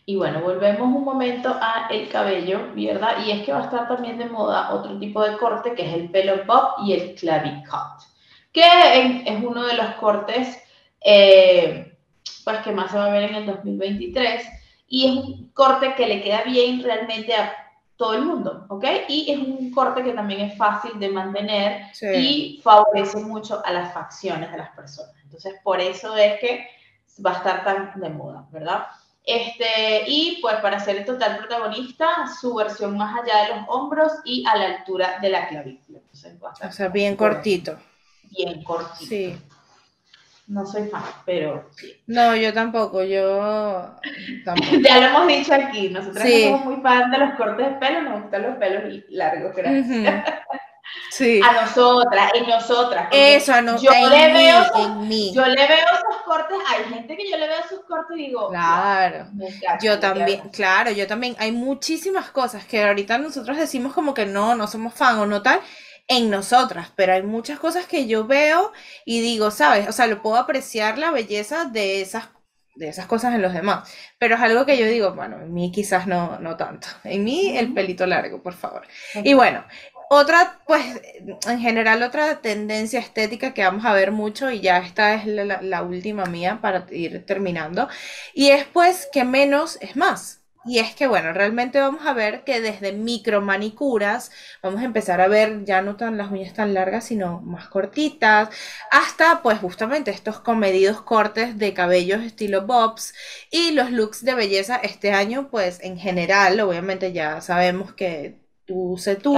Y 0.06 0.14
bueno, 0.14 0.40
volvemos 0.40 0.82
un 0.82 1.02
momento 1.02 1.48
a 1.48 1.88
el 1.90 2.08
cabello, 2.10 2.68
¿verdad? 2.76 3.26
Y 3.26 3.32
es 3.32 3.44
que 3.44 3.50
va 3.50 3.58
a 3.58 3.64
estar 3.64 3.88
también 3.88 4.18
de 4.18 4.26
moda 4.26 4.72
otro 4.72 5.00
tipo 5.00 5.20
de 5.24 5.36
corte 5.36 5.74
que 5.74 5.84
es 5.84 5.92
el 5.92 6.08
pelo 6.08 6.44
bob 6.46 6.74
y 6.86 6.92
el 6.92 7.16
clavicut, 7.16 8.04
que 8.52 8.62
es 9.26 9.42
uno 9.42 9.66
de 9.66 9.74
los 9.74 9.96
cortes 9.96 10.62
eh, 11.00 11.98
pues 12.44 12.58
que 12.58 12.70
más 12.70 12.92
se 12.92 12.98
va 12.98 13.06
a 13.06 13.12
ver 13.12 13.30
en 13.30 13.34
el 13.34 13.46
2023 13.46 14.46
y 14.86 15.06
es 15.06 15.10
un 15.10 15.50
corte 15.54 15.96
que 15.96 16.06
le 16.06 16.22
queda 16.22 16.44
bien 16.44 16.84
realmente 16.84 17.34
a 17.34 17.61
todo 18.02 18.14
el 18.14 18.24
mundo, 18.24 18.66
¿ok? 18.68 18.84
Y 19.08 19.30
es 19.30 19.38
un 19.38 19.70
corte 19.70 20.02
que 20.02 20.12
también 20.12 20.40
es 20.40 20.58
fácil 20.58 20.98
de 20.98 21.08
mantener 21.08 21.82
y 22.00 22.60
favorece 22.60 23.18
mucho 23.18 23.64
a 23.64 23.72
las 23.72 23.94
facciones 23.94 24.50
de 24.50 24.58
las 24.58 24.70
personas. 24.70 25.14
Entonces, 25.22 25.54
por 25.62 25.80
eso 25.80 26.16
es 26.16 26.40
que 26.40 26.66
va 27.24 27.30
a 27.30 27.36
estar 27.36 27.62
tan 27.62 28.00
de 28.00 28.08
moda, 28.08 28.44
¿verdad? 28.50 28.86
Este, 29.24 30.02
y 30.08 30.40
pues 30.42 30.56
para 30.56 30.80
ser 30.80 30.96
el 30.96 31.04
total 31.04 31.38
protagonista, 31.38 32.26
su 32.40 32.56
versión 32.56 32.96
más 32.96 33.20
allá 33.20 33.44
de 33.44 33.54
los 33.54 33.68
hombros 33.68 34.10
y 34.24 34.44
a 34.48 34.56
la 34.56 34.64
altura 34.64 35.20
de 35.22 35.28
la 35.30 35.46
clavícula. 35.46 36.00
o 36.00 36.72
sea, 36.72 36.88
bien 36.88 37.14
cortito. 37.14 37.78
Bien 38.30 38.64
cortito. 38.64 39.06
Sí. 39.06 39.38
No 40.46 40.66
soy 40.66 40.88
fan, 40.88 41.02
pero 41.24 41.70
No, 42.06 42.36
yo 42.36 42.52
tampoco, 42.52 43.02
yo 43.02 43.94
tampoco. 44.44 44.70
ya 44.84 44.98
lo 44.98 45.06
hemos 45.06 45.26
dicho 45.28 45.54
aquí, 45.54 45.88
nosotros 45.88 46.28
somos 46.28 46.64
muy 46.64 46.82
fan 46.82 47.10
de 47.10 47.18
los 47.18 47.34
cortes 47.34 47.66
de 47.66 47.72
pelo, 47.76 48.02
nos 48.02 48.22
gustan 48.22 48.42
los 48.42 48.56
pelos 48.56 49.04
largos, 49.08 49.54
gracias. 49.54 50.24
Sí. 51.10 51.40
A 51.42 51.62
nosotras, 51.62 52.32
en 52.34 52.48
nosotras. 52.48 53.08
Eso, 53.12 53.52
a 53.54 53.62
nosotras. 53.62 54.00
Yo 54.00 54.08
le 54.10 54.32
veo, 54.32 54.64
en 54.76 55.08
mí. 55.08 55.32
Yo 55.34 55.44
le 55.46 55.66
veo 55.66 55.86
esos 55.86 56.22
cortes, 56.24 56.58
hay 56.68 56.84
gente 56.84 57.16
que 57.16 57.30
yo 57.30 57.36
le 57.36 57.48
veo 57.48 57.58
esos 57.64 57.80
cortes 57.84 58.16
y 58.16 58.26
digo, 58.26 58.48
claro. 58.48 59.26
yo 59.80 59.98
también, 59.98 60.40
claro, 60.50 60.90
yo 60.90 61.06
también. 61.06 61.36
Hay 61.38 61.52
muchísimas 61.52 62.30
cosas 62.30 62.64
que 62.64 62.82
ahorita 62.82 63.18
nosotros 63.18 63.56
decimos 63.56 63.92
como 63.92 64.14
que 64.14 64.26
no, 64.26 64.54
no 64.54 64.66
somos 64.66 64.94
fan 64.94 65.18
o 65.18 65.26
no 65.26 65.42
tal, 65.42 65.60
en 66.08 66.30
nosotras, 66.30 66.92
pero 66.96 67.14
hay 67.14 67.22
muchas 67.22 67.58
cosas 67.58 67.86
que 67.86 68.06
yo 68.06 68.26
veo 68.26 68.72
y 69.04 69.20
digo, 69.20 69.50
¿sabes? 69.50 69.88
O 69.88 69.92
sea, 69.92 70.06
lo 70.06 70.22
puedo 70.22 70.36
apreciar 70.36 70.98
la 70.98 71.10
belleza 71.10 71.64
de 71.66 72.02
esas 72.02 72.28
de 72.74 72.88
esas 72.88 73.06
cosas 73.06 73.34
en 73.34 73.42
los 73.42 73.52
demás, 73.52 73.92
pero 74.18 74.34
es 74.36 74.40
algo 74.40 74.64
que 74.64 74.78
yo 74.78 74.86
digo, 74.86 75.12
bueno, 75.14 75.36
en 75.40 75.52
mí 75.52 75.70
quizás 75.70 76.06
no, 76.06 76.38
no 76.40 76.56
tanto, 76.56 76.88
en 77.04 77.22
mí 77.24 77.56
el 77.56 77.74
pelito 77.74 78.06
largo, 78.06 78.42
por 78.42 78.54
favor. 78.54 78.86
Y 79.14 79.34
bueno, 79.34 79.64
otra, 80.08 80.60
pues, 80.66 80.84
en 81.48 81.60
general, 81.60 82.02
otra 82.02 82.40
tendencia 82.42 83.00
estética 83.00 83.54
que 83.54 83.64
vamos 83.64 83.84
a 83.84 83.94
ver 83.94 84.12
mucho, 84.12 84.50
y 84.50 84.60
ya 84.60 84.78
esta 84.78 85.14
es 85.14 85.26
la, 85.26 85.60
la 85.62 85.82
última 85.82 86.26
mía 86.26 86.60
para 86.62 86.86
ir 86.90 87.24
terminando, 87.26 87.88
y 88.34 88.50
es 88.50 88.64
pues 88.66 89.08
que 89.12 89.24
menos 89.24 89.78
es 89.80 89.96
más. 89.96 90.41
Y 90.64 90.78
es 90.78 90.94
que, 90.94 91.08
bueno, 91.08 91.32
realmente 91.32 91.80
vamos 91.80 92.06
a 92.06 92.12
ver 92.12 92.44
que 92.44 92.60
desde 92.60 92.92
micromanicuras 92.92 94.30
vamos 94.62 94.80
a 94.80 94.84
empezar 94.84 95.20
a 95.20 95.26
ver 95.26 95.64
ya 95.64 95.82
no 95.82 95.96
tan 95.96 96.16
las 96.16 96.30
uñas 96.30 96.54
tan 96.54 96.72
largas, 96.72 97.04
sino 97.04 97.40
más 97.40 97.68
cortitas, 97.68 98.48
hasta 98.90 99.42
pues 99.42 99.58
justamente 99.58 100.12
estos 100.12 100.40
comedidos 100.40 101.02
cortes 101.02 101.58
de 101.58 101.74
cabellos 101.74 102.22
estilo 102.22 102.66
bobs 102.66 103.12
y 103.50 103.72
los 103.72 103.90
looks 103.90 104.24
de 104.24 104.34
belleza 104.34 104.76
este 104.76 105.12
año, 105.12 105.48
pues 105.50 105.80
en 105.82 105.98
general, 105.98 106.60
obviamente 106.60 107.12
ya 107.12 107.40
sabemos 107.40 107.92
que 107.92 108.40
tú 108.64 108.96
sé 108.98 109.16
tú. 109.16 109.34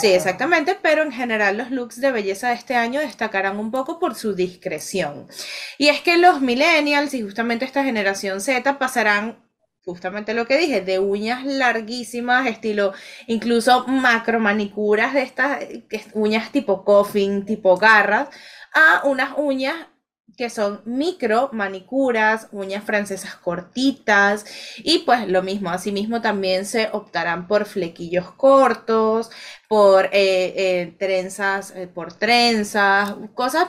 sí, 0.00 0.08
exactamente, 0.08 0.76
pero 0.82 1.02
en 1.02 1.12
general 1.12 1.58
los 1.58 1.70
looks 1.70 2.00
de 2.00 2.10
belleza 2.10 2.48
de 2.48 2.54
este 2.54 2.74
año 2.74 3.00
destacarán 3.00 3.58
un 3.58 3.70
poco 3.70 4.00
por 4.00 4.16
su 4.16 4.34
discreción. 4.34 5.28
Y 5.78 5.88
es 5.88 6.00
que 6.00 6.18
los 6.18 6.40
millennials 6.40 7.14
y 7.14 7.22
justamente 7.22 7.64
esta 7.64 7.84
generación 7.84 8.40
Z 8.40 8.78
pasarán 8.78 9.45
justamente 9.86 10.34
lo 10.34 10.46
que 10.46 10.58
dije, 10.58 10.80
de 10.80 10.98
uñas 10.98 11.44
larguísimas, 11.44 12.48
estilo 12.48 12.92
incluso 13.28 13.86
macro 13.86 14.40
manicuras 14.40 15.14
de 15.14 15.22
estas 15.22 15.64
uñas 16.12 16.50
tipo 16.50 16.84
coffin, 16.84 17.46
tipo 17.46 17.76
garras, 17.76 18.28
a 18.74 19.02
unas 19.06 19.34
uñas 19.36 19.76
que 20.36 20.50
son 20.50 20.82
micro 20.84 21.50
manicuras, 21.52 22.48
uñas 22.50 22.84
francesas 22.84 23.36
cortitas 23.36 24.44
y 24.78 24.98
pues 25.00 25.28
lo 25.28 25.42
mismo, 25.42 25.70
asimismo 25.70 26.20
también 26.20 26.66
se 26.66 26.88
optarán 26.92 27.46
por 27.46 27.64
flequillos 27.64 28.32
cortos, 28.32 29.30
por 29.68 30.06
eh, 30.06 30.10
eh, 30.12 30.96
trenzas, 30.98 31.70
eh, 31.76 31.86
por 31.86 32.12
trenzas, 32.12 33.14
cosas 33.34 33.68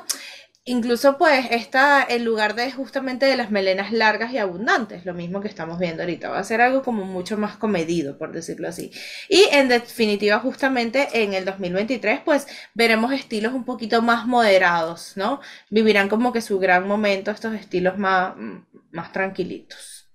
Incluso 0.69 1.17
pues 1.17 1.47
está 1.51 2.05
en 2.09 2.25
lugar 2.25 2.53
de 2.53 2.69
justamente 2.73 3.25
de 3.25 3.37
las 3.37 3.51
melenas 3.51 3.93
largas 3.93 4.33
y 4.33 4.37
abundantes, 4.37 5.05
lo 5.05 5.13
mismo 5.13 5.39
que 5.39 5.47
estamos 5.47 5.79
viendo 5.79 6.03
ahorita, 6.03 6.27
va 6.27 6.39
a 6.39 6.43
ser 6.43 6.59
algo 6.59 6.83
como 6.83 7.05
mucho 7.05 7.37
más 7.37 7.55
comedido, 7.55 8.17
por 8.17 8.33
decirlo 8.33 8.67
así. 8.67 8.91
Y 9.29 9.45
en 9.53 9.69
definitiva 9.69 10.39
justamente 10.39 11.07
en 11.23 11.33
el 11.33 11.45
2023 11.45 12.19
pues 12.19 12.47
veremos 12.73 13.13
estilos 13.13 13.53
un 13.53 13.63
poquito 13.63 14.01
más 14.01 14.25
moderados, 14.25 15.15
¿no? 15.15 15.39
Vivirán 15.69 16.09
como 16.09 16.33
que 16.33 16.41
su 16.41 16.59
gran 16.59 16.85
momento 16.85 17.31
estos 17.31 17.53
estilos 17.53 17.97
más, 17.97 18.33
más 18.91 19.13
tranquilitos. 19.13 20.09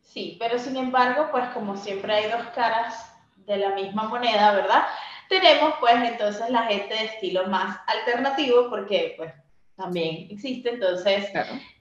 Sí, 0.00 0.38
pero 0.40 0.58
sin 0.58 0.78
embargo 0.78 1.28
pues 1.30 1.44
como 1.50 1.76
siempre 1.76 2.14
hay 2.14 2.30
dos 2.30 2.46
caras 2.54 3.12
de 3.36 3.58
la 3.58 3.74
misma 3.74 4.04
moneda, 4.04 4.54
¿verdad? 4.54 4.84
Tenemos 5.28 5.74
pues 5.80 5.96
entonces 5.96 6.48
la 6.48 6.62
gente 6.62 6.94
de 6.94 7.04
estilo 7.04 7.46
más 7.48 7.78
alternativo 7.86 8.70
porque 8.70 9.16
pues 9.18 9.41
también 9.82 10.28
existe. 10.30 10.70
Entonces, 10.70 11.30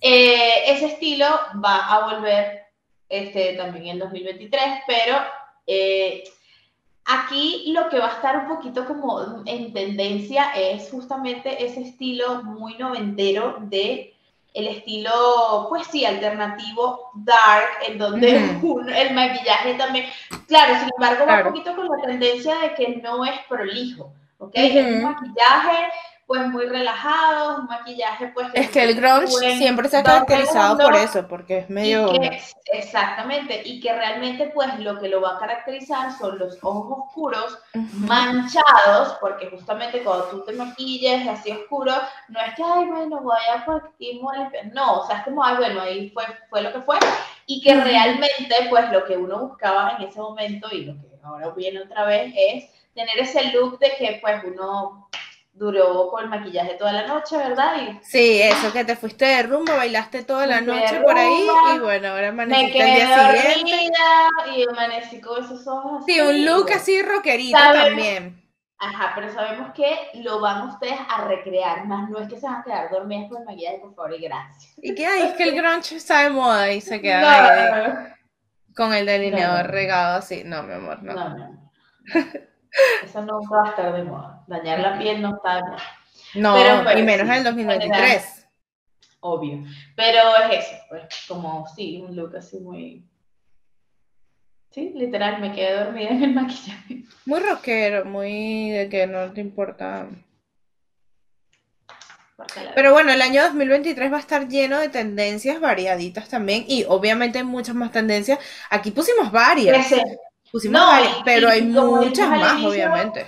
eh, 0.01 0.53
ese 0.67 0.87
estilo 0.87 1.27
va 1.63 1.85
a 1.87 2.13
volver 2.13 2.65
este, 3.09 3.53
también 3.53 3.87
en 3.87 3.99
2023, 3.99 4.63
pero 4.87 5.17
eh, 5.67 6.23
aquí 7.05 7.71
lo 7.73 7.89
que 7.89 7.99
va 7.99 8.07
a 8.07 8.15
estar 8.15 8.37
un 8.37 8.47
poquito 8.47 8.85
como 8.85 9.43
en 9.45 9.73
tendencia 9.73 10.51
es 10.55 10.89
justamente 10.89 11.63
ese 11.63 11.81
estilo 11.81 12.43
muy 12.43 12.77
noventero 12.77 13.57
de 13.61 14.13
el 14.53 14.67
estilo, 14.67 15.67
pues 15.69 15.87
sí, 15.87 16.03
alternativo, 16.03 17.11
dark, 17.13 17.69
en 17.87 17.97
donde 17.97 18.35
el 18.97 19.13
maquillaje 19.13 19.75
también, 19.75 20.07
claro, 20.47 20.73
sin 20.77 20.89
embargo, 20.97 21.25
va 21.25 21.37
un 21.37 21.53
poquito 21.53 21.73
con 21.73 21.87
la 21.87 22.05
tendencia 22.05 22.57
de 22.59 22.73
que 22.73 22.97
no 22.97 23.23
es 23.23 23.39
prolijo, 23.47 24.11
¿ok? 24.39 24.51
Es 24.55 24.85
un 24.85 25.03
maquillaje 25.03 25.87
pues 26.31 26.47
muy 26.47 26.65
relajados, 26.65 27.59
un 27.59 27.65
maquillaje 27.65 28.27
pues... 28.27 28.47
Es 28.53 28.69
que 28.69 28.83
el 28.83 28.95
grunge 28.95 29.57
siempre 29.57 29.89
se 29.89 29.97
ha 29.97 30.03
caracterizado 30.03 30.77
por 30.77 30.95
eso, 30.95 31.27
porque 31.27 31.57
es 31.57 31.69
medio... 31.69 32.09
exactamente, 32.71 33.61
y 33.65 33.81
que 33.81 33.91
realmente 33.91 34.49
pues 34.53 34.79
lo 34.79 34.97
que 34.97 35.09
lo 35.09 35.19
va 35.19 35.35
a 35.35 35.39
caracterizar 35.39 36.17
son 36.17 36.39
los 36.39 36.57
ojos 36.61 36.99
oscuros, 37.05 37.59
manchados, 37.73 39.17
porque 39.19 39.49
justamente 39.49 40.01
cuando 40.03 40.27
tú 40.27 40.45
te 40.45 40.53
maquilles 40.53 41.27
así 41.27 41.51
oscuro, 41.51 41.91
no 42.29 42.39
es 42.39 42.55
que, 42.55 42.63
ay, 42.63 42.85
bueno, 42.85 43.19
voy 43.19 43.35
a 43.53 43.65
partir 43.65 44.21
no, 44.71 45.01
o 45.01 45.07
sea, 45.07 45.17
es 45.17 45.23
como, 45.25 45.43
ay, 45.43 45.57
bueno, 45.57 45.81
ahí 45.81 46.09
fue, 46.11 46.23
fue 46.49 46.61
lo 46.61 46.71
que 46.71 46.79
fue, 46.79 46.95
y 47.45 47.61
que 47.61 47.75
realmente 47.75 48.55
pues 48.69 48.89
lo 48.89 49.03
que 49.03 49.17
uno 49.17 49.49
buscaba 49.49 49.97
en 49.97 50.07
ese 50.07 50.21
momento 50.21 50.69
y 50.71 50.85
lo 50.85 50.93
que 50.93 51.07
ahora 51.23 51.49
viene 51.49 51.81
otra 51.81 52.05
vez 52.05 52.33
es 52.37 52.69
tener 52.95 53.19
ese 53.19 53.51
look 53.51 53.79
de 53.79 53.89
que 53.97 54.19
pues 54.21 54.41
uno 54.45 55.09
duró 55.53 56.09
con 56.09 56.23
el 56.23 56.29
maquillaje 56.29 56.75
toda 56.75 56.93
la 56.93 57.07
noche, 57.07 57.37
¿verdad? 57.37 57.75
Y, 57.81 57.99
sí, 58.03 58.41
eso 58.41 58.71
que 58.71 58.85
te 58.85 58.95
fuiste 58.95 59.25
de 59.25 59.43
rumbo, 59.43 59.75
bailaste 59.75 60.23
toda 60.23 60.47
la 60.47 60.61
noche 60.61 60.99
por 61.01 61.17
ahí 61.17 61.47
y 61.75 61.79
bueno, 61.79 62.09
ahora 62.09 62.29
amaneciste 62.29 62.79
el 62.79 62.95
día 62.95 63.53
siguiente. 63.53 63.93
Y 64.55 64.69
amanecí 64.69 65.21
con 65.21 65.43
esos 65.43 65.67
ojos. 65.67 66.03
Sí, 66.05 66.19
un 66.19 66.45
look 66.45 66.71
así 66.73 67.01
rockerito 67.01 67.57
también. 67.57 68.41
Ajá, 68.83 69.11
pero 69.13 69.31
sabemos 69.31 69.73
que 69.75 69.95
lo 70.23 70.39
van 70.39 70.67
ustedes 70.67 70.97
a 71.07 71.25
recrear, 71.25 71.85
más 71.85 72.09
no 72.09 72.17
es 72.17 72.27
que 72.27 72.39
se 72.39 72.47
van 72.47 72.61
a 72.61 72.63
quedar 72.63 72.89
dormidas 72.89 73.29
con 73.29 73.41
el 73.41 73.45
maquillaje, 73.45 73.77
por 73.77 73.93
favor, 73.93 74.15
y 74.15 74.21
gracias. 74.23 74.73
Y 74.77 74.95
que 74.95 75.05
ay, 75.05 75.21
es 75.21 75.33
que 75.33 75.43
el 75.43 75.55
grunge 75.55 75.97
está 75.97 76.23
de 76.23 76.31
moda 76.31 76.71
y 76.71 76.81
se 76.81 76.99
queda 76.99 78.17
con 78.75 78.91
el 78.93 79.05
delineador 79.05 79.69
regado 79.69 80.17
así. 80.17 80.43
No, 80.43 80.63
mi 80.63 80.73
amor, 80.73 81.03
no. 81.03 81.13
No, 81.13 81.37
no. 81.37 81.61
Eso 83.03 83.21
no 83.23 83.41
va 83.49 83.65
a 83.65 83.69
estar 83.69 83.93
de 83.93 84.03
moda. 84.03 84.43
Dañar 84.47 84.79
la 84.79 84.97
piel 84.97 85.21
no 85.21 85.35
está 85.35 85.55
de 85.55 85.63
moda. 85.63 85.83
No, 86.35 86.57
y 86.57 86.83
pues, 86.83 87.03
menos 87.03 87.27
en 87.27 87.33
el 87.33 87.43
2023. 87.43 88.47
obvio. 89.21 89.63
Pero 89.95 90.19
es 90.49 90.65
eso, 90.65 90.75
pues, 90.89 91.03
como 91.27 91.67
sí, 91.75 92.01
un 92.01 92.15
look 92.15 92.35
así 92.37 92.59
muy. 92.59 93.05
Sí, 94.71 94.93
literal, 94.95 95.41
me 95.41 95.51
quedé 95.51 95.83
dormida 95.83 96.09
en 96.09 96.23
el 96.23 96.33
maquillaje. 96.33 97.03
Muy 97.25 97.39
rockero, 97.41 98.05
muy 98.05 98.69
de 98.69 98.87
que 98.89 99.05
no 99.05 99.31
te 99.33 99.41
importa. 99.41 100.07
Pero 102.73 102.93
bueno, 102.93 103.11
el 103.11 103.21
año 103.21 103.43
2023 103.43 104.11
va 104.11 104.17
a 104.17 104.21
estar 104.21 104.47
lleno 104.47 104.79
de 104.79 104.89
tendencias 104.89 105.59
variaditas 105.59 106.27
también 106.29 106.65
y 106.67 106.85
obviamente 106.87 107.43
muchas 107.43 107.75
más 107.75 107.91
tendencias. 107.91 108.39
Aquí 108.69 108.91
pusimos 108.91 109.31
varias 109.31 109.93
no, 110.69 110.87
pero 111.25 111.49
hay 111.49 111.61
muchas 111.61 112.29
más, 112.29 112.63
obviamente. 112.63 113.25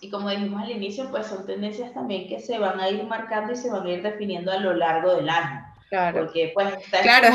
Y 0.00 0.10
como 0.10 0.30
dijimos 0.30 0.62
al 0.62 0.70
inicio, 0.70 1.10
pues 1.10 1.28
son 1.28 1.46
tendencias 1.46 1.94
también 1.94 2.28
que 2.28 2.40
se 2.40 2.58
van 2.58 2.80
a 2.80 2.90
ir 2.90 3.04
marcando 3.04 3.52
y 3.52 3.56
se 3.56 3.70
van 3.70 3.86
a 3.86 3.90
ir 3.90 4.02
definiendo 4.02 4.50
a 4.50 4.58
lo 4.58 4.74
largo 4.74 5.14
del 5.14 5.28
año. 5.28 5.64
Claro. 5.88 6.24
Porque, 6.24 6.50
pues, 6.54 6.74
claro, 7.02 7.28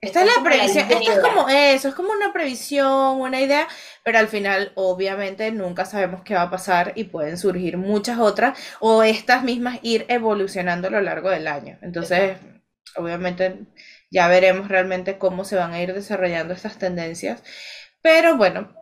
esta 0.00 0.22
es 0.22 0.36
la 0.36 0.42
previsión, 0.42 0.86
esto 0.90 1.10
es 1.10 1.18
como 1.20 1.48
eso, 1.48 1.88
es 1.88 1.94
como 1.94 2.10
una 2.12 2.32
previsión, 2.32 3.20
una 3.20 3.40
idea, 3.40 3.66
pero 4.04 4.18
al 4.18 4.28
final 4.28 4.72
obviamente 4.74 5.50
nunca 5.52 5.84
sabemos 5.84 6.22
qué 6.22 6.34
va 6.34 6.42
a 6.42 6.50
pasar 6.50 6.92
y 6.96 7.04
pueden 7.04 7.38
surgir 7.38 7.78
muchas 7.78 8.18
otras 8.18 8.58
o 8.78 9.02
estas 9.02 9.42
mismas 9.42 9.78
ir 9.82 10.04
evolucionando 10.08 10.88
a 10.88 10.90
lo 10.90 11.00
largo 11.00 11.30
del 11.30 11.48
año. 11.48 11.78
Entonces, 11.80 12.36
obviamente 12.96 13.66
ya 14.10 14.28
veremos 14.28 14.68
realmente 14.68 15.18
cómo 15.18 15.44
se 15.44 15.56
van 15.56 15.72
a 15.72 15.80
ir 15.80 15.92
desarrollando 15.92 16.54
estas 16.54 16.78
tendencias. 16.78 17.42
Pero 18.00 18.36
bueno, 18.36 18.72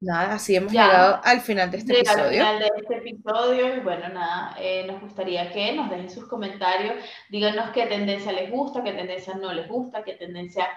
nada, 0.00 0.34
así 0.34 0.56
hemos 0.56 0.72
llegado 0.72 1.20
al 1.24 1.40
final 1.40 1.70
de 1.70 1.78
este 1.78 2.00
episodio. 2.00 2.24
Al 2.24 2.32
final 2.32 2.58
de 2.58 2.70
este 2.76 2.96
episodio, 2.96 3.76
y 3.76 3.80
bueno, 3.80 4.08
nada, 4.10 4.54
eh, 4.58 4.86
nos 4.86 5.00
gustaría 5.00 5.50
que 5.50 5.72
nos 5.72 5.90
dejen 5.90 6.10
sus 6.10 6.28
comentarios, 6.28 6.94
díganos 7.30 7.70
qué 7.70 7.86
tendencia 7.86 8.32
les 8.32 8.50
gusta, 8.50 8.82
qué 8.82 8.92
tendencia 8.92 9.34
no 9.34 9.52
les 9.52 9.68
gusta, 9.68 10.04
qué 10.04 10.14
tendencia 10.14 10.68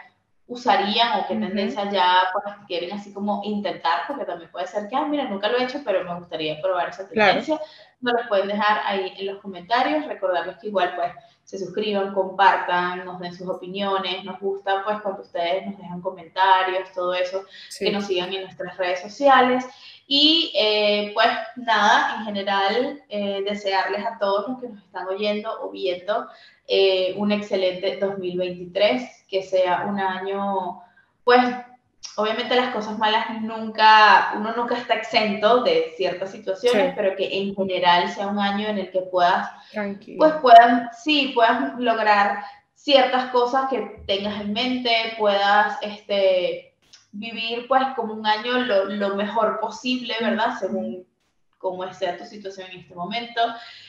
usarían 0.47 1.19
o 1.19 1.27
qué 1.27 1.35
tendencia 1.35 1.89
ya 1.89 2.23
pues, 2.33 2.55
quieren 2.67 2.91
así 2.91 3.13
como 3.13 3.41
intentar, 3.45 4.01
porque 4.07 4.25
también 4.25 4.51
puede 4.51 4.67
ser 4.67 4.89
que, 4.89 4.95
ah, 4.95 5.05
mira, 5.05 5.25
nunca 5.25 5.47
lo 5.47 5.57
he 5.57 5.63
hecho, 5.63 5.81
pero 5.85 6.03
me 6.03 6.19
gustaría 6.19 6.61
probar 6.61 6.89
esa 6.89 7.07
tendencia. 7.07 7.59
Nos 8.01 8.13
los 8.13 8.27
pueden 8.27 8.47
dejar 8.47 8.81
ahí 8.85 9.13
en 9.17 9.27
los 9.27 9.41
comentarios, 9.41 10.05
recordarles 10.07 10.57
que 10.57 10.67
igual 10.67 10.93
pues 10.95 11.11
se 11.51 11.57
suscriban, 11.57 12.13
compartan, 12.13 13.03
nos 13.03 13.19
den 13.19 13.35
sus 13.35 13.49
opiniones, 13.49 14.23
nos 14.23 14.39
gusta 14.39 14.85
pues 14.85 15.01
cuando 15.01 15.21
ustedes 15.21 15.65
nos 15.65 15.77
dejan 15.77 15.99
comentarios, 15.99 16.89
todo 16.93 17.13
eso, 17.13 17.43
que 17.77 17.91
nos 17.91 18.05
sigan 18.05 18.31
en 18.31 18.43
nuestras 18.43 18.77
redes 18.77 19.01
sociales. 19.01 19.65
Y 20.07 20.53
eh, 20.55 21.11
pues 21.13 21.27
nada, 21.57 22.15
en 22.19 22.23
general, 22.23 23.03
eh, 23.09 23.43
desearles 23.43 24.05
a 24.05 24.17
todos 24.17 24.47
los 24.47 24.61
que 24.61 24.69
nos 24.69 24.81
están 24.81 25.05
oyendo 25.07 25.61
o 25.61 25.71
viendo 25.71 26.25
eh, 26.69 27.15
un 27.17 27.33
excelente 27.33 27.97
2023, 27.97 29.25
que 29.27 29.43
sea 29.43 29.87
un 29.89 29.99
año, 29.99 30.81
pues 31.25 31.41
obviamente 32.15 32.55
las 32.55 32.73
cosas 32.73 32.97
malas 32.97 33.41
nunca, 33.41 34.33
uno 34.35 34.53
nunca 34.55 34.77
está 34.77 34.95
exento 34.95 35.63
de 35.63 35.93
ciertas 35.95 36.31
situaciones, 36.31 36.93
pero 36.95 37.15
que 37.15 37.41
en 37.41 37.55
general 37.55 38.09
sea 38.09 38.27
un 38.27 38.39
año 38.39 38.67
en 38.67 38.77
el 38.77 38.91
que 38.91 39.01
puedas, 39.01 39.49
pues 40.17 40.33
puedan, 40.41 40.89
sí, 41.03 41.31
puedas 41.33 41.79
lograr 41.79 42.43
ciertas 42.75 43.31
cosas 43.31 43.69
que 43.69 44.03
tengas 44.07 44.41
en 44.41 44.53
mente, 44.53 44.91
puedas, 45.17 45.77
este, 45.81 46.75
vivir 47.11 47.67
pues 47.67 47.83
como 47.95 48.13
un 48.13 48.25
año 48.25 48.59
lo, 48.59 48.85
lo 48.85 49.15
mejor 49.15 49.59
posible, 49.59 50.15
¿verdad? 50.21 50.57
Según 50.59 51.05
cómo 51.61 51.91
sea 51.93 52.17
tu 52.17 52.25
situación 52.25 52.69
en 52.71 52.79
este 52.79 52.95
momento. 52.95 53.41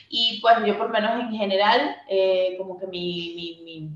Y 0.09 0.39
pues 0.41 0.57
yo 0.65 0.77
por 0.77 0.87
lo 0.87 0.93
menos 0.93 1.19
en 1.19 1.31
general, 1.31 1.95
eh, 2.07 2.55
como 2.57 2.79
que 2.79 2.87
mi, 2.87 3.33
mi, 3.35 3.61
mi, 3.63 3.89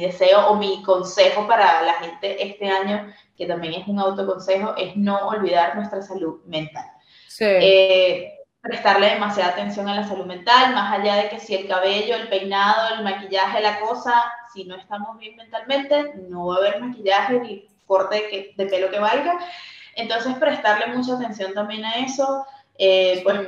deseo 0.00 0.48
o 0.48 0.56
mi 0.56 0.82
consejo 0.82 1.46
para 1.46 1.82
la 1.82 1.94
gente 1.94 2.42
este 2.42 2.68
año, 2.68 3.12
que 3.36 3.46
también 3.46 3.74
es 3.74 3.86
un 3.86 3.98
autoconsejo, 3.98 4.74
es 4.76 4.96
no 4.96 5.28
olvidar 5.28 5.76
nuestra 5.76 6.02
salud 6.02 6.42
mental. 6.46 6.86
Sí. 7.28 7.44
Eh, 7.44 8.34
prestarle 8.60 9.10
demasiada 9.10 9.50
atención 9.50 9.88
a 9.88 9.94
la 9.94 10.08
salud 10.08 10.24
mental, 10.24 10.74
más 10.74 10.98
allá 10.98 11.16
de 11.16 11.28
que 11.28 11.38
si 11.38 11.54
el 11.54 11.68
cabello, 11.68 12.16
el 12.16 12.28
peinado, 12.28 12.94
el 12.94 13.04
maquillaje, 13.04 13.60
la 13.60 13.78
cosa, 13.80 14.24
si 14.54 14.64
no 14.64 14.74
estamos 14.76 15.18
bien 15.18 15.36
mentalmente, 15.36 16.14
no 16.28 16.46
va 16.46 16.54
a 16.54 16.58
haber 16.58 16.80
maquillaje 16.80 17.40
ni 17.40 17.68
corte 17.86 18.54
de 18.56 18.66
pelo 18.66 18.90
que 18.90 18.98
valga. 18.98 19.38
Entonces, 19.96 20.34
prestarle 20.36 20.94
mucha 20.94 21.14
atención 21.14 21.52
también 21.52 21.84
a 21.84 21.96
eso, 21.96 22.46
eh, 22.78 23.20
pues 23.22 23.38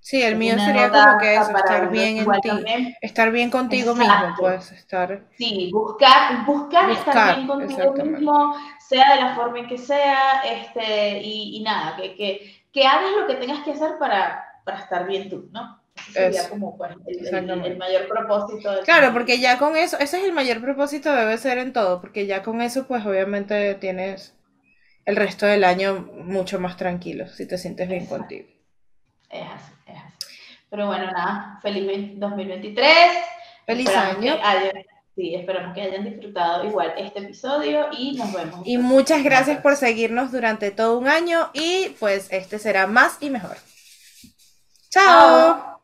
Sí, 0.00 0.22
el 0.22 0.36
mío 0.36 0.56
sería 0.56 0.88
como 0.88 1.18
que 1.18 1.34
eso, 1.34 1.56
estar 1.56 1.90
bien 1.90 2.18
en 2.18 2.40
ti, 2.40 2.94
estar 3.02 3.32
bien 3.32 3.50
contigo 3.50 3.92
mismo, 3.94 4.34
pues, 4.38 4.70
estar... 4.70 5.26
Sí, 5.36 5.68
buscar, 5.72 6.46
buscar, 6.46 6.90
estar 6.90 7.34
bien 7.34 7.48
contigo 7.48 7.92
mismo, 7.92 8.54
sea 8.78 9.16
de 9.16 9.20
la 9.20 9.34
forma 9.34 9.58
en 9.58 9.66
que 9.66 9.78
sea, 9.78 10.42
este, 10.44 11.20
y, 11.22 11.60
nada, 11.64 11.96
que, 11.96 12.14
que, 12.14 12.64
que, 12.72 12.86
hagas 12.86 13.10
lo 13.18 13.26
que 13.26 13.34
tengas 13.34 13.64
que 13.64 13.72
hacer 13.72 13.98
para, 13.98 14.44
para 14.64 14.78
estar 14.78 15.08
bien 15.08 15.28
tú, 15.28 15.48
¿no? 15.50 15.82
Ese 15.96 16.12
sería 16.12 16.48
como 16.50 16.76
pues, 16.76 16.92
el, 17.04 17.76
mayor 17.76 18.06
propósito. 18.06 18.70
claro, 18.84 19.12
porque 19.12 19.40
ya 19.40 19.58
con 19.58 19.76
eso, 19.76 19.98
ese 19.98 20.18
es 20.18 20.24
el 20.24 20.32
mayor 20.32 20.60
propósito, 20.60 21.12
debe 21.12 21.36
ser 21.36 21.58
en 21.58 21.72
todo, 21.72 22.00
porque 22.00 22.26
ya 22.26 22.44
con 22.44 22.60
eso, 22.60 22.86
pues 22.86 23.04
obviamente 23.04 23.74
tienes 23.74 24.36
el 25.04 25.16
resto 25.16 25.46
del 25.46 25.64
año 25.64 26.08
mucho 26.12 26.60
más 26.60 26.76
tranquilo, 26.76 27.26
si 27.26 27.46
te 27.46 27.58
sientes 27.58 27.88
bien 27.88 28.06
contigo. 28.06 28.46
Es 29.30 29.42
así. 29.42 29.75
Pero 30.70 30.86
bueno, 30.86 31.10
nada, 31.10 31.58
feliz 31.62 32.18
2023. 32.18 32.88
Feliz 33.66 33.88
año. 33.88 34.36
sí, 35.14 35.34
esperamos 35.34 35.74
que 35.74 35.82
hayan 35.82 36.04
disfrutado 36.04 36.64
igual 36.64 36.94
este 36.96 37.20
episodio 37.20 37.88
y 37.96 38.16
nos 38.16 38.32
vemos. 38.32 38.60
Y 38.64 38.78
muchas 38.78 39.22
gracias 39.24 39.60
por 39.60 39.76
seguirnos 39.76 40.32
durante 40.32 40.70
todo 40.70 40.98
un 40.98 41.08
año 41.08 41.50
y 41.52 41.96
pues 41.98 42.28
este 42.30 42.58
será 42.58 42.86
más 42.86 43.18
y 43.20 43.30
mejor. 43.30 43.56
Chao. 44.90 45.75